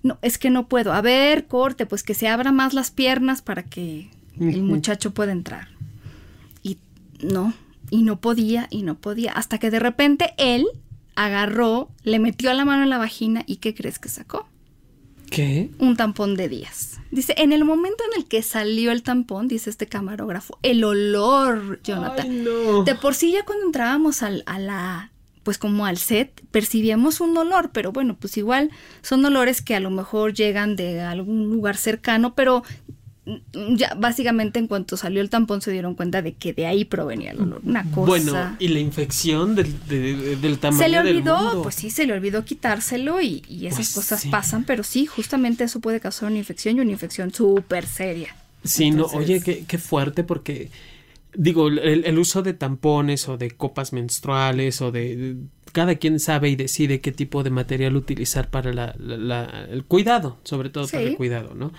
No, 0.01 0.19
es 0.21 0.37
que 0.37 0.49
no 0.49 0.67
puedo. 0.67 0.91
A 0.91 1.01
ver, 1.01 1.47
corte, 1.47 1.85
pues 1.85 2.03
que 2.03 2.13
se 2.13 2.27
abra 2.27 2.51
más 2.51 2.73
las 2.73 2.91
piernas 2.91 3.41
para 3.41 3.63
que 3.63 4.09
el 4.37 4.63
muchacho 4.63 5.13
pueda 5.13 5.31
entrar. 5.31 5.69
Y 6.61 6.77
no, 7.21 7.53
y 7.89 8.03
no 8.03 8.19
podía, 8.19 8.67
y 8.69 8.83
no 8.83 8.95
podía. 8.95 9.31
Hasta 9.31 9.59
que 9.59 9.71
de 9.71 9.79
repente 9.79 10.33
él 10.37 10.65
agarró, 11.15 11.89
le 12.03 12.19
metió 12.19 12.53
la 12.53 12.65
mano 12.65 12.83
en 12.83 12.89
la 12.89 12.97
vagina 12.97 13.43
y 13.45 13.57
¿qué 13.57 13.73
crees 13.73 13.99
que 13.99 14.09
sacó? 14.09 14.47
¿Qué? 15.29 15.71
Un 15.79 15.95
tampón 15.97 16.35
de 16.35 16.47
días. 16.47 16.99
Dice, 17.09 17.33
en 17.37 17.53
el 17.53 17.65
momento 17.65 18.03
en 18.11 18.21
el 18.21 18.27
que 18.27 18.43
salió 18.43 18.91
el 18.91 19.03
tampón, 19.03 19.47
dice 19.47 19.69
este 19.69 19.87
camarógrafo, 19.87 20.59
el 20.61 20.83
olor, 20.83 21.79
Jonathan. 21.83 22.29
Ay, 22.29 22.43
no. 22.43 22.83
De 22.83 22.95
por 22.95 23.15
sí 23.15 23.31
ya 23.31 23.43
cuando 23.43 23.65
entrábamos 23.65 24.21
al, 24.21 24.43
a 24.45 24.59
la, 24.59 25.11
pues 25.43 25.57
como 25.57 25.85
al 25.85 25.97
set, 25.97 26.43
percibíamos 26.51 27.19
un 27.19 27.35
olor, 27.37 27.71
pero 27.71 27.91
bueno, 27.91 28.15
pues 28.19 28.37
igual 28.37 28.71
son 29.01 29.25
olores 29.25 29.61
que 29.61 29.75
a 29.75 29.79
lo 29.79 29.89
mejor 29.89 30.33
llegan 30.33 30.75
de 30.75 31.01
algún 31.01 31.49
lugar 31.49 31.77
cercano, 31.77 32.35
pero 32.35 32.63
ya 33.75 33.93
básicamente 33.95 34.59
en 34.59 34.67
cuanto 34.67 34.97
salió 34.97 35.21
el 35.21 35.29
tampón 35.29 35.61
se 35.61 35.71
dieron 35.71 35.95
cuenta 35.95 36.21
de 36.21 36.33
que 36.33 36.51
de 36.53 36.65
ahí 36.65 36.83
provenía 36.83 37.31
el 37.31 37.39
olor. 37.41 37.61
Una 37.63 37.83
cosa. 37.89 38.05
Bueno, 38.07 38.55
y 38.59 38.67
la 38.67 38.79
infección 38.79 39.55
del, 39.55 39.73
de- 39.87 40.35
del 40.35 40.59
tamaño 40.59 40.83
se 40.83 40.89
le 40.89 40.97
del 41.03 41.07
olvidó, 41.17 41.37
mundo. 41.37 41.61
pues 41.63 41.75
sí, 41.75 41.89
se 41.89 42.05
le 42.05 42.13
olvidó 42.13 42.43
quitárselo 42.43 43.21
y, 43.21 43.41
y 43.47 43.67
esas 43.67 43.77
Pues 43.93 43.93
cosas 43.95 44.21
sí. 44.21 44.29
pasan, 44.29 44.65
pero 44.65 44.83
sí, 44.83 45.05
justamente 45.05 45.63
eso 45.63 45.79
puede 45.79 45.99
causar 46.01 46.29
una 46.29 46.37
infección 46.39 46.77
y 46.77 46.81
una 46.81 46.91
infección 46.91 47.33
súper 47.33 47.85
seria. 47.85 48.35
Sí, 48.63 48.91
no, 48.91 49.05
oye, 49.05 49.41
qué, 49.41 49.63
qué 49.65 49.77
fuerte 49.77 50.23
porque, 50.23 50.69
digo, 51.35 51.67
el, 51.69 52.03
el 52.05 52.19
uso 52.19 52.41
de 52.43 52.53
tampones 52.53 53.27
o 53.29 53.37
de 53.37 53.51
copas 53.51 53.93
menstruales 53.93 54.81
o 54.81 54.91
de, 54.91 55.15
de- 55.15 55.35
Cada 55.71 55.95
quien 55.95 56.19
sabe 56.19 56.49
y 56.49 56.55
decide 56.55 56.99
qué 57.01 57.11
tipo 57.11 57.41
de 57.43 57.49
material 57.49 57.95
utilizar 57.95 58.49
para 58.49 58.73
la- 58.73 58.95
la- 58.99 59.17
la- 59.17 59.65
el 59.71 59.83
cuidado, 59.85 60.37
sobre 60.43 60.69
todo 60.69 60.87
para 60.87 61.03
el 61.03 61.15
cuidado, 61.15 61.55
¿no? 61.55 61.71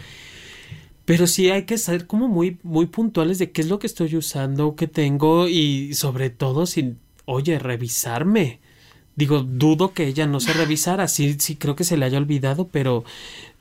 Pero 1.04 1.26
sí 1.26 1.50
hay 1.50 1.64
que 1.64 1.76
ser 1.78 2.06
como 2.06 2.28
muy, 2.28 2.58
muy 2.62 2.86
puntuales 2.86 3.38
de 3.38 3.50
qué 3.50 3.60
es 3.60 3.68
lo 3.68 3.78
que 3.78 3.86
estoy 3.86 4.16
usando, 4.16 4.74
qué 4.74 4.86
tengo 4.86 5.48
y 5.48 5.94
sobre 5.94 6.30
todo 6.30 6.66
sin, 6.66 6.98
oye, 7.26 7.58
revisarme. 7.58 8.60
Digo, 9.16 9.42
dudo 9.42 9.92
que 9.92 10.06
ella 10.06 10.26
no 10.26 10.40
se 10.40 10.52
revisara, 10.54 11.08
sí, 11.08 11.36
sí 11.38 11.56
creo 11.56 11.76
que 11.76 11.84
se 11.84 11.96
le 11.96 12.06
haya 12.06 12.18
olvidado, 12.18 12.68
pero 12.68 13.04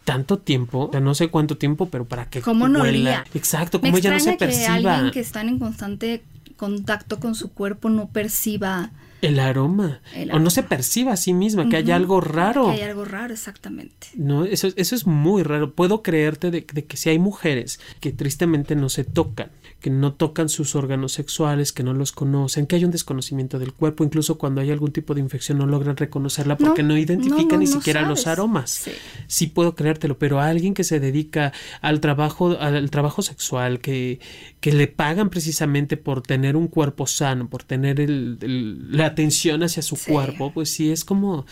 tanto 0.04 0.40
tiempo, 0.40 0.88
o 0.88 0.92
sea, 0.92 1.00
no 1.00 1.16
sé 1.16 1.30
cuánto 1.30 1.58
tiempo, 1.58 1.90
pero 1.90 2.06
para 2.06 2.30
que 2.30 2.42
¿Cómo 2.42 2.68
no 2.68 2.82
huela. 2.82 2.90
olía? 2.90 3.26
Exacto, 3.34 3.80
como 3.80 3.98
ella 3.98 4.12
no 4.12 4.20
se 4.20 4.32
extraña 4.32 4.52
que 4.52 4.58
perciba 4.58 4.96
alguien 4.96 5.12
que 5.12 5.20
está 5.20 5.42
en 5.42 5.60
constante 5.60 6.24
contacto 6.58 7.20
con 7.20 7.36
su 7.36 7.52
cuerpo 7.52 7.90
no 7.90 8.10
perciba 8.10 8.92
el 9.28 9.40
aroma, 9.40 10.02
El 10.16 10.32
o 10.32 10.40
no 10.40 10.50
se 10.50 10.64
perciba 10.64 11.14
a 11.14 11.18
sí 11.18 11.34
misma 11.34 11.70
que 11.70 11.78
haya 11.78 11.96
algo 11.96 12.22
raro. 12.22 12.66
Que 12.68 12.72
hay 12.74 12.82
algo 12.82 13.06
raro, 13.06 13.34
exactamente. 13.34 14.08
No, 14.16 14.46
eso, 14.46 14.70
eso 14.76 14.96
es 14.96 15.08
muy 15.08 15.44
raro. 15.44 15.74
Puedo 15.74 16.02
creerte 16.04 16.52
de, 16.52 16.66
de 16.74 16.86
que 16.86 16.98
si 16.98 17.10
hay 17.10 17.20
mujeres 17.20 17.80
que 18.00 18.12
tristemente 18.12 18.76
no 18.76 18.90
se 18.90 19.04
tocan, 19.04 19.52
que 19.80 19.90
no 19.90 20.14
tocan 20.14 20.48
sus 20.50 20.76
órganos 20.76 21.12
sexuales, 21.14 21.74
que 21.74 21.84
no 21.84 21.94
los 21.94 22.12
conocen, 22.12 22.68
que 22.68 22.76
hay 22.78 22.86
un 22.86 22.92
desconocimiento 22.92 23.60
del 23.60 23.74
cuerpo, 23.74 24.04
incluso 24.04 24.38
cuando 24.38 24.62
hay 24.62 24.72
algún 24.72 24.92
tipo 24.92 25.14
de 25.14 25.22
infección 25.22 25.58
no 25.58 25.66
logran 25.66 25.98
reconocerla 25.98 26.58
porque 26.58 26.84
no, 26.84 26.90
No, 26.94 26.98
identifican 26.98 27.48
no, 27.48 27.54
no, 27.54 27.58
ni 27.60 27.68
siquiera 27.68 28.02
los 28.08 28.28
aromas. 28.28 28.70
Sí. 28.70 28.92
Sí 29.28 29.48
puedo 29.48 29.76
creértelo, 29.76 30.18
pero 30.18 30.40
a 30.40 30.48
alguien 30.48 30.74
que 30.74 30.84
se 30.84 31.00
dedica 31.00 31.52
al 31.82 32.00
trabajo, 32.00 32.58
al 32.60 32.90
trabajo 32.90 33.22
sexual, 33.22 33.80
que, 33.80 34.20
que 34.60 34.72
le 34.72 34.88
pagan 34.88 35.30
precisamente 35.30 35.98
por 35.98 36.22
tener 36.22 36.56
un 36.56 36.68
cuerpo 36.68 37.08
sano, 37.08 37.50
por 37.50 37.64
tener 37.64 38.00
el- 38.00 38.38
el- 38.42 38.96
la 38.98 39.13
atención 39.14 39.64
hacia 39.64 39.82
su 39.82 39.96
Sí. 39.96 40.12
cuerpo, 40.12 40.52
pues 40.54 40.70
sí 40.70 40.92
es 40.92 41.04
como, 41.06 41.46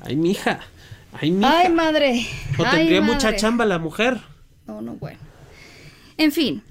ay, 0.00 0.16
mija, 0.16 0.60
ay, 1.20 1.30
mija. 1.32 1.58
Ay, 1.60 1.68
madre. 1.72 2.26
O 2.58 2.64
Ay, 2.64 2.76
tendría 2.78 3.00
mucha 3.02 3.34
chamba 3.36 3.64
la 3.66 3.78
mujer. 3.78 4.18
No, 4.66 4.80
no, 4.82 4.94
bueno. 4.94 5.18
En 6.16 6.32
fin, 6.32 6.62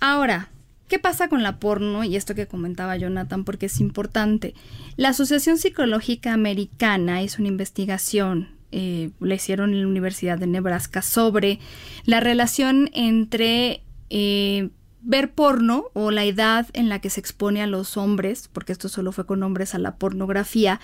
ahora, 0.00 0.48
¿qué 0.88 0.98
pasa 0.98 1.28
con 1.28 1.42
la 1.42 1.58
porno? 1.58 2.02
Y 2.04 2.16
esto 2.16 2.34
que 2.34 2.46
comentaba 2.46 2.96
Jonathan, 2.96 3.44
porque 3.44 3.66
es 3.66 3.80
importante. 3.80 4.54
La 4.96 5.10
Asociación 5.10 5.58
Psicológica 5.58 6.32
Americana 6.32 7.22
hizo 7.22 7.40
una 7.40 7.48
investigación, 7.48 8.48
eh, 8.72 9.10
la 9.20 9.34
hicieron 9.34 9.70
en 9.74 9.82
la 9.82 9.86
Universidad 9.88 10.38
de 10.38 10.46
Nebraska, 10.46 11.02
sobre 11.02 11.58
la 12.04 12.20
relación 12.20 12.90
entre 12.92 13.82
eh, 14.10 14.70
ver 15.02 15.32
porno 15.32 15.86
o 15.94 16.10
la 16.10 16.24
edad 16.24 16.66
en 16.72 16.88
la 16.88 17.00
que 17.00 17.10
se 17.10 17.20
expone 17.20 17.62
a 17.62 17.66
los 17.66 17.96
hombres, 17.96 18.48
porque 18.52 18.72
esto 18.72 18.88
solo 18.88 19.12
fue 19.12 19.26
con 19.26 19.42
hombres 19.42 19.74
a 19.74 19.78
la 19.78 19.96
pornografía, 19.96 20.80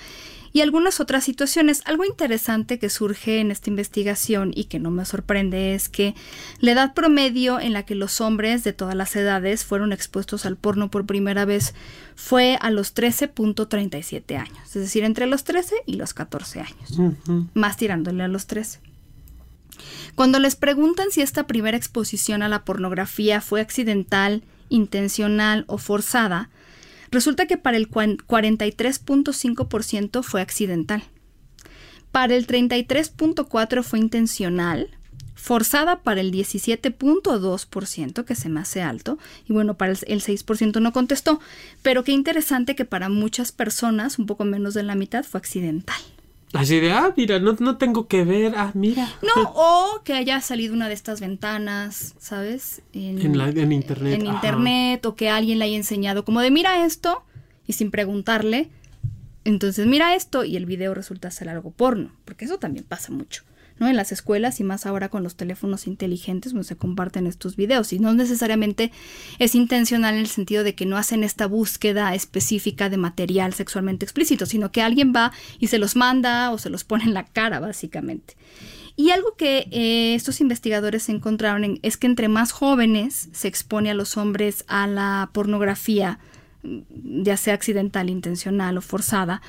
y 0.53 0.63
algunas 0.63 1.01
otras 1.01 1.23
situaciones. 1.25 1.83
Algo 1.85 2.07
interesante 2.07 2.79
que 2.79 2.89
surge 2.89 3.41
en 3.41 3.51
esta 3.51 3.69
investigación 3.69 4.53
y 4.55 4.65
que 4.65 4.79
no 4.79 4.91
me 4.91 5.05
sorprende 5.05 5.75
es 5.75 5.91
que 5.91 6.15
la 6.61 6.73
edad 6.73 6.95
promedio 6.95 7.61
en 7.61 7.75
la 7.75 7.85
que 7.85 7.95
los 7.95 8.23
hombres 8.23 8.65
de 8.65 8.73
todas 8.73 8.95
las 8.95 9.15
edades 9.17 9.67
fueron 9.67 9.93
expuestos 9.93 10.47
al 10.47 10.57
porno 10.57 10.91
por 10.91 11.05
primera 11.05 11.45
vez 11.45 11.75
fue 12.15 12.57
a 12.63 12.71
los 12.71 12.95
13.37 12.95 14.39
años, 14.39 14.67
es 14.69 14.75
decir, 14.75 15.05
entre 15.05 15.27
los 15.27 15.45
13 15.45 15.75
y 15.85 15.97
los 15.97 16.15
14 16.15 16.61
años, 16.61 17.01
más 17.53 17.77
tirándole 17.77 18.23
a 18.23 18.29
los 18.29 18.47
13. 18.47 18.86
Cuando 20.15 20.39
les 20.39 20.57
preguntan 20.57 21.11
si 21.11 21.21
esta 21.23 21.47
primera 21.47 21.77
exposición 21.77 22.43
a 22.43 22.49
la 22.49 22.65
pornografía 22.65 23.41
fue 23.41 23.61
accidental, 23.61 24.43
intencional 24.69 25.65
o 25.69 25.79
forzada, 25.79 26.51
resulta 27.11 27.47
que 27.47 27.57
para 27.57 27.77
el 27.77 27.89
cuan- 27.89 28.19
43.5% 28.27 30.23
fue 30.23 30.41
accidental. 30.41 31.03
Para 32.13 32.35
el 32.35 32.47
33.4% 32.47 33.83
fue 33.83 33.99
intencional, 33.99 34.91
forzada 35.35 36.03
para 36.03 36.21
el 36.23 36.33
17.2%, 36.33 38.25
que 38.25 38.35
se 38.35 38.49
me 38.49 38.61
hace 38.61 38.81
alto, 38.83 39.19
y 39.47 39.53
bueno, 39.53 39.77
para 39.77 39.93
el 39.93 39.99
6% 40.23 40.81
no 40.81 40.93
contestó, 40.93 41.41
pero 41.83 42.05
qué 42.05 42.13
interesante 42.13 42.75
que 42.75 42.85
para 42.87 43.09
muchas 43.09 43.53
personas, 43.53 44.19
un 44.19 44.27
poco 44.27 44.45
menos 44.45 44.75
de 44.75 44.83
la 44.83 44.95
mitad, 44.95 45.25
fue 45.25 45.39
accidental. 45.39 46.01
Así 46.53 46.79
de, 46.81 46.93
ah, 46.93 47.13
mira, 47.17 47.39
no, 47.41 47.57
no 47.59 47.77
tengo 47.77 48.07
que 48.09 48.25
ver, 48.25 48.55
ah, 48.57 48.71
mira. 48.75 49.09
No, 49.23 49.51
o 49.55 50.03
que 50.05 50.15
haya 50.15 50.41
salido 50.41 50.75
una 50.75 50.89
de 50.89 50.95
estas 50.95 51.21
ventanas, 51.21 52.15
¿sabes? 52.19 52.83
En, 52.93 53.37
la- 53.37 53.49
en 53.49 53.73
internet, 53.73 54.15
En 54.21 54.27
ajá. 54.27 54.35
internet, 54.35 55.05
o 55.07 55.17
que 55.17 55.29
alguien 55.29 55.59
le 55.59 55.65
haya 55.67 55.77
enseñado 55.77 56.25
como 56.25 56.41
de 56.41 56.51
mira 56.51 56.85
esto, 56.87 57.25
y 57.67 57.73
sin 57.75 57.91
preguntarle, 57.91 58.71
entonces 59.45 59.87
mira 59.87 60.15
esto, 60.15 60.45
y 60.45 60.57
el 60.57 60.67
video 60.67 60.95
resulta 60.95 61.31
ser 61.31 61.49
algo 61.49 61.71
porno, 61.73 62.13
porque 62.25 62.45
eso 62.47 62.59
también 62.59 62.85
pasa 62.85 63.13
mucho. 63.13 63.43
¿No? 63.79 63.89
En 63.89 63.97
las 63.97 64.13
escuelas 64.13 64.61
y 64.61 64.65
más 64.65 64.87
ahora 64.87 65.09
con 65.09 65.23
los 65.23 65.37
teléfonos 65.37 65.87
inteligentes 65.87 66.55
se 66.63 66.77
comparten 66.77 67.27
estos 67.27 67.57
videos 67.57 67.93
y 67.93 67.99
no 67.99 68.15
necesariamente 68.15 68.91
es 69.39 69.55
intencional 69.55 70.15
en 70.15 70.21
el 70.21 70.27
sentido 70.29 70.65
de 70.65 70.75
que 70.75 70.87
no 70.87 70.97
hacen 70.97 71.23
esta 71.25 71.47
búsqueda 71.47 72.15
específica 72.15 72.89
de 72.89 72.97
material 72.97 73.53
sexualmente 73.55 74.05
explícito, 74.05 74.47
sino 74.47 74.73
que 74.73 74.83
alguien 74.83 75.13
va 75.15 75.33
y 75.59 75.67
se 75.67 75.79
los 75.79 75.97
manda 75.97 76.51
o 76.51 76.59
se 76.59 76.71
los 76.71 76.85
pone 76.85 77.05
en 77.05 77.15
la 77.15 77.25
cara 77.25 77.61
básicamente. 77.61 78.35
Y 78.97 79.11
algo 79.11 79.37
que 79.37 79.69
eh, 79.71 80.15
estos 80.15 80.41
investigadores 80.41 81.09
encontraron 81.11 81.65
en- 81.65 81.79
es 81.83 81.99
que 81.99 82.07
entre 82.07 82.29
más 82.29 82.53
jóvenes 82.53 83.29
se 83.33 83.47
expone 83.47 83.91
a 83.91 83.95
los 83.95 84.17
hombres 84.17 84.65
a 84.69 84.87
la 84.87 85.29
pornografía, 85.35 86.19
ya 86.63 87.37
sea 87.37 87.53
accidental, 87.55 88.09
intencional 88.09 88.79
o 88.79 88.81
forzada, 88.81 89.43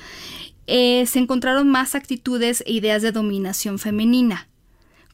eh, 0.70 1.06
se 1.06 1.18
encontraron 1.18 1.68
más 1.70 1.94
actitudes 1.94 2.62
e 2.66 2.72
ideas 2.72 3.00
de 3.00 3.10
dominación 3.10 3.78
femenina, 3.78 4.48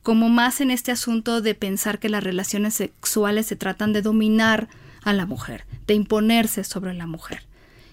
como 0.02 0.28
más 0.28 0.61
en 0.61 0.72
este 0.72 0.90
asunto 0.90 1.40
de 1.40 1.55
pensar 1.55 2.00
que 2.00 2.09
las 2.09 2.24
relaciones 2.24 2.74
sexuales 2.74 3.46
se 3.46 3.55
tratan 3.55 3.92
de 3.92 4.02
dominar 4.02 4.68
a 5.05 5.12
la 5.12 5.26
mujer, 5.26 5.64
de 5.86 5.94
imponerse 5.94 6.64
sobre 6.64 6.92
la 6.92 7.07
mujer 7.07 7.42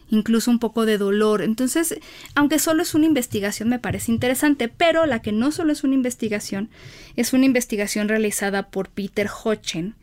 incluso 0.10 0.52
un 0.52 0.60
poco 0.60 0.86
de 0.86 0.98
dolor. 0.98 1.42
Entonces, 1.42 1.98
aunque 2.36 2.60
solo 2.60 2.84
es 2.84 2.94
una 2.94 3.06
investigación, 3.06 3.70
me 3.70 3.80
parece 3.80 4.12
interesante, 4.12 4.68
pero 4.68 5.06
la 5.06 5.22
que 5.22 5.32
no 5.32 5.54
solo 5.54 5.72
es 5.72 5.86
una 5.86 5.96
investigación, 5.96 6.70
es 7.16 7.32
una 7.32 7.46
investigación 7.46 8.10
realizada 8.10 8.70
por 8.72 8.90
Peter 8.90 9.30
Hodgen 9.30 9.96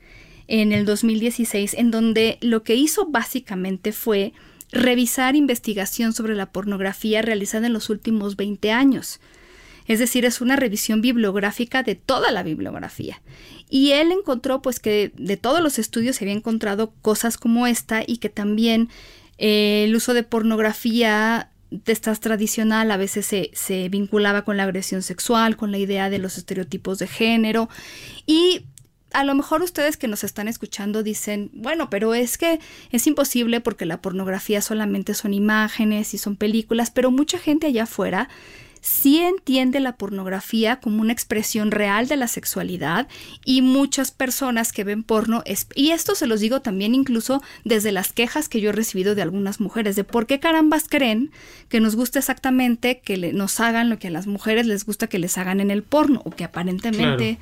en 0.47 0.73
el 0.73 0.87
2016, 0.87 1.75
en 1.75 1.91
donde 1.91 2.39
lo 2.41 2.63
que 2.63 2.75
hizo 2.75 3.05
básicamente 3.07 3.93
fue 3.93 4.33
revisar 4.73 5.37
investigación 5.37 6.13
sobre 6.13 6.35
la 6.35 6.53
pornografía 6.53 7.23
realizada 7.23 7.67
en 7.67 7.73
los 7.73 7.91
últimos 7.91 8.37
20 8.37 8.73
años. 8.73 9.21
Es 9.87 9.99
decir, 9.99 10.27
es 10.27 10.41
una 10.41 10.57
revisión 10.57 11.01
bibliográfica 11.01 11.83
de 11.83 11.95
toda 11.95 12.31
la 12.31 12.43
bibliografía. 12.43 13.23
Y 13.71 13.93
él 13.93 14.13
encontró 14.13 14.61
pues 14.61 14.81
que 14.81 15.13
de 15.17 15.37
todos 15.39 15.63
los 15.63 15.79
estudios 15.79 16.17
se 16.17 16.25
había 16.25 16.35
encontrado 16.35 16.93
cosas 17.01 17.39
como 17.39 17.67
esta 17.67 18.03
y 18.07 18.19
que 18.19 18.29
también 18.29 18.91
eh, 19.39 19.85
el 19.89 19.97
uso 19.97 20.13
de 20.13 20.23
pornografía 20.23 21.51
de 21.71 21.93
estas 21.93 22.21
tradicional 22.21 22.91
a 22.91 22.97
veces 22.97 23.27
se, 23.27 23.51
se 23.55 23.89
vinculaba 23.89 24.43
con 24.43 24.57
la 24.57 24.65
agresión 24.65 25.03
sexual, 25.03 25.57
con 25.57 25.71
la 25.71 25.79
idea 25.79 26.11
de 26.11 26.19
los 26.19 26.39
estereotipos 26.39 26.99
de 26.99 27.07
género. 27.07 27.69
Y 28.27 28.65
a 29.13 29.25
lo 29.25 29.35
mejor 29.35 29.63
ustedes 29.63 29.97
que 29.97 30.09
nos 30.09 30.25
están 30.25 30.49
escuchando 30.49 31.03
dicen, 31.03 31.51
bueno, 31.53 31.91
pero 31.91 32.15
es 32.15 32.39
que 32.39 32.61
es 32.91 33.07
imposible 33.07 33.61
porque 33.61 33.87
la 33.87 34.01
pornografía 34.01 34.61
solamente 34.61 35.15
son 35.15 35.35
imágenes 35.35 36.15
y 36.15 36.19
son 36.19 36.37
películas, 36.37 36.91
pero 36.91 37.11
mucha 37.11 37.39
gente 37.39 37.67
allá 37.67 37.85
afuera 37.85 38.29
sí 38.81 39.19
entiende 39.19 39.81
la 39.81 39.97
pornografía 39.97 40.79
como 40.81 41.01
una 41.01 41.13
expresión 41.13 41.71
real 41.71 42.07
de 42.07 42.17
la 42.17 42.29
sexualidad 42.29 43.09
y 43.45 43.63
muchas 43.63 44.11
personas 44.11 44.73
que 44.73 44.85
ven 44.85 45.03
porno, 45.03 45.43
y 45.75 45.91
esto 45.91 46.15
se 46.15 46.27
los 46.27 46.41
digo 46.41 46.63
también 46.63 46.95
incluso 46.95 47.43
desde 47.65 47.93
las 47.93 48.13
quejas 48.13 48.49
que 48.49 48.61
yo 48.61 48.71
he 48.71 48.73
recibido 48.73 49.15
de 49.15 49.23
algunas 49.23 49.61
mujeres, 49.61 49.97
de 49.97 50.05
por 50.05 50.27
qué 50.27 50.39
carambas 50.39 50.87
creen 50.89 51.33
que 51.69 51.81
nos 51.81 51.97
gusta 51.97 52.19
exactamente 52.19 53.01
que 53.01 53.33
nos 53.33 53.59
hagan 53.61 53.91
lo 53.91 53.99
que 53.99 54.09
a 54.09 54.13
las 54.13 54.27
mujeres 54.27 54.67
les 54.67 54.85
gusta 54.85 55.09
que 55.09 55.19
les 55.19 55.39
hagan 55.39 55.61
en 55.61 55.71
el 55.71 55.83
porno, 55.83 56.23
o 56.25 56.31
que 56.31 56.45
aparentemente. 56.45 57.39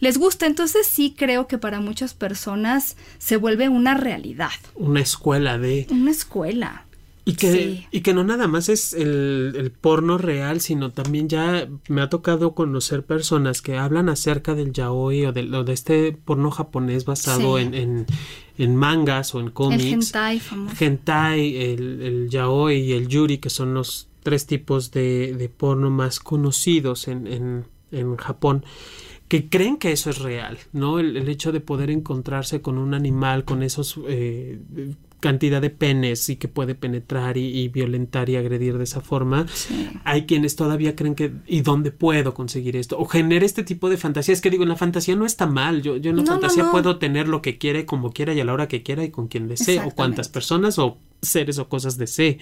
Les 0.00 0.18
gusta. 0.18 0.46
Entonces 0.46 0.86
sí 0.86 1.14
creo 1.16 1.46
que 1.46 1.58
para 1.58 1.80
muchas 1.80 2.14
personas 2.14 2.96
se 3.18 3.36
vuelve 3.36 3.68
una 3.68 3.94
realidad, 3.94 4.50
Una 4.74 5.00
escuela 5.00 5.58
de... 5.58 5.86
una 5.90 6.10
escuela. 6.10 6.84
Y 7.24 7.34
que, 7.34 7.52
Sí. 7.52 7.86
y 7.90 8.00
que 8.00 8.14
no 8.14 8.24
nada 8.24 8.48
más 8.48 8.70
es 8.70 8.94
el, 8.94 9.52
el 9.54 9.70
porno 9.70 10.16
real, 10.16 10.62
sino 10.62 10.92
también 10.92 11.28
ya 11.28 11.68
me 11.88 12.00
ha 12.00 12.08
tocado 12.08 12.54
conocer 12.54 13.04
personas 13.04 13.60
que 13.60 13.76
hablan 13.76 14.08
acerca 14.08 14.54
del 14.54 14.72
yaoi 14.72 15.26
o 15.26 15.32
de, 15.32 15.42
o 15.54 15.62
de 15.62 15.72
este 15.74 16.12
porno 16.12 16.50
japonés 16.50 17.04
basado 17.04 17.58
Sí. 17.58 17.64
en, 17.64 17.74
en, 17.74 18.06
en 18.56 18.76
mangas 18.76 19.34
o 19.34 19.40
en 19.40 19.46
El 19.48 19.52
cómics. 19.52 19.84
hentai 19.84 20.40
famoso. 20.40 20.74
hentai, 20.82 21.54
el, 21.58 22.00
el 22.00 22.28
yaoi 22.30 22.78
y 22.80 22.92
el 22.92 23.08
yuri, 23.08 23.36
que 23.36 23.50
son 23.50 23.74
los 23.74 24.08
tres 24.22 24.46
tipos 24.46 24.90
de, 24.90 25.34
de 25.34 25.48
porno 25.50 25.90
más 25.90 26.20
conocidos 26.20 27.08
en, 27.08 27.26
en, 27.26 27.66
en 27.92 28.16
Japón, 28.16 28.64
que 29.28 29.48
creen 29.48 29.76
que 29.76 29.92
eso 29.92 30.10
es 30.10 30.18
real, 30.18 30.58
¿no? 30.72 30.98
El, 30.98 31.16
el 31.16 31.28
hecho 31.28 31.52
de 31.52 31.60
poder 31.60 31.90
encontrarse 31.90 32.60
con 32.62 32.78
un 32.78 32.94
animal, 32.94 33.44
con 33.44 33.62
esos 33.62 33.98
eh, 34.08 34.58
cantidad 35.20 35.60
de 35.60 35.70
penes 35.70 36.28
y 36.28 36.36
que 36.36 36.46
puede 36.46 36.76
penetrar 36.76 37.36
y, 37.36 37.46
y 37.58 37.68
violentar 37.68 38.28
y 38.30 38.36
agredir 38.36 38.78
de 38.78 38.84
esa 38.84 39.00
forma. 39.00 39.46
Sí. 39.52 39.88
Hay 40.04 40.26
quienes 40.26 40.54
todavía 40.54 40.94
creen 40.94 41.16
que 41.16 41.32
¿y 41.46 41.62
dónde 41.62 41.90
puedo 41.90 42.34
conseguir 42.34 42.76
esto? 42.76 42.96
O 42.98 43.04
genera 43.06 43.44
este 43.44 43.64
tipo 43.64 43.90
de 43.90 43.96
fantasías 43.96 44.40
que 44.40 44.48
digo, 44.50 44.64
la 44.64 44.76
fantasía 44.76 45.16
no 45.16 45.26
está 45.26 45.46
mal. 45.48 45.82
Yo, 45.82 45.96
yo 45.96 46.10
en 46.10 46.16
la 46.18 46.22
No, 46.22 46.28
fantasía 46.28 46.62
no. 46.62 46.70
puedo 46.70 46.98
tener 46.98 47.26
lo 47.26 47.42
que 47.42 47.58
quiere, 47.58 47.84
como 47.84 48.12
quiera 48.12 48.32
y 48.32 48.40
a 48.40 48.44
la 48.44 48.52
hora 48.52 48.68
que 48.68 48.82
quiera 48.84 49.02
y 49.04 49.10
con 49.10 49.26
quien 49.28 49.48
desee, 49.48 49.80
o 49.80 49.90
cuantas 49.90 50.28
personas 50.28 50.78
o 50.78 50.98
seres 51.20 51.58
o 51.58 51.68
cosas 51.68 51.98
desee. 51.98 52.38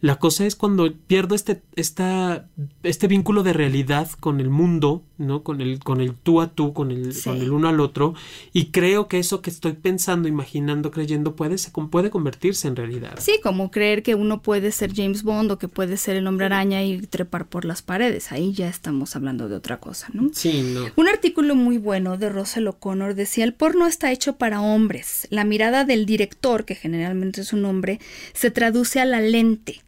La 0.00 0.16
cosa 0.16 0.46
es 0.46 0.56
cuando 0.56 0.92
pierdo 1.06 1.34
este, 1.34 1.62
esta, 1.74 2.48
este 2.82 3.06
vínculo 3.06 3.42
de 3.42 3.52
realidad 3.52 4.10
con 4.20 4.40
el 4.40 4.50
mundo, 4.50 5.02
¿no? 5.18 5.42
Con 5.42 5.60
el, 5.60 5.78
con 5.78 6.00
el 6.00 6.14
tú 6.14 6.40
a 6.40 6.48
tú, 6.48 6.72
con 6.72 6.90
el, 6.90 7.14
Sí. 7.14 7.30
con 7.30 7.38
el 7.40 7.50
uno 7.50 7.68
al 7.68 7.80
otro, 7.80 8.14
y 8.52 8.66
creo 8.66 9.08
que 9.08 9.18
eso 9.18 9.40
que 9.42 9.50
estoy 9.50 9.72
pensando, 9.72 10.28
imaginando, 10.28 10.90
creyendo, 10.90 11.36
puede, 11.36 11.58
se, 11.58 11.70
puede 11.70 12.10
convertirse 12.10 12.68
en 12.68 12.76
realidad. 12.76 13.14
Sí, 13.18 13.38
como 13.42 13.70
creer 13.70 14.02
que 14.02 14.14
uno 14.14 14.42
puede 14.42 14.72
ser 14.72 14.94
James 14.94 15.22
Bond 15.22 15.50
o 15.52 15.58
que 15.58 15.68
puede 15.68 15.96
ser 15.96 16.16
el 16.16 16.26
hombre 16.26 16.46
araña 16.46 16.82
y 16.84 17.00
trepar 17.00 17.46
por 17.46 17.64
las 17.64 17.82
paredes. 17.82 18.32
Ahí 18.32 18.52
ya 18.52 18.68
estamos 18.68 19.16
hablando 19.16 19.48
de 19.48 19.56
otra 19.56 19.78
cosa, 19.78 20.08
¿no? 20.12 20.30
Sí, 20.32 20.72
no. 20.74 20.86
Un 20.96 21.08
artículo 21.08 21.54
muy 21.54 21.78
bueno 21.78 22.16
de 22.18 22.28
Russell 22.28 22.66
O'Connor 22.68 23.14
decía, 23.14 23.44
el 23.44 23.54
porno 23.54 23.86
está 23.86 24.12
hecho 24.12 24.36
para 24.36 24.60
hombres. 24.60 25.26
La 25.30 25.44
mirada 25.44 25.84
del 25.84 26.06
director, 26.06 26.64
que 26.64 26.74
generalmente 26.74 27.40
es 27.40 27.52
un 27.52 27.64
hombre, 27.64 28.00
se 28.32 28.50
traduce 28.50 29.00
a 29.00 29.04
la 29.04 29.20
lente. 29.20 29.82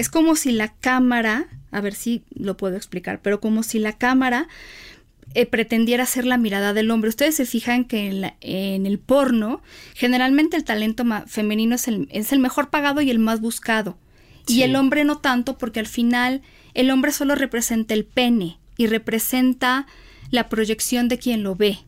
Es 0.00 0.08
como 0.08 0.34
si 0.34 0.50
la 0.52 0.68
cámara, 0.72 1.46
a 1.70 1.80
ver 1.82 1.94
si 1.94 2.22
lo 2.34 2.56
puedo 2.56 2.74
explicar, 2.76 3.20
pero 3.20 3.38
como 3.38 3.62
si 3.62 3.78
la 3.78 3.92
cámara 3.92 4.48
eh, 5.34 5.44
pretendiera 5.44 6.06
ser 6.06 6.24
la 6.24 6.38
mirada 6.38 6.72
del 6.72 6.90
hombre. 6.90 7.10
Ustedes 7.10 7.34
se 7.34 7.44
fijan 7.44 7.84
que 7.84 8.08
en, 8.08 8.20
la- 8.22 8.34
en 8.40 8.86
el 8.86 8.98
porno, 8.98 9.60
generalmente 9.94 10.56
el 10.56 10.64
talento 10.64 11.04
femenino 11.26 11.74
es 11.74 11.86
el, 11.86 12.08
es 12.10 12.32
el 12.32 12.38
mejor 12.38 12.70
pagado 12.70 13.02
y 13.02 13.10
el 13.10 13.18
más 13.18 13.42
buscado. 13.42 13.98
Y 14.46 14.62
el 14.62 14.74
hombre 14.74 15.04
no 15.04 15.18
tanto, 15.18 15.58
porque 15.58 15.80
al 15.80 15.86
final 15.86 16.40
el 16.72 16.90
hombre 16.90 17.12
solo 17.12 17.34
representa 17.34 17.92
el 17.92 18.06
pene 18.06 18.58
y 18.78 18.86
representa 18.86 19.86
la 20.30 20.48
proyección 20.48 21.08
de 21.08 21.18
quien 21.18 21.42
lo 21.42 21.56
ve. 21.56 21.78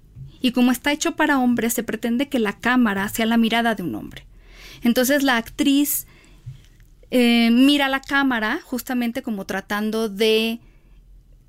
Y 0.42 0.52
como 0.52 0.70
está 0.70 0.92
hecho 0.92 1.16
para 1.16 1.38
hombres, 1.38 1.72
se 1.72 1.82
pretende 1.82 2.28
que 2.28 2.38
la 2.38 2.58
cámara 2.58 3.08
sea 3.08 3.24
la 3.24 3.38
mirada 3.38 3.74
de 3.74 3.82
un 3.82 3.94
hombre. 3.94 4.26
Entonces 4.82 5.22
la 5.22 5.38
actriz 5.38 6.06
eh, 7.14 7.50
mira 7.50 7.90
la 7.90 8.00
cámara 8.00 8.60
justamente 8.64 9.20
como 9.20 9.44
tratando 9.44 10.08
de, 10.08 10.60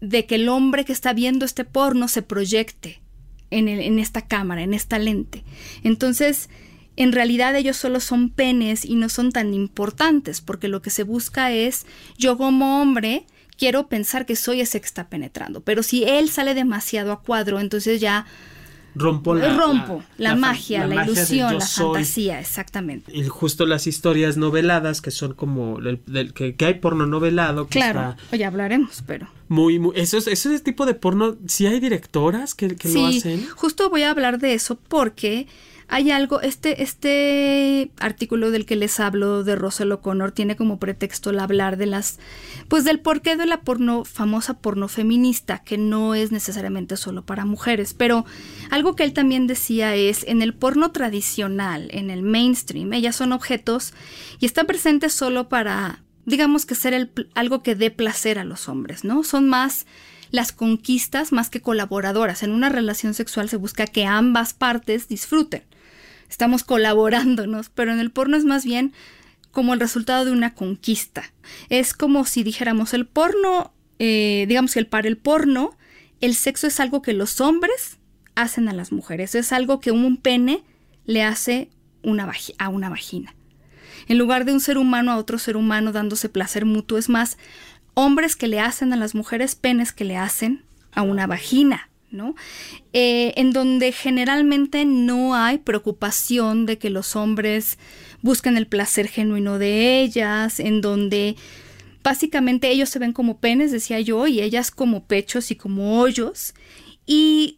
de 0.01 0.25
que 0.25 0.35
el 0.35 0.49
hombre 0.49 0.83
que 0.83 0.91
está 0.91 1.13
viendo 1.13 1.45
este 1.45 1.63
porno 1.63 2.09
se 2.09 2.21
proyecte 2.21 3.01
en, 3.49 3.69
en 3.69 3.97
esta 3.97 4.27
cámara, 4.27 4.61
en 4.61 4.73
esta 4.73 4.99
lente. 4.99 5.45
Entonces, 5.85 6.49
en 6.97 7.13
realidad 7.13 7.55
ellos 7.55 7.77
solo 7.77 8.01
son 8.01 8.29
penes 8.29 8.83
y 8.83 8.95
no 8.95 9.07
son 9.07 9.31
tan 9.31 9.53
importantes, 9.53 10.41
porque 10.41 10.67
lo 10.67 10.81
que 10.81 10.89
se 10.89 11.03
busca 11.03 11.53
es, 11.53 11.85
yo 12.17 12.37
como 12.37 12.81
hombre, 12.81 13.25
quiero 13.57 13.87
pensar 13.87 14.25
que 14.25 14.35
soy 14.35 14.59
ese 14.59 14.81
que 14.81 14.87
está 14.87 15.07
penetrando, 15.07 15.61
pero 15.61 15.81
si 15.81 16.03
él 16.03 16.27
sale 16.29 16.55
demasiado 16.55 17.13
a 17.13 17.21
cuadro, 17.21 17.61
entonces 17.61 18.01
ya 18.01 18.25
Rompo 18.95 19.33
la, 19.33 19.57
rompo 19.57 20.03
la, 20.17 20.35
magia, 20.35 20.85
la, 20.87 20.95
magia 20.95 21.03
del 21.05 21.15
ilusión, 21.15 21.57
la 21.57 21.65
fantasía, 21.65 22.39
exactamente. 22.39 23.11
Y 23.15 23.23
justo 23.27 23.65
las 23.65 23.87
historias 23.87 24.37
noveladas 24.37 25.01
que 25.01 25.09
son 25.11 25.33
como 25.33 25.79
el- 25.79 25.99
del- 26.05 26.33
que, 26.33 26.55
que 26.55 26.65
hay 26.65 26.73
porno 26.75 27.05
novelado 27.07 27.65
que 27.67 27.79
Claro, 27.79 28.11
está 28.11 28.17
hoy 28.35 28.43
hablaremos, 28.43 29.03
pero... 29.07 29.27
muy 29.47 29.79
muy 29.79 29.93
eso 29.99 30.17
es 30.17 30.27
ese 30.27 30.59
tipo 30.59 30.85
de 30.85 30.93
porno 30.93 31.35
sí 31.47 31.65
hay 31.65 31.79
directoras 31.79 32.53
que, 32.55 32.75
que 32.75 32.89
lo 32.89 33.07
hacen 33.07 33.45
justo 33.55 33.89
voy 33.89 34.03
a 34.03 34.11
hablar 34.11 34.37
de 34.39 34.53
eso 34.53 34.77
porque 34.87 35.47
hay 35.87 36.11
algo, 36.11 36.41
este, 36.41 36.83
este 36.83 37.91
artículo 37.99 38.51
del 38.51 38.65
que 38.65 38.75
les 38.75 38.99
hablo 38.99 39.43
de 39.43 39.55
Russell 39.55 39.91
O'Connor 39.91 40.31
tiene 40.31 40.55
como 40.55 40.79
pretexto 40.79 41.29
el 41.29 41.39
hablar 41.39 41.77
de 41.77 41.85
las, 41.85 42.19
pues 42.67 42.83
del 42.83 42.99
porqué 42.99 43.35
de 43.35 43.45
la 43.45 43.61
porno, 43.61 44.05
famosa 44.05 44.59
porno 44.59 44.87
feminista, 44.87 45.59
que 45.59 45.77
no 45.77 46.15
es 46.15 46.31
necesariamente 46.31 46.97
solo 46.97 47.25
para 47.25 47.45
mujeres, 47.45 47.93
pero 47.93 48.25
algo 48.69 48.95
que 48.95 49.03
él 49.03 49.13
también 49.13 49.47
decía 49.47 49.95
es, 49.95 50.23
en 50.27 50.41
el 50.41 50.53
porno 50.53 50.91
tradicional, 50.91 51.89
en 51.91 52.09
el 52.09 52.23
mainstream, 52.23 52.93
ellas 52.93 53.15
son 53.15 53.31
objetos 53.31 53.93
y 54.39 54.45
está 54.45 54.63
presente 54.63 55.09
solo 55.09 55.49
para, 55.49 56.03
digamos 56.25 56.65
que 56.65 56.75
ser 56.75 57.11
algo 57.35 57.63
que 57.63 57.75
dé 57.75 57.91
placer 57.91 58.39
a 58.39 58.43
los 58.43 58.69
hombres, 58.69 59.03
¿no? 59.03 59.23
Son 59.23 59.47
más 59.47 59.85
las 60.33 60.51
conquistas 60.51 61.31
más 61.31 61.51
que 61.51 61.61
colaboradoras. 61.61 62.41
En 62.41 62.49
una 62.49 62.67
relación 62.67 63.13
sexual 63.13 63.49
se 63.49 63.55
busca 63.55 63.85
que 63.85 64.07
ambas 64.07 64.55
partes 64.55 65.07
disfruten. 65.07 65.61
Estamos 66.27 66.63
colaborándonos, 66.63 67.69
pero 67.69 67.93
en 67.93 67.99
el 67.99 68.09
porno 68.09 68.35
es 68.35 68.43
más 68.43 68.65
bien 68.65 68.93
como 69.51 69.75
el 69.75 69.79
resultado 69.79 70.25
de 70.25 70.31
una 70.31 70.55
conquista. 70.55 71.31
Es 71.69 71.93
como 71.93 72.25
si 72.25 72.41
dijéramos 72.41 72.95
el 72.95 73.05
porno, 73.05 73.73
eh, 73.99 74.45
digamos 74.47 74.73
que 74.73 74.83
para 74.85 75.07
el 75.07 75.17
porno, 75.17 75.77
el 76.19 76.33
sexo 76.33 76.65
es 76.65 76.79
algo 76.79 77.03
que 77.03 77.13
los 77.13 77.39
hombres 77.39 77.99
hacen 78.33 78.67
a 78.67 78.73
las 78.73 78.91
mujeres, 78.91 79.35
es 79.35 79.53
algo 79.53 79.79
que 79.79 79.91
un 79.91 80.17
pene 80.17 80.63
le 81.05 81.21
hace 81.21 81.69
una 82.01 82.27
a 82.57 82.69
una 82.69 82.89
vagina. 82.89 83.35
En 84.07 84.17
lugar 84.17 84.45
de 84.45 84.53
un 84.53 84.59
ser 84.59 84.79
humano 84.79 85.11
a 85.11 85.17
otro 85.17 85.37
ser 85.37 85.57
humano 85.57 85.91
dándose 85.91 86.27
placer 86.27 86.65
mutuo, 86.65 86.97
es 86.97 87.07
más 87.07 87.37
hombres 87.93 88.35
que 88.35 88.47
le 88.47 88.59
hacen 88.59 88.93
a 88.93 88.97
las 88.97 89.15
mujeres 89.15 89.55
penes 89.55 89.91
que 89.91 90.05
le 90.05 90.17
hacen 90.17 90.63
a 90.93 91.01
una 91.01 91.27
vagina, 91.27 91.89
¿no? 92.11 92.35
Eh, 92.93 93.33
en 93.35 93.51
donde 93.51 93.91
generalmente 93.91 94.85
no 94.85 95.35
hay 95.35 95.57
preocupación 95.57 96.65
de 96.65 96.77
que 96.77 96.89
los 96.89 97.15
hombres 97.15 97.77
busquen 98.21 98.57
el 98.57 98.67
placer 98.67 99.07
genuino 99.07 99.59
de 99.59 100.01
ellas, 100.01 100.59
en 100.59 100.81
donde 100.81 101.35
básicamente 102.03 102.69
ellos 102.69 102.89
se 102.89 102.99
ven 102.99 103.13
como 103.13 103.39
penes, 103.39 103.71
decía 103.71 103.99
yo, 103.99 104.27
y 104.27 104.41
ellas 104.41 104.71
como 104.71 105.05
pechos 105.05 105.51
y 105.51 105.55
como 105.55 105.99
hoyos, 105.99 106.53
y 107.05 107.57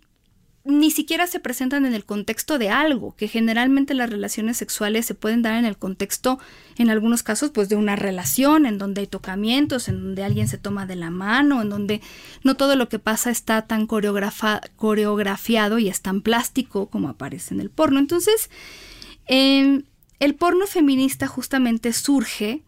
ni 0.66 0.90
siquiera 0.90 1.28
se 1.28 1.40
presentan 1.40 1.86
en 1.86 1.94
el 1.94 2.06
contexto 2.06 2.58
de 2.58 2.70
algo, 2.70 3.16
que 3.16 3.28
generalmente 3.28 3.94
las 3.94 4.10
relaciones 4.10 4.58
sexuales 4.58 5.06
se 5.06 5.14
pueden 5.14 5.44
dar 5.44 5.54
en 5.54 5.66
el 5.66 5.78
contexto, 5.78 6.40
en 6.80 6.90
algunos 6.90 7.22
casos, 7.22 7.52
pues 7.52 7.70
de 7.70 7.76
una 7.76 7.96
relación, 7.96 8.66
en 8.66 8.80
donde 8.80 9.02
hay 9.02 9.08
tocamientos, 9.08 9.88
en 9.88 10.02
donde 10.02 10.24
alguien 10.24 10.48
se 10.48 10.58
toma 10.58 10.88
de 10.88 10.96
la 10.96 11.12
mano, 11.12 11.62
en 11.62 11.70
donde 11.70 12.02
no 12.44 12.56
todo 12.58 12.76
lo 12.76 12.90
que 12.90 12.98
pasa 12.98 13.30
está 13.30 13.62
tan 13.68 13.86
coreografiado 13.86 15.78
y 15.78 15.88
es 15.88 16.02
tan 16.02 16.22
plástico 16.22 16.88
como 16.90 17.10
aparece 17.10 17.54
en 17.54 17.62
el 17.62 17.70
porno. 17.70 18.00
Entonces, 18.00 18.50
el 19.28 19.86
porno 20.40 20.66
feminista 20.66 21.28
justamente 21.28 21.94
surge 21.94 22.64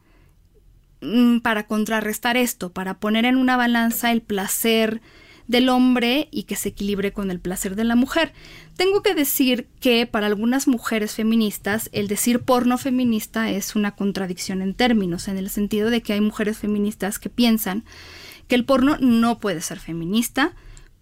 mm, 1.02 1.40
para 1.40 1.66
contrarrestar 1.66 2.38
esto, 2.38 2.72
para 2.72 3.00
poner 3.00 3.26
en 3.26 3.38
una 3.38 3.58
balanza 3.58 4.12
el 4.12 4.22
placer, 4.22 5.02
del 5.48 5.70
hombre 5.70 6.28
y 6.32 6.44
que 6.44 6.56
se 6.56 6.70
equilibre 6.70 7.14
con 7.14 7.32
el 7.32 7.40
placer 7.40 7.76
de 7.76 7.84
la 7.84 7.96
mujer. 7.96 8.34
Tengo 8.76 9.02
que 9.02 9.16
decir 9.16 9.68
que 9.80 10.06
para 10.06 10.28
algunas 10.28 10.68
mujeres 10.68 11.16
feministas 11.16 11.90
el 11.94 12.08
decir 12.08 12.42
porno 12.42 12.78
feminista 12.78 13.50
es 13.50 13.76
una 13.76 13.96
contradicción 13.96 14.62
en 14.62 14.74
términos, 14.74 15.28
en 15.28 15.38
el 15.38 15.50
sentido 15.50 15.90
de 15.90 16.02
que 16.02 16.14
hay 16.14 16.22
mujeres 16.22 16.58
feministas 16.58 17.20
que 17.20 17.30
piensan 17.30 17.86
que 18.48 18.56
el 18.56 18.66
porno 18.66 18.98
no 19.00 19.40
puede 19.40 19.62
ser 19.62 19.80
feminista 19.80 20.54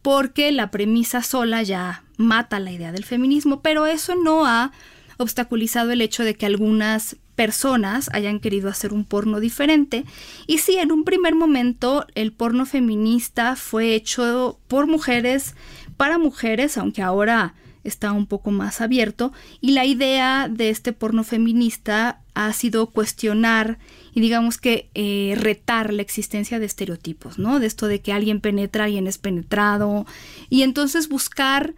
porque 0.01 0.51
la 0.51 0.69
premisa 0.69 1.23
sola 1.23 1.63
ya 1.63 2.03
mata 2.17 2.59
la 2.59 2.71
idea 2.71 2.91
del 2.91 3.05
feminismo, 3.05 3.61
pero 3.61 3.87
eso 3.87 4.15
no 4.15 4.45
ha 4.45 4.71
obstaculizado 5.17 5.91
el 5.91 6.01
hecho 6.01 6.23
de 6.23 6.35
que 6.35 6.45
algunas 6.45 7.17
personas 7.35 8.09
hayan 8.13 8.39
querido 8.39 8.69
hacer 8.69 8.93
un 8.93 9.05
porno 9.05 9.39
diferente. 9.39 10.05
Y 10.47 10.59
sí, 10.59 10.77
en 10.77 10.91
un 10.91 11.03
primer 11.03 11.35
momento 11.35 12.05
el 12.15 12.31
porno 12.31 12.65
feminista 12.65 13.55
fue 13.55 13.95
hecho 13.95 14.59
por 14.67 14.87
mujeres, 14.87 15.55
para 15.97 16.17
mujeres, 16.17 16.77
aunque 16.77 17.01
ahora 17.01 17.53
está 17.83 18.11
un 18.11 18.25
poco 18.25 18.51
más 18.51 18.81
abierto. 18.81 19.31
Y 19.61 19.71
la 19.71 19.85
idea 19.85 20.49
de 20.49 20.69
este 20.69 20.91
porno 20.91 21.23
feminista 21.23 22.21
ha 22.33 22.51
sido 22.51 22.87
cuestionar 22.87 23.77
y 24.13 24.21
digamos 24.21 24.57
que 24.57 24.89
eh, 24.93 25.35
retar 25.37 25.93
la 25.93 26.01
existencia 26.01 26.59
de 26.59 26.65
estereotipos, 26.65 27.37
¿no? 27.37 27.59
De 27.59 27.67
esto 27.67 27.87
de 27.87 28.01
que 28.01 28.11
alguien 28.11 28.41
penetra, 28.41 28.85
alguien 28.85 29.07
es 29.07 29.17
penetrado. 29.17 30.05
Y 30.49 30.63
entonces 30.63 31.07
buscar 31.07 31.75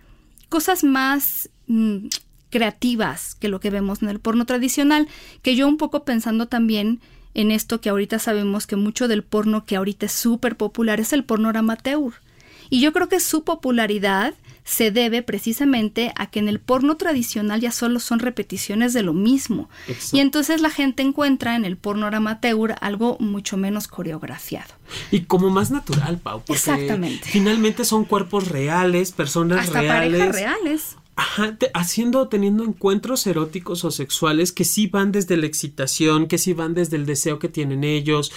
cosas 0.50 0.84
más... 0.84 1.50
Creativas 2.50 3.36
que 3.36 3.50
lo 3.50 3.60
que 3.60 3.70
vemos 3.70 4.02
en 4.02 4.10
el 4.10 4.20
porno 4.20 4.46
tradicional, 4.46 5.08
que 5.42 5.56
yo 5.56 5.68
un 5.68 5.78
poco 5.78 6.04
pensando 6.04 6.48
también 6.48 7.02
en 7.34 7.52
esto 7.52 7.82
que 7.82 7.90
ahorita 7.90 8.20
sabemos 8.20 8.66
que 8.66 8.76
mucho 8.76 9.08
del 9.08 9.24
porno 9.24 9.66
que 9.66 9.76
ahorita 9.76 10.08
es 10.08 10.12
súper 10.12 10.58
popular 10.58 11.00
es 11.00 11.14
el 11.14 11.24
porno 11.24 11.50
amateur. 11.50 12.14
Y 12.70 12.82
yo 12.82 12.92
creo 12.94 13.08
que 13.10 13.20
su 13.20 13.44
popularidad 13.44 14.34
se 14.68 14.92
debe 14.92 15.24
precisamente 15.24 16.12
a 16.18 16.28
que 16.28 16.40
en 16.40 16.50
el 16.50 16.60
porno 16.60 16.98
tradicional 16.98 17.62
ya 17.62 17.72
solo 17.72 18.02
son 18.02 18.20
repeticiones 18.20 18.92
de 18.92 19.02
lo 19.02 19.14
mismo. 19.14 19.70
Y 20.12 20.20
entonces 20.20 20.60
la 20.60 20.70
gente 20.70 21.04
encuentra 21.04 21.56
en 21.56 21.64
el 21.64 21.78
porno 21.78 22.08
amateur 22.08 22.76
algo 22.82 23.16
mucho 23.22 23.56
menos 23.56 23.88
coreografiado. 23.88 24.74
Y 25.10 25.22
como 25.22 25.50
más 25.50 25.72
natural, 25.72 26.18
Pau. 26.18 26.40
Porque 26.40 26.54
Exactamente. 26.54 27.30
Finalmente 27.30 27.86
son 27.86 28.04
cuerpos 28.04 28.50
reales, 28.50 29.14
personas 29.14 29.68
Hasta 29.68 29.80
reales. 29.80 30.20
Parejas 30.20 30.36
reales. 30.36 30.98
Ajá, 31.20 31.58
haciendo, 31.74 32.28
teniendo 32.28 32.64
encuentros 32.64 33.26
eróticos 33.26 33.84
o 33.84 33.90
sexuales 33.90 34.52
que 34.52 34.64
sí 34.64 34.86
van 34.86 35.12
desde 35.12 35.36
la 35.36 35.48
excitación, 35.48 36.28
que 36.28 36.38
sí 36.38 36.54
van 36.54 36.76
desde 36.76 36.96
el 36.96 37.08
deseo 37.08 37.40
que 37.40 37.50
tienen 37.50 37.84
ellos, 37.84 38.32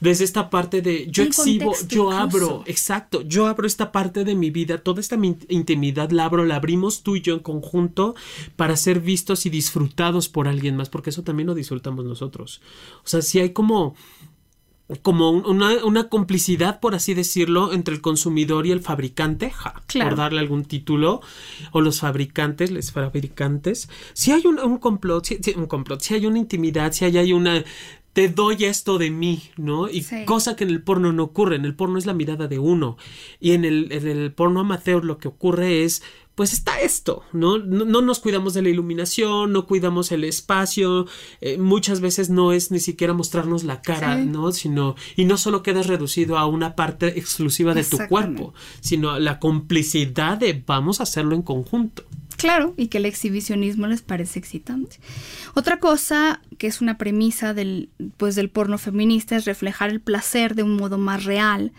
desde 0.00 0.24
esta 0.24 0.48
parte 0.48 0.80
de 0.80 1.08
yo 1.10 1.24
exhibo, 1.24 1.74
yo 1.86 2.10
abro, 2.10 2.64
exacto, 2.66 3.20
yo 3.20 3.48
abro 3.48 3.66
esta 3.66 3.92
parte 3.92 4.24
de 4.24 4.34
mi 4.34 4.50
vida, 4.50 4.78
toda 4.78 5.00
esta 5.00 5.16
intimidad 5.48 6.10
la 6.10 6.24
abro, 6.24 6.46
la 6.46 6.56
abrimos 6.56 7.02
tú 7.02 7.16
y 7.16 7.20
yo 7.20 7.34
en 7.34 7.40
conjunto 7.40 8.14
para 8.56 8.76
ser 8.76 9.00
vistos 9.00 9.44
y 9.44 9.50
disfrutados 9.50 10.30
por 10.30 10.48
alguien 10.48 10.74
más, 10.74 10.88
porque 10.88 11.10
eso 11.10 11.22
también 11.22 11.48
lo 11.48 11.54
disfrutamos 11.54 12.06
nosotros. 12.06 12.62
O 13.04 13.08
sea, 13.08 13.20
si 13.20 13.40
hay 13.40 13.50
como 13.50 13.94
como 15.00 15.30
una, 15.30 16.08
complicidad, 16.08 16.80
por 16.80 16.94
así 16.94 17.14
decirlo, 17.14 17.72
entre 17.72 17.94
el 17.94 18.00
consumidor 18.00 18.66
y 18.66 18.72
el 18.72 18.80
fabricante, 18.80 19.52
por 19.92 20.16
darle 20.16 20.40
algún 20.40 20.64
título, 20.64 21.20
o 21.70 21.80
los 21.80 22.00
fabricantes, 22.00 22.70
los 22.70 22.92
fabricantes. 22.92 23.88
Si 24.12 24.32
hay 24.32 24.44
un, 24.46 24.78
complot, 24.78 25.24
si, 25.24 25.40
un 25.56 25.66
complot, 25.66 26.00
si 26.00 26.14
hay 26.14 26.26
una 26.26 26.38
intimidad, 26.38 26.92
si 26.92 27.04
hay, 27.04 27.18
hay 27.18 27.32
una 27.32 27.64
te 28.12 28.28
doy 28.28 28.64
esto 28.64 28.98
de 28.98 29.10
mí, 29.10 29.42
¿no? 29.56 29.88
Y 29.88 30.04
cosa 30.26 30.54
que 30.54 30.64
en 30.64 30.70
el 30.70 30.82
porno 30.82 31.12
no 31.12 31.24
ocurre, 31.24 31.56
en 31.56 31.64
el 31.64 31.74
porno 31.74 31.98
es 31.98 32.04
la 32.04 32.12
mirada 32.12 32.46
de 32.46 32.58
uno. 32.58 32.98
Y 33.40 33.52
en 33.52 33.64
el, 33.64 33.90
en 33.90 34.06
el 34.06 34.32
porno 34.32 34.60
amateur 34.60 35.04
lo 35.04 35.16
que 35.16 35.28
ocurre 35.28 35.84
es 35.84 36.02
pues 36.34 36.52
está 36.52 36.80
esto, 36.80 37.22
¿no? 37.32 37.58
¿no? 37.58 38.00
nos 38.00 38.20
cuidamos 38.20 38.54
de 38.54 38.62
la 38.62 38.70
iluminación, 38.70 39.52
no 39.52 39.66
cuidamos 39.66 40.12
el 40.12 40.24
espacio, 40.24 41.06
eh, 41.40 41.58
muchas 41.58 42.00
veces 42.00 42.30
no 42.30 42.52
es 42.52 42.70
ni 42.70 42.80
siquiera 42.80 43.12
mostrarnos 43.12 43.64
la 43.64 43.82
cara, 43.82 44.16
¿no? 44.16 44.52
Sino, 44.52 44.96
y 45.14 45.26
no 45.26 45.36
solo 45.36 45.62
quedas 45.62 45.88
reducido 45.88 46.38
a 46.38 46.46
una 46.46 46.74
parte 46.74 47.18
exclusiva 47.18 47.74
de 47.74 47.84
tu 47.84 47.98
cuerpo, 48.08 48.54
sino 48.80 49.10
a 49.10 49.20
la 49.20 49.38
complicidad 49.38 50.38
de 50.38 50.62
vamos 50.66 51.00
a 51.00 51.02
hacerlo 51.02 51.34
en 51.34 51.42
conjunto. 51.42 52.04
Claro, 52.36 52.74
y 52.76 52.88
que 52.88 52.98
el 52.98 53.06
exhibicionismo 53.06 53.86
les 53.86 54.02
parece 54.02 54.38
excitante. 54.38 54.96
Otra 55.54 55.78
cosa 55.78 56.40
que 56.58 56.66
es 56.66 56.80
una 56.80 56.98
premisa 56.98 57.54
del, 57.54 57.90
pues, 58.16 58.34
del 58.34 58.50
porno 58.50 58.78
feminista 58.78 59.36
es 59.36 59.44
reflejar 59.44 59.90
el 59.90 60.00
placer 60.00 60.54
de 60.54 60.62
un 60.62 60.76
modo 60.76 60.98
más 60.98 61.24
real, 61.24 61.72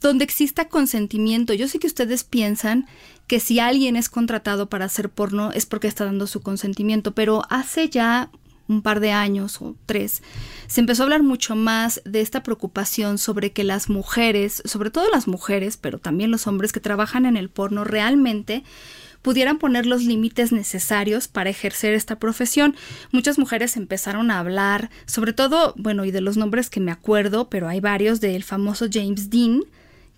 donde 0.00 0.24
exista 0.24 0.68
consentimiento. 0.68 1.52
Yo 1.52 1.68
sé 1.68 1.78
que 1.78 1.88
ustedes 1.88 2.24
piensan 2.24 2.86
que 3.28 3.38
si 3.38 3.60
alguien 3.60 3.94
es 3.94 4.08
contratado 4.08 4.68
para 4.68 4.86
hacer 4.86 5.10
porno 5.10 5.52
es 5.52 5.66
porque 5.66 5.86
está 5.86 6.06
dando 6.06 6.26
su 6.26 6.40
consentimiento, 6.40 7.14
pero 7.14 7.42
hace 7.50 7.88
ya 7.88 8.30
un 8.68 8.82
par 8.82 9.00
de 9.00 9.12
años 9.12 9.62
o 9.62 9.76
tres, 9.86 10.22
se 10.66 10.80
empezó 10.80 11.02
a 11.02 11.04
hablar 11.04 11.22
mucho 11.22 11.54
más 11.54 12.02
de 12.04 12.20
esta 12.20 12.42
preocupación 12.42 13.18
sobre 13.18 13.52
que 13.52 13.64
las 13.64 13.88
mujeres, 13.88 14.62
sobre 14.64 14.90
todo 14.90 15.10
las 15.10 15.28
mujeres, 15.28 15.76
pero 15.76 15.98
también 15.98 16.30
los 16.30 16.46
hombres 16.46 16.72
que 16.72 16.80
trabajan 16.80 17.26
en 17.26 17.36
el 17.36 17.48
porno, 17.50 17.84
realmente 17.84 18.64
pudieran 19.22 19.58
poner 19.58 19.84
los 19.84 20.04
límites 20.04 20.52
necesarios 20.52 21.28
para 21.28 21.50
ejercer 21.50 21.92
esta 21.94 22.18
profesión. 22.18 22.76
Muchas 23.10 23.38
mujeres 23.38 23.76
empezaron 23.76 24.30
a 24.30 24.38
hablar, 24.38 24.90
sobre 25.06 25.32
todo, 25.32 25.74
bueno, 25.76 26.04
y 26.04 26.10
de 26.10 26.20
los 26.20 26.36
nombres 26.36 26.70
que 26.70 26.80
me 26.80 26.92
acuerdo, 26.92 27.50
pero 27.50 27.68
hay 27.68 27.80
varios, 27.80 28.20
del 28.20 28.44
famoso 28.44 28.86
James 28.90 29.28
Dean, 29.28 29.62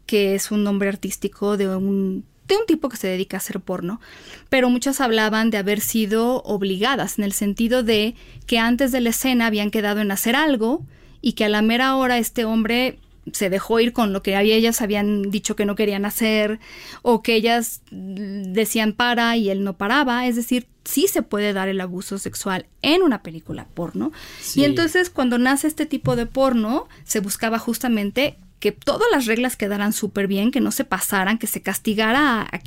que 0.06 0.34
es 0.34 0.50
un 0.50 0.64
nombre 0.64 0.88
artístico 0.88 1.56
de 1.56 1.68
un 1.68 2.24
de 2.50 2.56
un 2.56 2.66
tipo 2.66 2.88
que 2.88 2.96
se 2.96 3.06
dedica 3.06 3.36
a 3.36 3.38
hacer 3.38 3.60
porno, 3.60 4.00
pero 4.48 4.68
muchas 4.68 5.00
hablaban 5.00 5.50
de 5.50 5.58
haber 5.58 5.80
sido 5.80 6.42
obligadas, 6.42 7.18
en 7.18 7.24
el 7.24 7.32
sentido 7.32 7.82
de 7.82 8.14
que 8.46 8.58
antes 8.58 8.92
de 8.92 9.00
la 9.00 9.10
escena 9.10 9.46
habían 9.46 9.70
quedado 9.70 10.00
en 10.00 10.10
hacer 10.10 10.36
algo 10.36 10.84
y 11.22 11.32
que 11.34 11.44
a 11.44 11.48
la 11.48 11.62
mera 11.62 11.96
hora 11.96 12.18
este 12.18 12.44
hombre 12.44 12.98
se 13.32 13.50
dejó 13.50 13.78
ir 13.78 13.92
con 13.92 14.12
lo 14.12 14.22
que 14.22 14.38
ellas 14.38 14.82
habían 14.82 15.30
dicho 15.30 15.54
que 15.54 15.66
no 15.66 15.76
querían 15.76 16.04
hacer 16.04 16.58
o 17.02 17.22
que 17.22 17.34
ellas 17.34 17.82
decían 17.90 18.94
para 18.94 19.36
y 19.36 19.50
él 19.50 19.62
no 19.62 19.76
paraba. 19.76 20.26
Es 20.26 20.36
decir, 20.36 20.66
sí 20.84 21.06
se 21.06 21.22
puede 21.22 21.52
dar 21.52 21.68
el 21.68 21.80
abuso 21.80 22.18
sexual 22.18 22.66
en 22.82 23.02
una 23.02 23.22
película 23.22 23.66
porno. 23.74 24.10
Y 24.56 24.64
entonces 24.64 25.10
cuando 25.10 25.38
nace 25.38 25.68
este 25.68 25.86
tipo 25.86 26.16
de 26.16 26.26
porno, 26.26 26.88
se 27.04 27.20
buscaba 27.20 27.58
justamente 27.58 28.36
que 28.60 28.72
todas 28.72 29.08
las 29.10 29.26
reglas 29.26 29.56
quedaran 29.56 29.92
súper 29.92 30.26
bien, 30.26 30.50
que 30.50 30.60
no 30.60 30.70
se 30.70 30.84
pasaran, 30.84 31.38
que 31.38 31.46
se 31.46 31.62
castigara 31.62 32.42
a, 32.42 32.60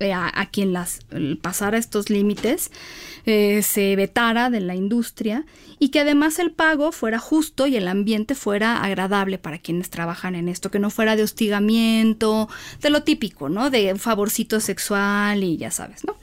eh, 0.00 0.48
quien 0.52 0.72
las 0.72 1.00
pasara 1.42 1.78
estos 1.78 2.10
límites, 2.10 2.70
eh, 3.24 3.62
se 3.62 3.94
vetara 3.96 4.50
de 4.50 4.60
la 4.60 4.74
industria 4.74 5.44
y 5.78 5.90
que 5.90 6.00
además 6.00 6.38
el 6.38 6.50
pago 6.50 6.92
fuera 6.92 7.18
justo 7.18 7.66
y 7.66 7.76
el 7.76 7.88
ambiente 7.88 8.34
fuera 8.34 8.82
agradable 8.82 9.38
para 9.38 9.58
quienes 9.58 9.90
trabajan 9.90 10.34
en 10.34 10.48
esto, 10.48 10.70
que 10.70 10.78
no 10.78 10.90
fuera 10.90 11.16
de 11.16 11.22
hostigamiento, 11.22 12.48
de 12.80 12.90
lo 12.90 13.02
típico, 13.02 13.48
¿no? 13.48 13.70
De 13.70 13.94
favorcito 13.96 14.60
sexual 14.60 15.44
y 15.44 15.56
ya 15.56 15.70
sabes, 15.70 16.04
¿no? 16.04 16.16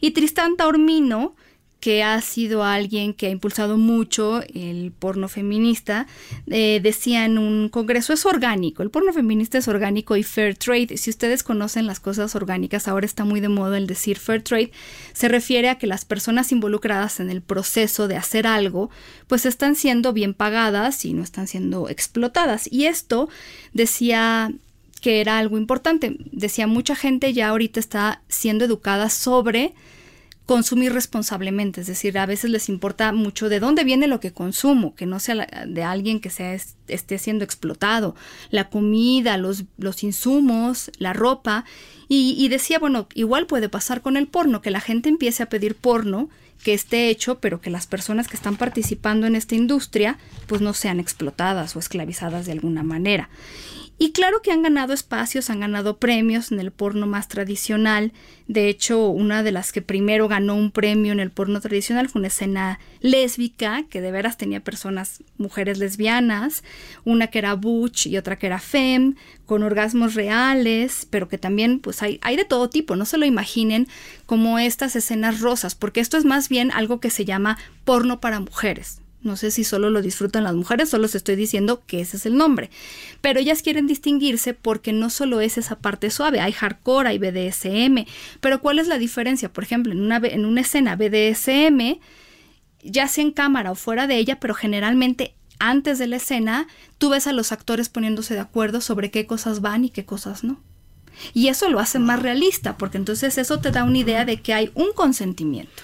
Y 0.00 0.12
Tristán 0.12 0.56
Taormino 0.56 1.34
que 1.80 2.02
ha 2.02 2.20
sido 2.20 2.62
alguien 2.62 3.14
que 3.14 3.26
ha 3.26 3.30
impulsado 3.30 3.78
mucho 3.78 4.42
el 4.54 4.92
porno 4.92 5.28
feminista, 5.28 6.06
eh, 6.46 6.80
decía 6.82 7.24
en 7.24 7.38
un 7.38 7.70
congreso, 7.70 8.12
es 8.12 8.26
orgánico, 8.26 8.82
el 8.82 8.90
porno 8.90 9.12
feminista 9.12 9.58
es 9.58 9.66
orgánico 9.66 10.16
y 10.16 10.22
fair 10.22 10.56
trade. 10.56 10.98
Si 10.98 11.08
ustedes 11.08 11.42
conocen 11.42 11.86
las 11.86 11.98
cosas 11.98 12.34
orgánicas, 12.36 12.86
ahora 12.86 13.06
está 13.06 13.24
muy 13.24 13.40
de 13.40 13.48
moda 13.48 13.78
el 13.78 13.86
decir 13.86 14.18
fair 14.18 14.42
trade, 14.42 14.72
se 15.14 15.28
refiere 15.28 15.70
a 15.70 15.78
que 15.78 15.86
las 15.86 16.04
personas 16.04 16.52
involucradas 16.52 17.18
en 17.18 17.30
el 17.30 17.40
proceso 17.40 18.08
de 18.08 18.16
hacer 18.16 18.46
algo, 18.46 18.90
pues 19.26 19.46
están 19.46 19.74
siendo 19.74 20.12
bien 20.12 20.34
pagadas 20.34 21.04
y 21.06 21.14
no 21.14 21.22
están 21.22 21.48
siendo 21.48 21.88
explotadas. 21.88 22.70
Y 22.70 22.86
esto 22.86 23.30
decía 23.72 24.52
que 25.00 25.22
era 25.22 25.38
algo 25.38 25.56
importante. 25.56 26.16
Decía, 26.30 26.66
mucha 26.66 26.94
gente 26.94 27.32
ya 27.32 27.48
ahorita 27.48 27.80
está 27.80 28.20
siendo 28.28 28.66
educada 28.66 29.08
sobre 29.08 29.72
consumir 30.46 30.92
responsablemente, 30.92 31.82
es 31.82 31.86
decir, 31.86 32.18
a 32.18 32.26
veces 32.26 32.50
les 32.50 32.68
importa 32.68 33.12
mucho 33.12 33.48
de 33.48 33.60
dónde 33.60 33.84
viene 33.84 34.08
lo 34.08 34.18
que 34.18 34.32
consumo, 34.32 34.94
que 34.96 35.06
no 35.06 35.20
sea 35.20 35.46
de 35.66 35.82
alguien 35.84 36.20
que 36.20 36.30
sea, 36.30 36.58
esté 36.88 37.18
siendo 37.18 37.44
explotado, 37.44 38.16
la 38.50 38.68
comida, 38.68 39.36
los, 39.36 39.64
los 39.78 40.02
insumos, 40.02 40.90
la 40.98 41.12
ropa, 41.12 41.64
y, 42.08 42.34
y 42.36 42.48
decía, 42.48 42.80
bueno, 42.80 43.06
igual 43.14 43.46
puede 43.46 43.68
pasar 43.68 44.02
con 44.02 44.16
el 44.16 44.26
porno, 44.26 44.60
que 44.60 44.72
la 44.72 44.80
gente 44.80 45.08
empiece 45.08 45.44
a 45.44 45.48
pedir 45.48 45.76
porno 45.76 46.28
que 46.62 46.74
esté 46.74 47.08
hecho, 47.08 47.38
pero 47.38 47.60
que 47.60 47.70
las 47.70 47.86
personas 47.86 48.28
que 48.28 48.36
están 48.36 48.56
participando 48.56 49.26
en 49.26 49.36
esta 49.36 49.54
industria 49.54 50.18
pues 50.46 50.60
no 50.60 50.74
sean 50.74 51.00
explotadas 51.00 51.74
o 51.76 51.78
esclavizadas 51.78 52.46
de 52.46 52.52
alguna 52.52 52.82
manera. 52.82 53.30
Y 54.02 54.12
claro 54.12 54.40
que 54.40 54.50
han 54.50 54.62
ganado 54.62 54.94
espacios, 54.94 55.50
han 55.50 55.60
ganado 55.60 55.98
premios 55.98 56.52
en 56.52 56.58
el 56.58 56.70
porno 56.70 57.06
más 57.06 57.28
tradicional. 57.28 58.14
De 58.48 58.70
hecho, 58.70 59.10
una 59.10 59.42
de 59.42 59.52
las 59.52 59.72
que 59.72 59.82
primero 59.82 60.26
ganó 60.26 60.54
un 60.54 60.70
premio 60.70 61.12
en 61.12 61.20
el 61.20 61.30
porno 61.30 61.60
tradicional 61.60 62.08
fue 62.08 62.20
una 62.20 62.28
escena 62.28 62.80
lésbica, 63.00 63.84
que 63.90 64.00
de 64.00 64.10
veras 64.10 64.38
tenía 64.38 64.64
personas, 64.64 65.22
mujeres 65.36 65.76
lesbianas, 65.76 66.64
una 67.04 67.26
que 67.26 67.40
era 67.40 67.52
butch 67.52 68.06
y 68.06 68.16
otra 68.16 68.38
que 68.38 68.46
era 68.46 68.58
femme, 68.58 69.16
con 69.44 69.62
orgasmos 69.62 70.14
reales, 70.14 71.06
pero 71.10 71.28
que 71.28 71.36
también 71.36 71.78
pues 71.78 72.02
hay, 72.02 72.18
hay 72.22 72.36
de 72.36 72.46
todo 72.46 72.70
tipo, 72.70 72.96
no 72.96 73.04
se 73.04 73.18
lo 73.18 73.26
imaginen 73.26 73.86
como 74.24 74.58
estas 74.58 74.96
escenas 74.96 75.40
rosas, 75.40 75.74
porque 75.74 76.00
esto 76.00 76.16
es 76.16 76.24
más 76.24 76.48
bien 76.48 76.70
algo 76.70 77.00
que 77.00 77.10
se 77.10 77.26
llama 77.26 77.58
porno 77.84 78.18
para 78.18 78.40
mujeres. 78.40 79.02
No 79.22 79.36
sé 79.36 79.50
si 79.50 79.64
solo 79.64 79.90
lo 79.90 80.00
disfrutan 80.00 80.44
las 80.44 80.54
mujeres, 80.54 80.88
solo 80.88 81.02
les 81.02 81.14
estoy 81.14 81.36
diciendo 81.36 81.82
que 81.86 82.00
ese 82.00 82.16
es 82.16 82.24
el 82.24 82.36
nombre. 82.36 82.70
Pero 83.20 83.38
ellas 83.38 83.60
quieren 83.60 83.86
distinguirse 83.86 84.54
porque 84.54 84.92
no 84.92 85.10
solo 85.10 85.40
es 85.40 85.58
esa 85.58 85.78
parte 85.78 86.10
suave, 86.10 86.40
hay 86.40 86.52
hardcore, 86.52 87.10
hay 87.10 87.18
BDSM. 87.18 88.06
Pero 88.40 88.60
¿cuál 88.60 88.78
es 88.78 88.88
la 88.88 88.98
diferencia? 88.98 89.52
Por 89.52 89.64
ejemplo, 89.64 89.92
en 89.92 90.00
una, 90.00 90.16
en 90.16 90.46
una 90.46 90.62
escena 90.62 90.96
BDSM, 90.96 91.98
ya 92.82 93.08
sea 93.08 93.24
en 93.24 93.32
cámara 93.32 93.72
o 93.72 93.74
fuera 93.74 94.06
de 94.06 94.16
ella, 94.16 94.40
pero 94.40 94.54
generalmente 94.54 95.34
antes 95.58 95.98
de 95.98 96.06
la 96.06 96.16
escena, 96.16 96.66
tú 96.96 97.10
ves 97.10 97.26
a 97.26 97.32
los 97.32 97.52
actores 97.52 97.90
poniéndose 97.90 98.34
de 98.34 98.40
acuerdo 98.40 98.80
sobre 98.80 99.10
qué 99.10 99.26
cosas 99.26 99.60
van 99.60 99.84
y 99.84 99.90
qué 99.90 100.06
cosas 100.06 100.42
no. 100.42 100.58
Y 101.34 101.48
eso 101.48 101.68
lo 101.68 101.78
hace 101.78 101.98
más 101.98 102.22
realista, 102.22 102.78
porque 102.78 102.96
entonces 102.96 103.36
eso 103.36 103.60
te 103.60 103.70
da 103.70 103.84
una 103.84 103.98
idea 103.98 104.24
de 104.24 104.40
que 104.40 104.54
hay 104.54 104.70
un 104.74 104.92
consentimiento. 104.94 105.82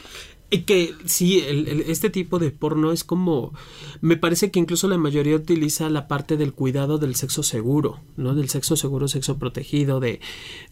Y 0.49 0.59
que 0.61 0.95
sí, 1.07 1.43
este 1.89 2.09
tipo 2.09 2.39
de 2.39 2.53
porno 2.53 2.93
es 2.93 3.03
como, 3.03 3.53
me 4.01 4.17
parece 4.17 4.53
que 4.53 4.61
incluso 4.61 4.87
la 4.87 4.97
mayoría 4.97 5.35
utiliza 5.35 5.91
la 5.91 6.07
parte 6.07 6.37
del 6.37 6.53
cuidado 6.53 6.99
del 6.99 7.17
sexo 7.17 7.43
seguro, 7.43 8.01
¿no? 8.17 8.33
Del 8.37 8.49
sexo 8.49 8.77
seguro, 8.77 9.09
sexo 9.09 9.41
protegido, 9.41 9.99
de, 9.99 10.21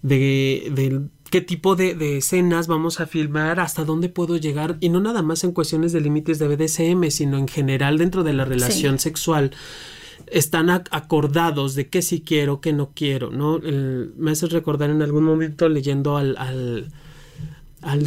de, 0.02 1.08
qué 1.28 1.40
tipo 1.40 1.74
de, 1.74 2.18
escenas 2.18 2.68
vamos 2.68 3.00
a 3.00 3.06
filmar, 3.06 3.58
hasta 3.58 3.84
dónde 3.84 4.08
puedo 4.08 4.36
llegar, 4.36 4.76
y 4.78 4.90
no 4.90 5.00
nada 5.00 5.22
más 5.22 5.42
en 5.42 5.50
cuestiones 5.50 5.92
de 5.92 6.02
límites 6.02 6.38
de 6.38 6.46
BDSM, 6.46 7.10
sino 7.10 7.36
en 7.36 7.48
general 7.48 7.98
dentro 7.98 8.22
de 8.22 8.32
la 8.32 8.44
relación 8.44 9.00
sexual 9.00 9.50
están 10.28 10.70
acordados 10.70 11.74
de 11.74 11.88
qué 11.88 12.00
sí 12.00 12.20
quiero, 12.20 12.60
qué 12.60 12.72
no 12.72 12.92
quiero, 12.94 13.30
¿no? 13.30 13.60
me 14.16 14.30
hace 14.30 14.46
recordar 14.46 14.90
en 14.90 15.02
algún 15.02 15.24
momento 15.24 15.68
leyendo 15.68 16.16
al 16.16 16.36
al 16.38 16.92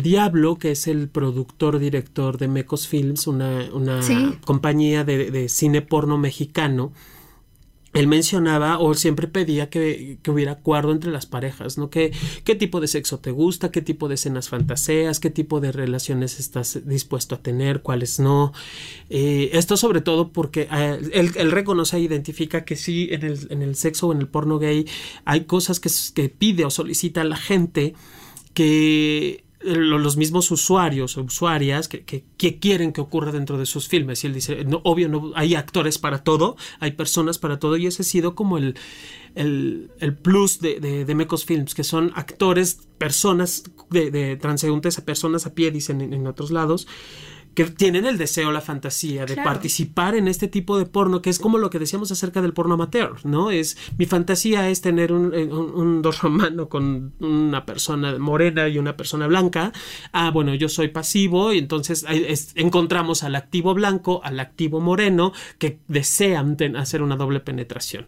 Diablo, 0.02 0.58
que 0.58 0.72
es 0.72 0.88
el 0.88 1.10
productor 1.10 1.80
director 1.80 2.38
de 2.38 2.48
Mecos 2.48 2.88
Films, 2.88 3.28
una, 3.28 3.70
compañía 4.46 5.04
de, 5.04 5.50
cine 5.50 5.82
porno 5.82 6.18
mexicano, 6.18 6.92
él 7.94 8.08
mencionaba 8.08 8.80
o 8.80 8.94
siempre 8.94 9.28
pedía 9.28 9.70
que, 9.70 10.20
hubiera 10.28 10.52
acuerdo 10.52 10.92
entre 10.92 11.10
las 11.10 11.26
parejas, 11.26 11.78
¿no? 11.78 11.90
¿Qué, 11.90 12.12
¿Qué 12.44 12.54
tipo 12.54 12.80
de 12.80 12.88
sexo 12.88 13.20
te 13.20 13.32
gusta? 13.32 13.72
¿Qué 13.72 13.82
tipo 13.82 14.08
de 14.08 14.16
escenas 14.16 14.50
fantaseas? 14.50 15.20
¿Qué 15.20 15.30
tipo 15.30 15.60
de 15.62 15.72
relaciones 15.72 16.40
estás 16.40 16.82
dispuesto 16.86 17.36
a 17.36 17.42
tener? 17.42 17.82
¿Cuáles 17.82 18.20
no? 18.20 18.54
Eh, 19.10 19.50
esto 19.54 19.78
sobre 19.78 20.02
todo 20.02 20.32
porque 20.32 20.68
eh, 20.72 21.00
él, 21.14 21.52
reconoce 21.52 21.98
e 21.98 22.02
identifica 22.02 22.66
que 22.66 22.76
sí, 22.76 23.08
en 23.12 23.24
el, 23.24 23.48
en 23.50 23.62
el 23.62 23.76
sexo 23.76 24.08
o 24.08 24.12
en 24.12 24.20
el 24.20 24.28
porno 24.28 24.60
gay 24.60 24.86
hay 25.26 25.46
cosas 25.46 25.80
que, 25.80 25.90
que 26.14 26.30
pide 26.30 26.66
o 26.66 26.70
solicita 26.70 27.24
la 27.24 27.38
gente 27.38 27.96
que 28.54 29.47
los 29.60 30.18
mismos 30.18 30.52
usuarios 30.52 31.18
o 31.18 31.24
usuarias 31.24 31.88
que, 31.88 32.04
que, 32.04 32.60
quieren 32.60 32.94
que 32.94 33.02
ocurra 33.02 33.32
dentro 33.32 33.58
de 33.58 33.66
sus 33.66 33.88
filmes. 33.88 34.24
Y 34.24 34.28
él 34.28 34.34
dice, 34.34 34.64
no, 34.66 34.82
obvio, 34.84 35.10
no, 35.10 35.32
hay 35.36 35.56
actores 35.56 35.98
para 35.98 36.24
todo, 36.24 36.56
hay 36.80 36.92
personas 36.92 37.38
para 37.38 37.60
todo, 37.60 37.76
y 37.78 37.88
ese 37.88 38.04
ha 38.04 38.06
sido 38.06 38.36
como 38.36 38.58
el, 38.58 38.76
el, 39.36 39.90
plus 40.22 40.60
de, 40.60 40.80
de, 40.80 41.16
Mecos 41.16 41.46
Films, 41.46 41.74
que 41.74 41.84
son 41.84 42.12
actores, 42.16 42.88
personas 42.98 43.64
de, 43.90 44.12
de 44.12 44.38
transeúntes 44.38 44.98
a 45.00 45.06
personas 45.06 45.46
a 45.46 45.54
pie, 45.54 45.72
dicen 45.72 46.02
en 46.02 46.28
otros 46.28 46.52
lados, 46.52 46.88
que 47.58 47.66
tienen 47.66 48.06
el 48.06 48.20
deseo, 48.20 48.52
la 48.52 48.62
fantasía 48.62 49.26
de 49.26 49.36
participar 49.36 50.14
en 50.14 50.28
este 50.28 50.48
tipo 50.48 50.78
de 50.78 50.86
porno, 50.86 51.24
que 51.24 51.32
es 51.32 51.40
como 51.40 51.58
lo 51.58 51.72
que 51.72 51.80
decíamos 51.80 52.12
acerca 52.12 52.40
del 52.40 52.54
porno 52.54 52.76
amateur, 52.76 53.16
¿no? 53.24 53.50
Es 53.50 53.80
mi 53.98 54.06
fantasía 54.06 54.70
es 54.70 54.82
tener 54.82 55.12
un, 55.12 55.34
eh, 55.34 55.46
un, 55.46 56.02
dos 56.04 56.22
romano 56.22 56.70
con 56.70 57.14
una 57.20 57.66
persona 57.66 58.20
morena 58.20 58.68
y 58.68 58.78
una 58.78 58.96
persona 58.96 59.26
blanca. 59.26 59.74
Ah, 60.12 60.30
bueno, 60.30 60.54
yo 60.54 60.70
soy 60.70 60.90
pasivo 60.90 61.52
y 61.52 61.58
entonces 61.58 62.06
encontramos 62.54 63.24
al 63.24 63.36
activo 63.36 63.74
blanco, 63.74 64.22
al 64.24 64.40
activo 64.40 64.80
moreno 64.80 65.34
que 65.58 65.80
desean 65.88 66.58
hacer 66.76 67.02
una 67.02 67.16
doble 67.16 67.40
penetración. 67.40 68.06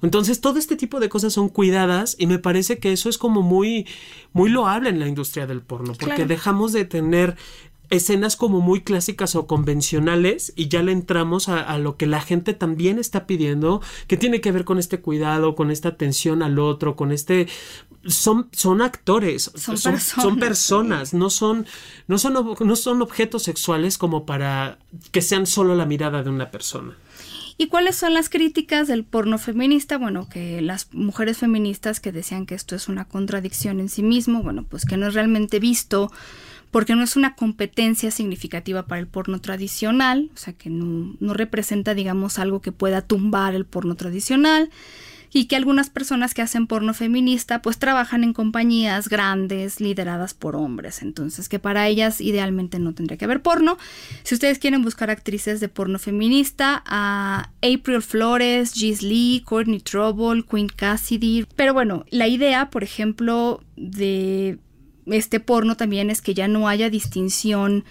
Entonces, 0.00 0.40
todo 0.40 0.60
este 0.60 0.76
tipo 0.76 1.00
de 1.00 1.08
cosas 1.08 1.32
son 1.32 1.48
cuidadas 1.48 2.14
y 2.20 2.28
me 2.28 2.38
parece 2.38 2.78
que 2.78 2.92
eso 2.92 3.08
es 3.08 3.18
como 3.18 3.42
muy, 3.42 3.86
muy 4.32 4.48
loable 4.48 4.90
en 4.90 5.00
la 5.00 5.08
industria 5.08 5.48
del 5.48 5.60
porno, 5.60 5.94
porque 5.98 6.24
dejamos 6.24 6.72
de 6.72 6.84
tener 6.84 7.36
escenas 7.92 8.36
como 8.36 8.60
muy 8.60 8.80
clásicas 8.80 9.36
o 9.36 9.46
convencionales 9.46 10.54
y 10.56 10.68
ya 10.68 10.82
le 10.82 10.92
entramos 10.92 11.50
a, 11.50 11.76
lo 11.76 11.98
que 11.98 12.06
la 12.06 12.22
gente 12.22 12.54
también 12.54 12.98
está 12.98 13.26
pidiendo, 13.26 13.82
que 14.06 14.16
tiene 14.16 14.40
que 14.40 14.50
ver 14.50 14.64
con 14.64 14.78
este 14.78 15.00
cuidado, 15.00 15.54
con 15.54 15.70
esta 15.70 15.90
atención 15.90 16.42
al 16.42 16.58
otro, 16.58 16.96
con 16.96 17.12
este 17.12 17.48
son, 18.06 18.48
son 18.52 18.80
actores, 18.80 19.52
son, 19.54 19.74
personas. 20.38 21.12
no 21.12 21.28
son, 21.28 21.66
no 22.08 22.16
son, 22.16 22.56
no 22.60 22.76
son 22.76 23.02
objetos 23.02 23.42
sexuales 23.42 23.98
como 23.98 24.24
para 24.24 24.78
que 25.12 25.20
sean 25.20 25.46
solo 25.46 25.76
la 25.76 25.84
mirada 25.84 26.22
de 26.22 26.30
una 26.30 26.50
persona. 26.50 26.96
¿Y 27.58 27.68
cuáles 27.68 27.96
son 27.96 28.14
las 28.14 28.30
críticas 28.30 28.88
del 28.88 29.04
porno 29.04 29.36
feminista? 29.36 29.98
Bueno, 29.98 30.28
que 30.28 30.62
las 30.62 30.92
mujeres 30.94 31.38
feministas 31.38 32.00
que 32.00 32.10
decían 32.10 32.46
que 32.46 32.54
esto 32.54 32.74
es 32.74 32.88
una 32.88 33.04
contradicción 33.04 33.80
en 33.80 33.90
sí 33.90 34.02
mismo, 34.02 34.42
bueno, 34.42 34.64
pues 34.64 34.86
que 34.86 34.96
no 34.96 35.06
es 35.08 35.14
realmente 35.14 35.60
visto 35.60 36.10
porque 36.72 36.96
no 36.96 37.04
es 37.04 37.16
una 37.16 37.36
competencia 37.36 38.10
significativa 38.10 38.86
para 38.86 38.98
el 38.98 39.06
porno 39.06 39.40
tradicional, 39.40 40.30
o 40.34 40.36
sea 40.38 40.54
que 40.54 40.70
no, 40.70 41.34
representa, 41.34 41.94
digamos, 41.94 42.38
algo 42.38 42.60
que 42.60 42.72
pueda 42.72 43.02
tumbar 43.02 43.54
el 43.54 43.66
porno 43.66 43.94
tradicional, 43.94 44.70
y 45.34 45.46
que 45.46 45.56
algunas 45.56 45.88
personas 45.88 46.34
que 46.34 46.42
hacen 46.42 46.66
porno 46.66 46.92
feminista 46.92 47.62
pues 47.62 47.78
trabajan 47.78 48.22
en 48.22 48.34
compañías 48.34 49.08
grandes 49.08 49.80
lideradas 49.80 50.34
por 50.34 50.56
hombres, 50.56 51.00
entonces 51.00 51.48
que 51.48 51.58
para 51.58 51.88
ellas 51.88 52.20
idealmente 52.20 52.78
no 52.78 52.92
tendría 52.92 53.16
que 53.16 53.24
haber 53.24 53.40
porno. 53.40 53.78
Si 54.24 54.34
ustedes 54.34 54.58
quieren 54.58 54.82
buscar 54.82 55.08
actrices 55.10 55.60
de 55.60 55.70
porno 55.70 55.98
feminista, 55.98 56.82
a 56.84 57.50
April 57.62 58.02
Flores, 58.02 58.74
Gis 58.74 59.02
Lee, 59.02 59.42
Courtney 59.46 59.80
Trouble, 59.80 60.44
Queen 60.44 60.68
Cassidy, 60.68 61.46
pero 61.56 61.72
bueno, 61.72 62.04
la 62.10 62.28
idea, 62.28 62.68
por 62.68 62.82
ejemplo, 62.82 63.62
de 63.76 64.58
este 65.06 65.40
porno 65.40 65.76
también 65.76 66.10
es 66.10 66.22
que 66.22 66.34
ya 66.34 66.48
no 66.48 66.68
haya 66.68 66.90
distinción 66.90 67.84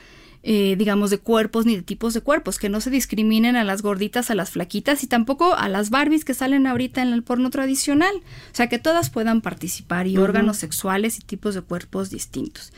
eh, 0.44 0.76
digamos, 0.76 1.12
de 1.12 1.20
cuerpos 1.20 1.68
ni 1.68 1.76
de 1.76 1.84
tipos 1.84 2.16
de 2.16 2.22
cuerpos, 2.22 2.58
que 2.58 2.68
no 2.68 2.82
se 2.82 2.90
discriminen 2.90 3.56
a 3.56 3.64
las 3.64 3.84
gorditas, 3.84 4.32
a 4.32 4.36
las 4.36 4.50
flaquitas 4.50 5.04
y 5.04 5.08
tampoco 5.08 5.54
a 5.54 5.70
las 5.70 5.92
Barbies 5.92 6.26
que 6.26 6.34
salen 6.34 6.66
ahorita 6.66 7.04
en 7.04 7.14
el 7.14 7.22
porno 7.22 7.52
tradicional. 7.52 8.16
O 8.16 8.56
sea, 8.56 8.68
que 8.68 8.80
todas 8.80 9.12
puedan 9.12 9.42
participar 9.42 10.08
y 10.08 10.18
órganos 10.18 10.58
sexuales 10.58 11.20
y 11.20 11.22
tipos 11.22 11.54
de 11.54 11.62
cuerpos 11.62 12.10
distintos. 12.10 12.74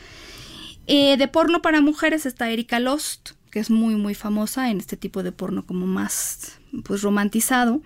Eh, 0.88 1.16
de 1.16 1.28
porno 1.30 1.62
para 1.62 1.80
mujeres 1.80 2.26
está 2.26 2.52
Erika 2.52 2.82
Lost, 2.82 3.32
que 3.50 3.60
es 3.60 3.70
muy, 3.70 3.96
muy 3.96 4.14
famosa 4.14 4.70
en 4.70 4.80
este 4.80 4.98
tipo 4.98 5.24
de 5.24 5.32
porno 5.32 5.66
como 5.66 5.88
más, 5.88 6.60
pues, 6.84 7.02
romantizado. 7.02 7.82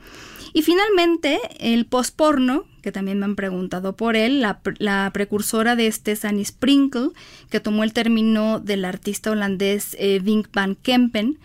Y 0.53 0.61
finalmente, 0.61 1.39
el 1.59 1.85
postporno, 1.85 2.65
que 2.81 2.91
también 2.91 3.19
me 3.19 3.25
han 3.25 3.35
preguntado 3.35 3.95
por 3.95 4.15
él, 4.15 4.41
la, 4.41 5.11
precursora 5.13 5.75
de 5.75 5.87
este 5.87 6.13
es 6.13 6.21
Sprinkle, 6.43 7.09
que 7.49 7.59
tomó 7.59 7.83
el 7.83 7.93
término 7.93 8.59
del 8.59 8.85
artista 8.85 9.31
holandés 9.31 9.95
eh, 9.99 10.21
van 10.53 10.75
Kempen. 10.75 11.39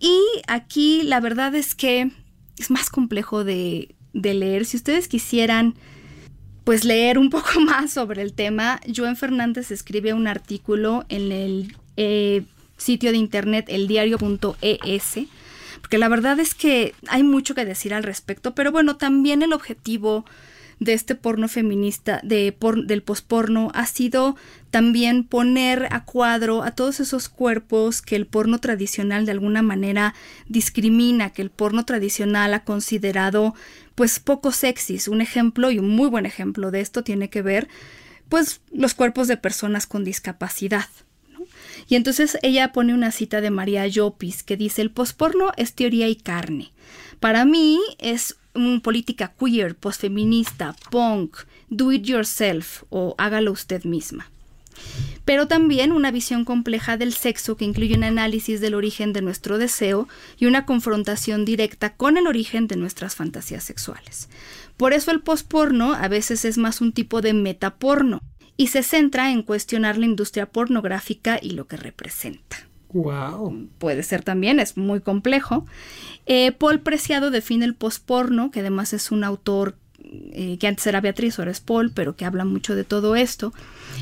Y 0.00 0.20
aquí 0.46 1.02
la 1.02 1.20
verdad 1.20 1.54
es 1.54 1.74
que 1.74 2.10
es 2.58 2.70
más 2.70 2.90
complejo 2.90 3.44
de, 3.44 3.94
leer. 4.12 4.64
Si 4.64 4.76
ustedes 4.76 5.08
quisieran 5.08 5.74
pues 6.64 6.84
leer 6.84 7.18
un 7.18 7.30
poco 7.30 7.60
más 7.60 7.92
sobre 7.92 8.22
el 8.22 8.32
tema, 8.32 8.80
Joan 8.94 9.16
Fernández 9.16 9.70
escribe 9.70 10.14
un 10.14 10.26
artículo 10.26 11.04
en 11.08 11.32
el 11.32 11.76
eh, 11.96 12.42
sitio 12.76 13.10
de 13.12 13.18
internet 13.18 13.66
eldiario.es 13.68 15.18
porque 15.84 15.98
la 15.98 16.08
verdad 16.08 16.40
es 16.40 16.54
que 16.54 16.94
hay 17.08 17.22
mucho 17.22 17.54
que 17.54 17.66
decir 17.66 17.92
al 17.92 18.04
respecto, 18.04 18.54
pero 18.54 18.72
bueno, 18.72 18.96
también 18.96 19.42
el 19.42 19.52
objetivo 19.52 20.24
de 20.80 20.94
este 20.94 21.14
porno 21.14 21.46
feminista, 21.46 22.20
de 22.22 22.56
del 22.86 23.02
posporno, 23.02 23.70
ha 23.74 23.84
sido 23.84 24.34
también 24.70 25.24
poner 25.24 25.88
a 25.90 26.06
cuadro 26.06 26.62
a 26.62 26.70
todos 26.70 27.00
esos 27.00 27.28
cuerpos 27.28 28.00
que 28.00 28.16
el 28.16 28.26
porno 28.26 28.60
tradicional 28.60 29.26
de 29.26 29.32
alguna 29.32 29.60
manera 29.60 30.14
discrimina, 30.48 31.34
que 31.34 31.42
el 31.42 31.50
porno 31.50 31.84
tradicional 31.84 32.54
ha 32.54 32.64
considerado 32.64 33.54
pues 33.94 34.20
poco 34.20 34.52
sexys. 34.52 35.06
Un 35.06 35.20
ejemplo 35.20 35.70
y 35.70 35.80
un 35.80 35.90
muy 35.90 36.08
buen 36.08 36.24
ejemplo 36.24 36.70
de 36.70 36.80
esto 36.80 37.04
tiene 37.04 37.28
que 37.28 37.42
ver 37.42 37.68
pues 38.30 38.62
los 38.72 38.94
cuerpos 38.94 39.28
de 39.28 39.36
personas 39.36 39.86
con 39.86 40.02
discapacidad. 40.02 40.86
Y 41.88 41.96
entonces 41.96 42.38
ella 42.42 42.72
pone 42.72 42.94
una 42.94 43.10
cita 43.10 43.40
de 43.40 43.50
María 43.50 43.86
Llopis 43.86 44.42
que 44.42 44.56
dice, 44.56 44.82
el 44.82 44.90
posporno 44.90 45.52
es 45.56 45.74
teoría 45.74 46.08
y 46.08 46.16
carne. 46.16 46.72
Para 47.20 47.44
mí 47.44 47.80
es 47.98 48.36
una 48.54 48.80
política 48.80 49.34
queer, 49.38 49.74
posfeminista, 49.74 50.76
punk, 50.90 51.38
do 51.68 51.92
it 51.92 52.04
yourself 52.04 52.84
o 52.90 53.14
hágalo 53.18 53.52
usted 53.52 53.84
misma. 53.84 54.30
Pero 55.24 55.46
también 55.48 55.92
una 55.92 56.10
visión 56.10 56.44
compleja 56.44 56.96
del 56.96 57.14
sexo 57.14 57.56
que 57.56 57.64
incluye 57.64 57.96
un 57.96 58.04
análisis 58.04 58.60
del 58.60 58.74
origen 58.74 59.12
de 59.12 59.22
nuestro 59.22 59.58
deseo 59.58 60.08
y 60.36 60.46
una 60.46 60.66
confrontación 60.66 61.44
directa 61.44 61.94
con 61.94 62.16
el 62.16 62.26
origen 62.26 62.66
de 62.66 62.76
nuestras 62.76 63.14
fantasías 63.14 63.64
sexuales. 63.64 64.28
Por 64.76 64.92
eso 64.92 65.12
el 65.12 65.20
posporno 65.20 65.94
a 65.94 66.08
veces 66.08 66.44
es 66.44 66.58
más 66.58 66.80
un 66.80 66.92
tipo 66.92 67.20
de 67.20 67.32
metaporno, 67.32 68.20
y 68.56 68.68
se 68.68 68.82
centra 68.82 69.30
en 69.30 69.42
cuestionar 69.42 69.98
la 69.98 70.06
industria 70.06 70.46
pornográfica 70.46 71.38
y 71.40 71.50
lo 71.50 71.66
que 71.66 71.76
representa. 71.76 72.56
Wow. 72.92 73.68
Puede 73.78 74.04
ser 74.04 74.22
también, 74.22 74.60
es 74.60 74.76
muy 74.76 75.00
complejo. 75.00 75.66
Eh, 76.26 76.52
Paul 76.52 76.80
Preciado 76.80 77.30
define 77.30 77.64
el 77.64 77.74
posporno, 77.74 78.50
que 78.50 78.60
además 78.60 78.92
es 78.92 79.10
un 79.10 79.24
autor 79.24 79.76
eh, 80.32 80.58
que 80.60 80.66
antes 80.66 80.86
era 80.86 81.00
Beatriz, 81.00 81.38
ahora 81.38 81.50
es 81.50 81.60
Paul, 81.60 81.90
pero 81.92 82.14
que 82.14 82.24
habla 82.24 82.44
mucho 82.44 82.76
de 82.76 82.84
todo 82.84 83.16
esto. 83.16 83.52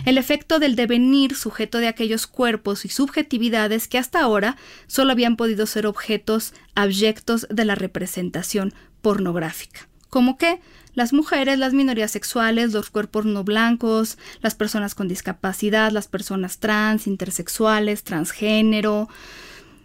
El 0.04 0.18
efecto 0.18 0.58
del 0.58 0.76
devenir 0.76 1.34
sujeto 1.34 1.78
de 1.78 1.88
aquellos 1.88 2.26
cuerpos 2.26 2.84
y 2.84 2.88
subjetividades 2.88 3.88
que 3.88 3.98
hasta 3.98 4.20
ahora 4.20 4.56
solo 4.86 5.12
habían 5.12 5.36
podido 5.36 5.64
ser 5.66 5.86
objetos 5.86 6.54
abyectos 6.74 7.46
de 7.50 7.64
la 7.64 7.76
representación 7.76 8.74
pornográfica. 9.00 9.88
¿Cómo 10.10 10.36
qué? 10.36 10.60
Las 10.94 11.12
mujeres, 11.12 11.58
las 11.58 11.72
minorías 11.72 12.10
sexuales, 12.10 12.72
los 12.72 12.90
cuerpos 12.90 13.24
no 13.24 13.44
blancos, 13.44 14.18
las 14.40 14.54
personas 14.54 14.94
con 14.94 15.08
discapacidad, 15.08 15.90
las 15.92 16.08
personas 16.08 16.58
trans, 16.58 17.06
intersexuales, 17.06 18.04
transgénero, 18.04 19.08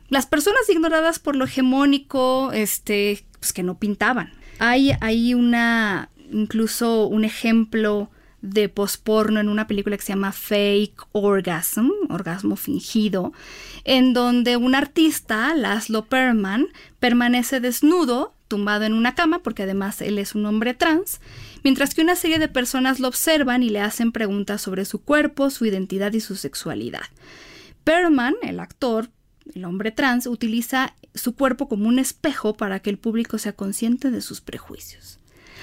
las 0.09 0.25
personas 0.25 0.69
ignoradas 0.69 1.19
por 1.19 1.35
lo 1.35 1.45
hegemónico, 1.45 2.51
este, 2.51 3.25
pues 3.39 3.53
que 3.53 3.63
no 3.63 3.77
pintaban. 3.77 4.31
Hay, 4.59 4.91
hay 5.01 5.33
una, 5.33 6.09
incluso 6.31 7.07
un 7.07 7.25
ejemplo 7.25 8.09
de 8.41 8.69
posporno 8.69 9.39
en 9.39 9.49
una 9.49 9.67
película 9.67 9.97
que 9.97 10.03
se 10.03 10.13
llama 10.13 10.31
Fake 10.31 10.95
Orgasm, 11.11 11.89
orgasmo 12.09 12.55
fingido, 12.55 13.33
en 13.83 14.13
donde 14.13 14.57
un 14.57 14.75
artista, 14.75 15.53
Laszlo 15.55 16.05
Perman, 16.05 16.67
permanece 16.99 17.59
desnudo 17.59 18.36
tumbado 18.47 18.85
en 18.85 18.93
una 18.93 19.15
cama, 19.15 19.39
porque 19.39 19.63
además 19.63 20.01
él 20.01 20.19
es 20.19 20.35
un 20.35 20.45
hombre 20.45 20.73
trans, 20.73 21.19
mientras 21.63 21.93
que 21.93 22.01
una 22.01 22.15
serie 22.15 22.39
de 22.39 22.47
personas 22.47 22.99
lo 22.99 23.07
observan 23.07 23.63
y 23.63 23.69
le 23.69 23.81
hacen 23.81 24.11
preguntas 24.11 24.61
sobre 24.61 24.85
su 24.85 25.01
cuerpo, 25.01 25.49
su 25.49 25.65
identidad 25.65 26.13
y 26.13 26.19
su 26.19 26.35
sexualidad. 26.35 27.05
Perman, 27.83 28.35
el 28.41 28.59
actor, 28.59 29.09
el 29.53 29.65
hombre 29.65 29.91
trans, 29.91 30.27
utiliza 30.27 30.95
su 31.13 31.35
cuerpo 31.35 31.67
como 31.67 31.87
un 31.87 31.99
espejo 31.99 32.55
para 32.55 32.79
que 32.79 32.89
el 32.89 32.97
público 32.97 33.37
sea 33.37 33.53
consciente 33.53 34.11
de 34.11 34.21
sus 34.21 34.41
prejuicios. 34.41 35.19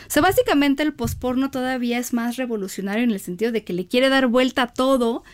O 0.07 0.11
sea, 0.11 0.23
básicamente 0.23 0.83
el 0.83 0.93
posporno 0.93 1.51
todavía 1.51 1.99
es 1.99 2.13
más 2.13 2.37
revolucionario 2.37 3.05
en 3.05 3.11
el 3.11 3.21
sentido 3.21 3.53
de 3.53 3.65
que 3.65 3.73
le 3.73 3.87
quiere 3.87 4.09
dar 4.09 4.27
vuelta 4.27 4.63
a 4.63 4.73
todo 4.73 5.25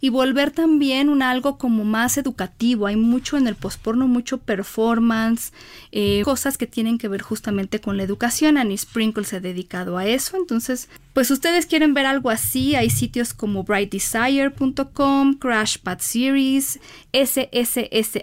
y 0.00 0.10
volver 0.10 0.50
también 0.50 1.08
un 1.08 1.22
algo 1.22 1.58
como 1.58 1.84
más 1.84 2.18
educativo. 2.18 2.86
Hay 2.86 2.96
mucho 2.96 3.36
en 3.36 3.46
el 3.46 3.54
posporno, 3.54 4.08
mucho 4.08 4.38
performance, 4.38 5.52
eh, 5.92 6.22
cosas 6.24 6.58
que 6.58 6.66
tienen 6.66 6.98
que 6.98 7.08
ver 7.08 7.22
justamente 7.22 7.80
con 7.80 7.96
la 7.96 8.02
educación. 8.02 8.58
Annie 8.58 8.78
Sprinkle 8.78 9.24
se 9.24 9.36
ha 9.36 9.40
dedicado 9.40 9.98
a 9.98 10.06
eso. 10.06 10.36
Entonces, 10.36 10.88
pues 11.16 11.30
ustedes 11.30 11.64
quieren 11.64 11.94
ver 11.94 12.04
algo 12.04 12.28
así, 12.28 12.74
hay 12.74 12.90
sitios 12.90 13.32
como 13.32 13.64
brightdesire.com, 13.64 15.38
Crashpad 15.38 16.00
Series, 16.00 16.78
sssh.com, 17.14 18.16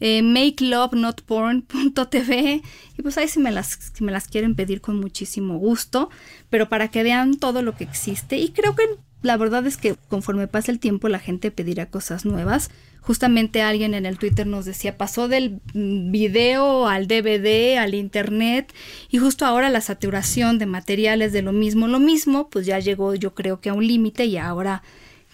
eh, 0.00 0.22
makelovenotporn.tv 0.22 2.60
y 2.98 3.02
pues 3.02 3.16
ahí 3.16 3.28
si 3.28 3.40
me, 3.40 3.50
las, 3.50 3.90
si 3.94 4.04
me 4.04 4.12
las 4.12 4.28
quieren 4.28 4.54
pedir 4.54 4.82
con 4.82 5.00
muchísimo 5.00 5.56
gusto, 5.56 6.10
pero 6.50 6.68
para 6.68 6.88
que 6.88 7.02
vean 7.02 7.38
todo 7.38 7.62
lo 7.62 7.74
que 7.74 7.84
existe 7.84 8.36
y 8.36 8.50
creo 8.50 8.76
que 8.76 8.84
la 9.22 9.36
verdad 9.36 9.66
es 9.66 9.76
que 9.76 9.96
conforme 10.08 10.48
pasa 10.48 10.72
el 10.72 10.78
tiempo 10.78 11.08
la 11.08 11.18
gente 11.18 11.50
pedirá 11.50 11.86
cosas 11.86 12.24
nuevas. 12.24 12.70
Justamente 13.00 13.62
alguien 13.62 13.94
en 13.94 14.04
el 14.06 14.18
Twitter 14.18 14.46
nos 14.46 14.66
decía, 14.66 14.98
pasó 14.98 15.26
del 15.26 15.60
video 15.72 16.86
al 16.86 17.06
DVD, 17.06 17.78
al 17.78 17.94
internet, 17.94 18.72
y 19.10 19.18
justo 19.18 19.46
ahora 19.46 19.70
la 19.70 19.80
saturación 19.80 20.58
de 20.58 20.66
materiales 20.66 21.32
de 21.32 21.42
lo 21.42 21.52
mismo, 21.52 21.88
lo 21.88 21.98
mismo, 21.98 22.48
pues 22.50 22.66
ya 22.66 22.78
llegó 22.78 23.14
yo 23.14 23.34
creo 23.34 23.60
que 23.60 23.70
a 23.70 23.74
un 23.74 23.86
límite 23.86 24.26
y 24.26 24.36
ahora 24.36 24.82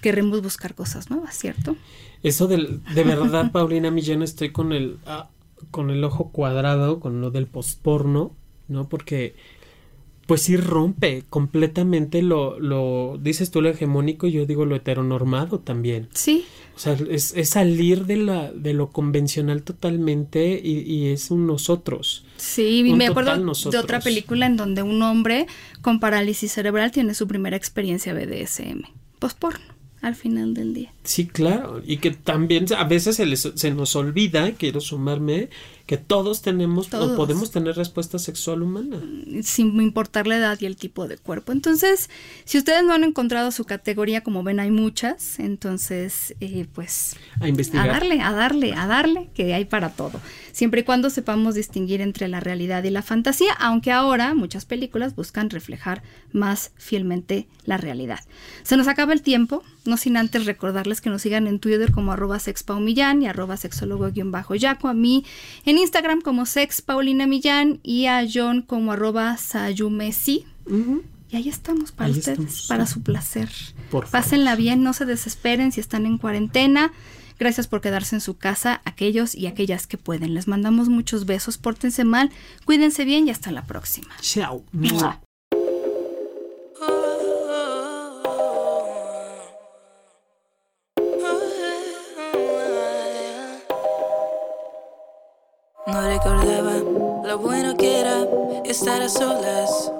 queremos 0.00 0.42
buscar 0.42 0.74
cosas 0.74 1.10
nuevas, 1.10 1.36
¿cierto? 1.36 1.76
Eso 2.22 2.46
del, 2.46 2.82
de 2.94 3.02
verdad, 3.02 3.50
Paulina 3.52 3.90
Millán, 3.90 4.22
estoy 4.22 4.52
con 4.52 4.72
el, 4.72 4.98
ah, 5.06 5.28
con 5.70 5.90
el 5.90 6.02
ojo 6.04 6.30
cuadrado, 6.30 7.00
con 7.00 7.20
lo 7.20 7.30
del 7.30 7.46
posporno, 7.46 8.32
¿no? 8.68 8.88
Porque 8.88 9.34
pues 10.26 10.42
sí 10.42 10.56
rompe 10.56 11.24
completamente 11.30 12.20
lo, 12.22 12.58
lo, 12.58 13.18
dices 13.22 13.50
tú 13.50 13.62
lo 13.62 13.68
hegemónico 13.70 14.26
y 14.26 14.32
yo 14.32 14.44
digo 14.46 14.64
lo 14.64 14.74
heteronormado 14.76 15.60
también. 15.60 16.08
Sí. 16.12 16.44
O 16.74 16.78
sea, 16.78 16.94
es, 17.08 17.32
es 17.36 17.50
salir 17.50 18.04
de, 18.06 18.16
la, 18.18 18.52
de 18.52 18.74
lo 18.74 18.90
convencional 18.90 19.62
totalmente 19.62 20.60
y, 20.62 20.80
y 20.80 21.06
es 21.06 21.30
un 21.30 21.46
nosotros. 21.46 22.24
Sí, 22.36 22.82
me 22.94 23.06
acuerdo 23.06 23.34
de 23.70 23.78
otra 23.78 24.00
película 24.00 24.46
en 24.46 24.56
donde 24.56 24.82
un 24.82 25.00
hombre 25.02 25.46
con 25.80 26.00
parálisis 26.00 26.52
cerebral 26.52 26.90
tiene 26.90 27.14
su 27.14 27.26
primera 27.26 27.56
experiencia 27.56 28.12
BDSM, 28.12 28.82
posporno. 29.18 29.64
al 30.02 30.14
final 30.14 30.52
del 30.54 30.74
día. 30.74 30.92
Sí, 31.02 31.26
claro. 31.26 31.80
Y 31.86 31.96
que 31.96 32.10
también 32.10 32.66
a 32.76 32.84
veces 32.84 33.16
se, 33.16 33.24
les- 33.26 33.52
se 33.54 33.70
nos 33.70 33.96
olvida, 33.96 34.52
quiero 34.52 34.80
sumarme, 34.80 35.48
que 35.86 35.96
todos 35.96 36.42
tenemos 36.42 36.88
Todos. 36.88 37.12
o 37.12 37.16
podemos 37.16 37.52
tener 37.52 37.76
respuesta 37.76 38.18
sexual 38.18 38.62
humana. 38.62 39.00
sin 39.42 39.80
importar 39.80 40.26
la 40.26 40.36
edad 40.36 40.58
y 40.60 40.66
el 40.66 40.76
tipo 40.76 41.06
de 41.06 41.16
cuerpo. 41.16 41.52
Entonces, 41.52 42.10
si 42.44 42.58
ustedes 42.58 42.82
no 42.84 42.92
han 42.92 43.04
encontrado 43.04 43.52
su 43.52 43.64
categoría, 43.64 44.22
como 44.22 44.42
ven, 44.42 44.58
hay 44.58 44.70
muchas. 44.72 45.38
Entonces, 45.38 46.34
eh, 46.40 46.66
pues 46.74 47.16
A 47.40 47.44
a 47.44 47.48
investigar. 47.48 47.88
darle, 47.88 48.20
a 48.20 48.32
darle, 48.32 48.74
a 48.74 48.86
darle, 48.86 49.30
que 49.34 49.54
hay 49.54 49.64
para 49.64 49.90
todo. 49.90 50.20
Siempre 50.52 50.80
y 50.80 50.84
cuando 50.84 51.10
sepamos 51.10 51.54
distinguir 51.54 52.00
entre 52.00 52.28
la 52.28 52.40
realidad 52.40 52.82
y 52.82 52.90
la 52.90 53.02
fantasía, 53.02 53.52
aunque 53.52 53.92
ahora 53.92 54.34
muchas 54.34 54.64
películas 54.64 55.14
buscan 55.14 55.50
reflejar 55.50 56.02
más 56.32 56.72
fielmente 56.76 57.46
la 57.64 57.76
realidad. 57.76 58.20
Se 58.62 58.76
nos 58.76 58.88
acaba 58.88 59.12
el 59.12 59.22
tiempo, 59.22 59.62
no 59.84 59.96
sin 59.98 60.16
antes 60.16 60.46
recordarles 60.46 61.00
que 61.00 61.10
nos 61.10 61.22
sigan 61.22 61.46
en 61.46 61.60
Twitter 61.60 61.92
como 61.92 62.12
arroba 62.12 62.38
sexpaumillán 62.38 63.22
y 63.22 63.26
arroba 63.28 63.56
sexólogo-yaco, 63.56 64.88
a 64.88 64.94
mí 64.94 65.24
en 65.64 65.75
Instagram 65.78 66.20
como 66.20 66.46
sexpaulinamillán 66.46 67.80
y 67.82 68.06
a 68.06 68.24
John 68.32 68.62
como 68.62 68.92
arroba 68.92 69.36
sayumesi. 69.36 70.46
Y 71.28 71.36
ahí 71.36 71.48
estamos 71.48 71.92
para 71.92 72.08
Ahí 72.08 72.18
ustedes, 72.18 72.38
estamos, 72.38 72.66
para 72.68 72.86
su 72.86 73.02
placer. 73.02 73.50
Por 73.90 74.06
favor. 74.06 74.10
Pásenla 74.10 74.54
bien, 74.56 74.82
no 74.82 74.92
se 74.92 75.04
desesperen 75.04 75.72
si 75.72 75.80
están 75.80 76.06
en 76.06 76.18
cuarentena. 76.18 76.92
Gracias 77.38 77.66
por 77.68 77.80
quedarse 77.80 78.16
en 78.16 78.20
su 78.20 78.38
casa, 78.38 78.80
aquellos 78.84 79.34
y 79.34 79.46
aquellas 79.46 79.86
que 79.86 79.98
pueden. 79.98 80.34
Les 80.34 80.48
mandamos 80.48 80.88
muchos 80.88 81.26
besos, 81.26 81.58
pórtense 81.58 82.04
mal, 82.04 82.30
cuídense 82.64 83.04
bien 83.04 83.28
y 83.28 83.30
hasta 83.30 83.50
la 83.50 83.64
próxima. 83.64 84.14
Chao. 84.20 84.64
Lo 97.26 97.38
bueno 97.38 97.76
que 97.76 98.00
era 98.00 98.24
estar 98.64 99.02
a 99.02 99.08
solas, 99.08 99.90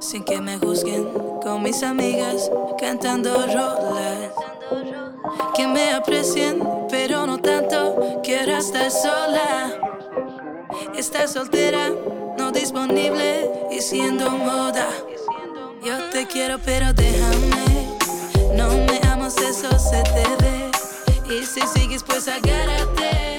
sin 0.00 0.24
que 0.24 0.40
me 0.40 0.56
juzguen 0.58 1.06
con 1.42 1.62
mis 1.62 1.82
amigas 1.82 2.50
cantando 2.78 3.34
rolas. 3.34 4.32
Que 5.54 5.66
me 5.66 5.92
aprecien, 5.92 6.62
pero 6.88 7.26
no 7.26 7.38
tanto, 7.38 8.20
quiero 8.22 8.56
estar 8.56 8.90
sola. 8.90 9.72
Estar 10.96 11.28
soltera, 11.28 11.90
no 12.38 12.50
disponible 12.50 13.68
y 13.70 13.80
siendo 13.80 14.30
moda. 14.30 14.88
Yo 15.84 15.98
te 16.10 16.26
quiero, 16.26 16.58
pero 16.64 16.94
déjame. 16.94 17.88
No 18.54 18.68
me 18.68 19.00
amas, 19.10 19.36
eso 19.36 19.68
se 19.78 20.02
te 20.02 20.24
ve. 20.42 20.70
Y 21.34 21.44
si 21.44 21.60
sigues, 21.60 22.02
pues 22.02 22.26
agárrate. 22.26 23.29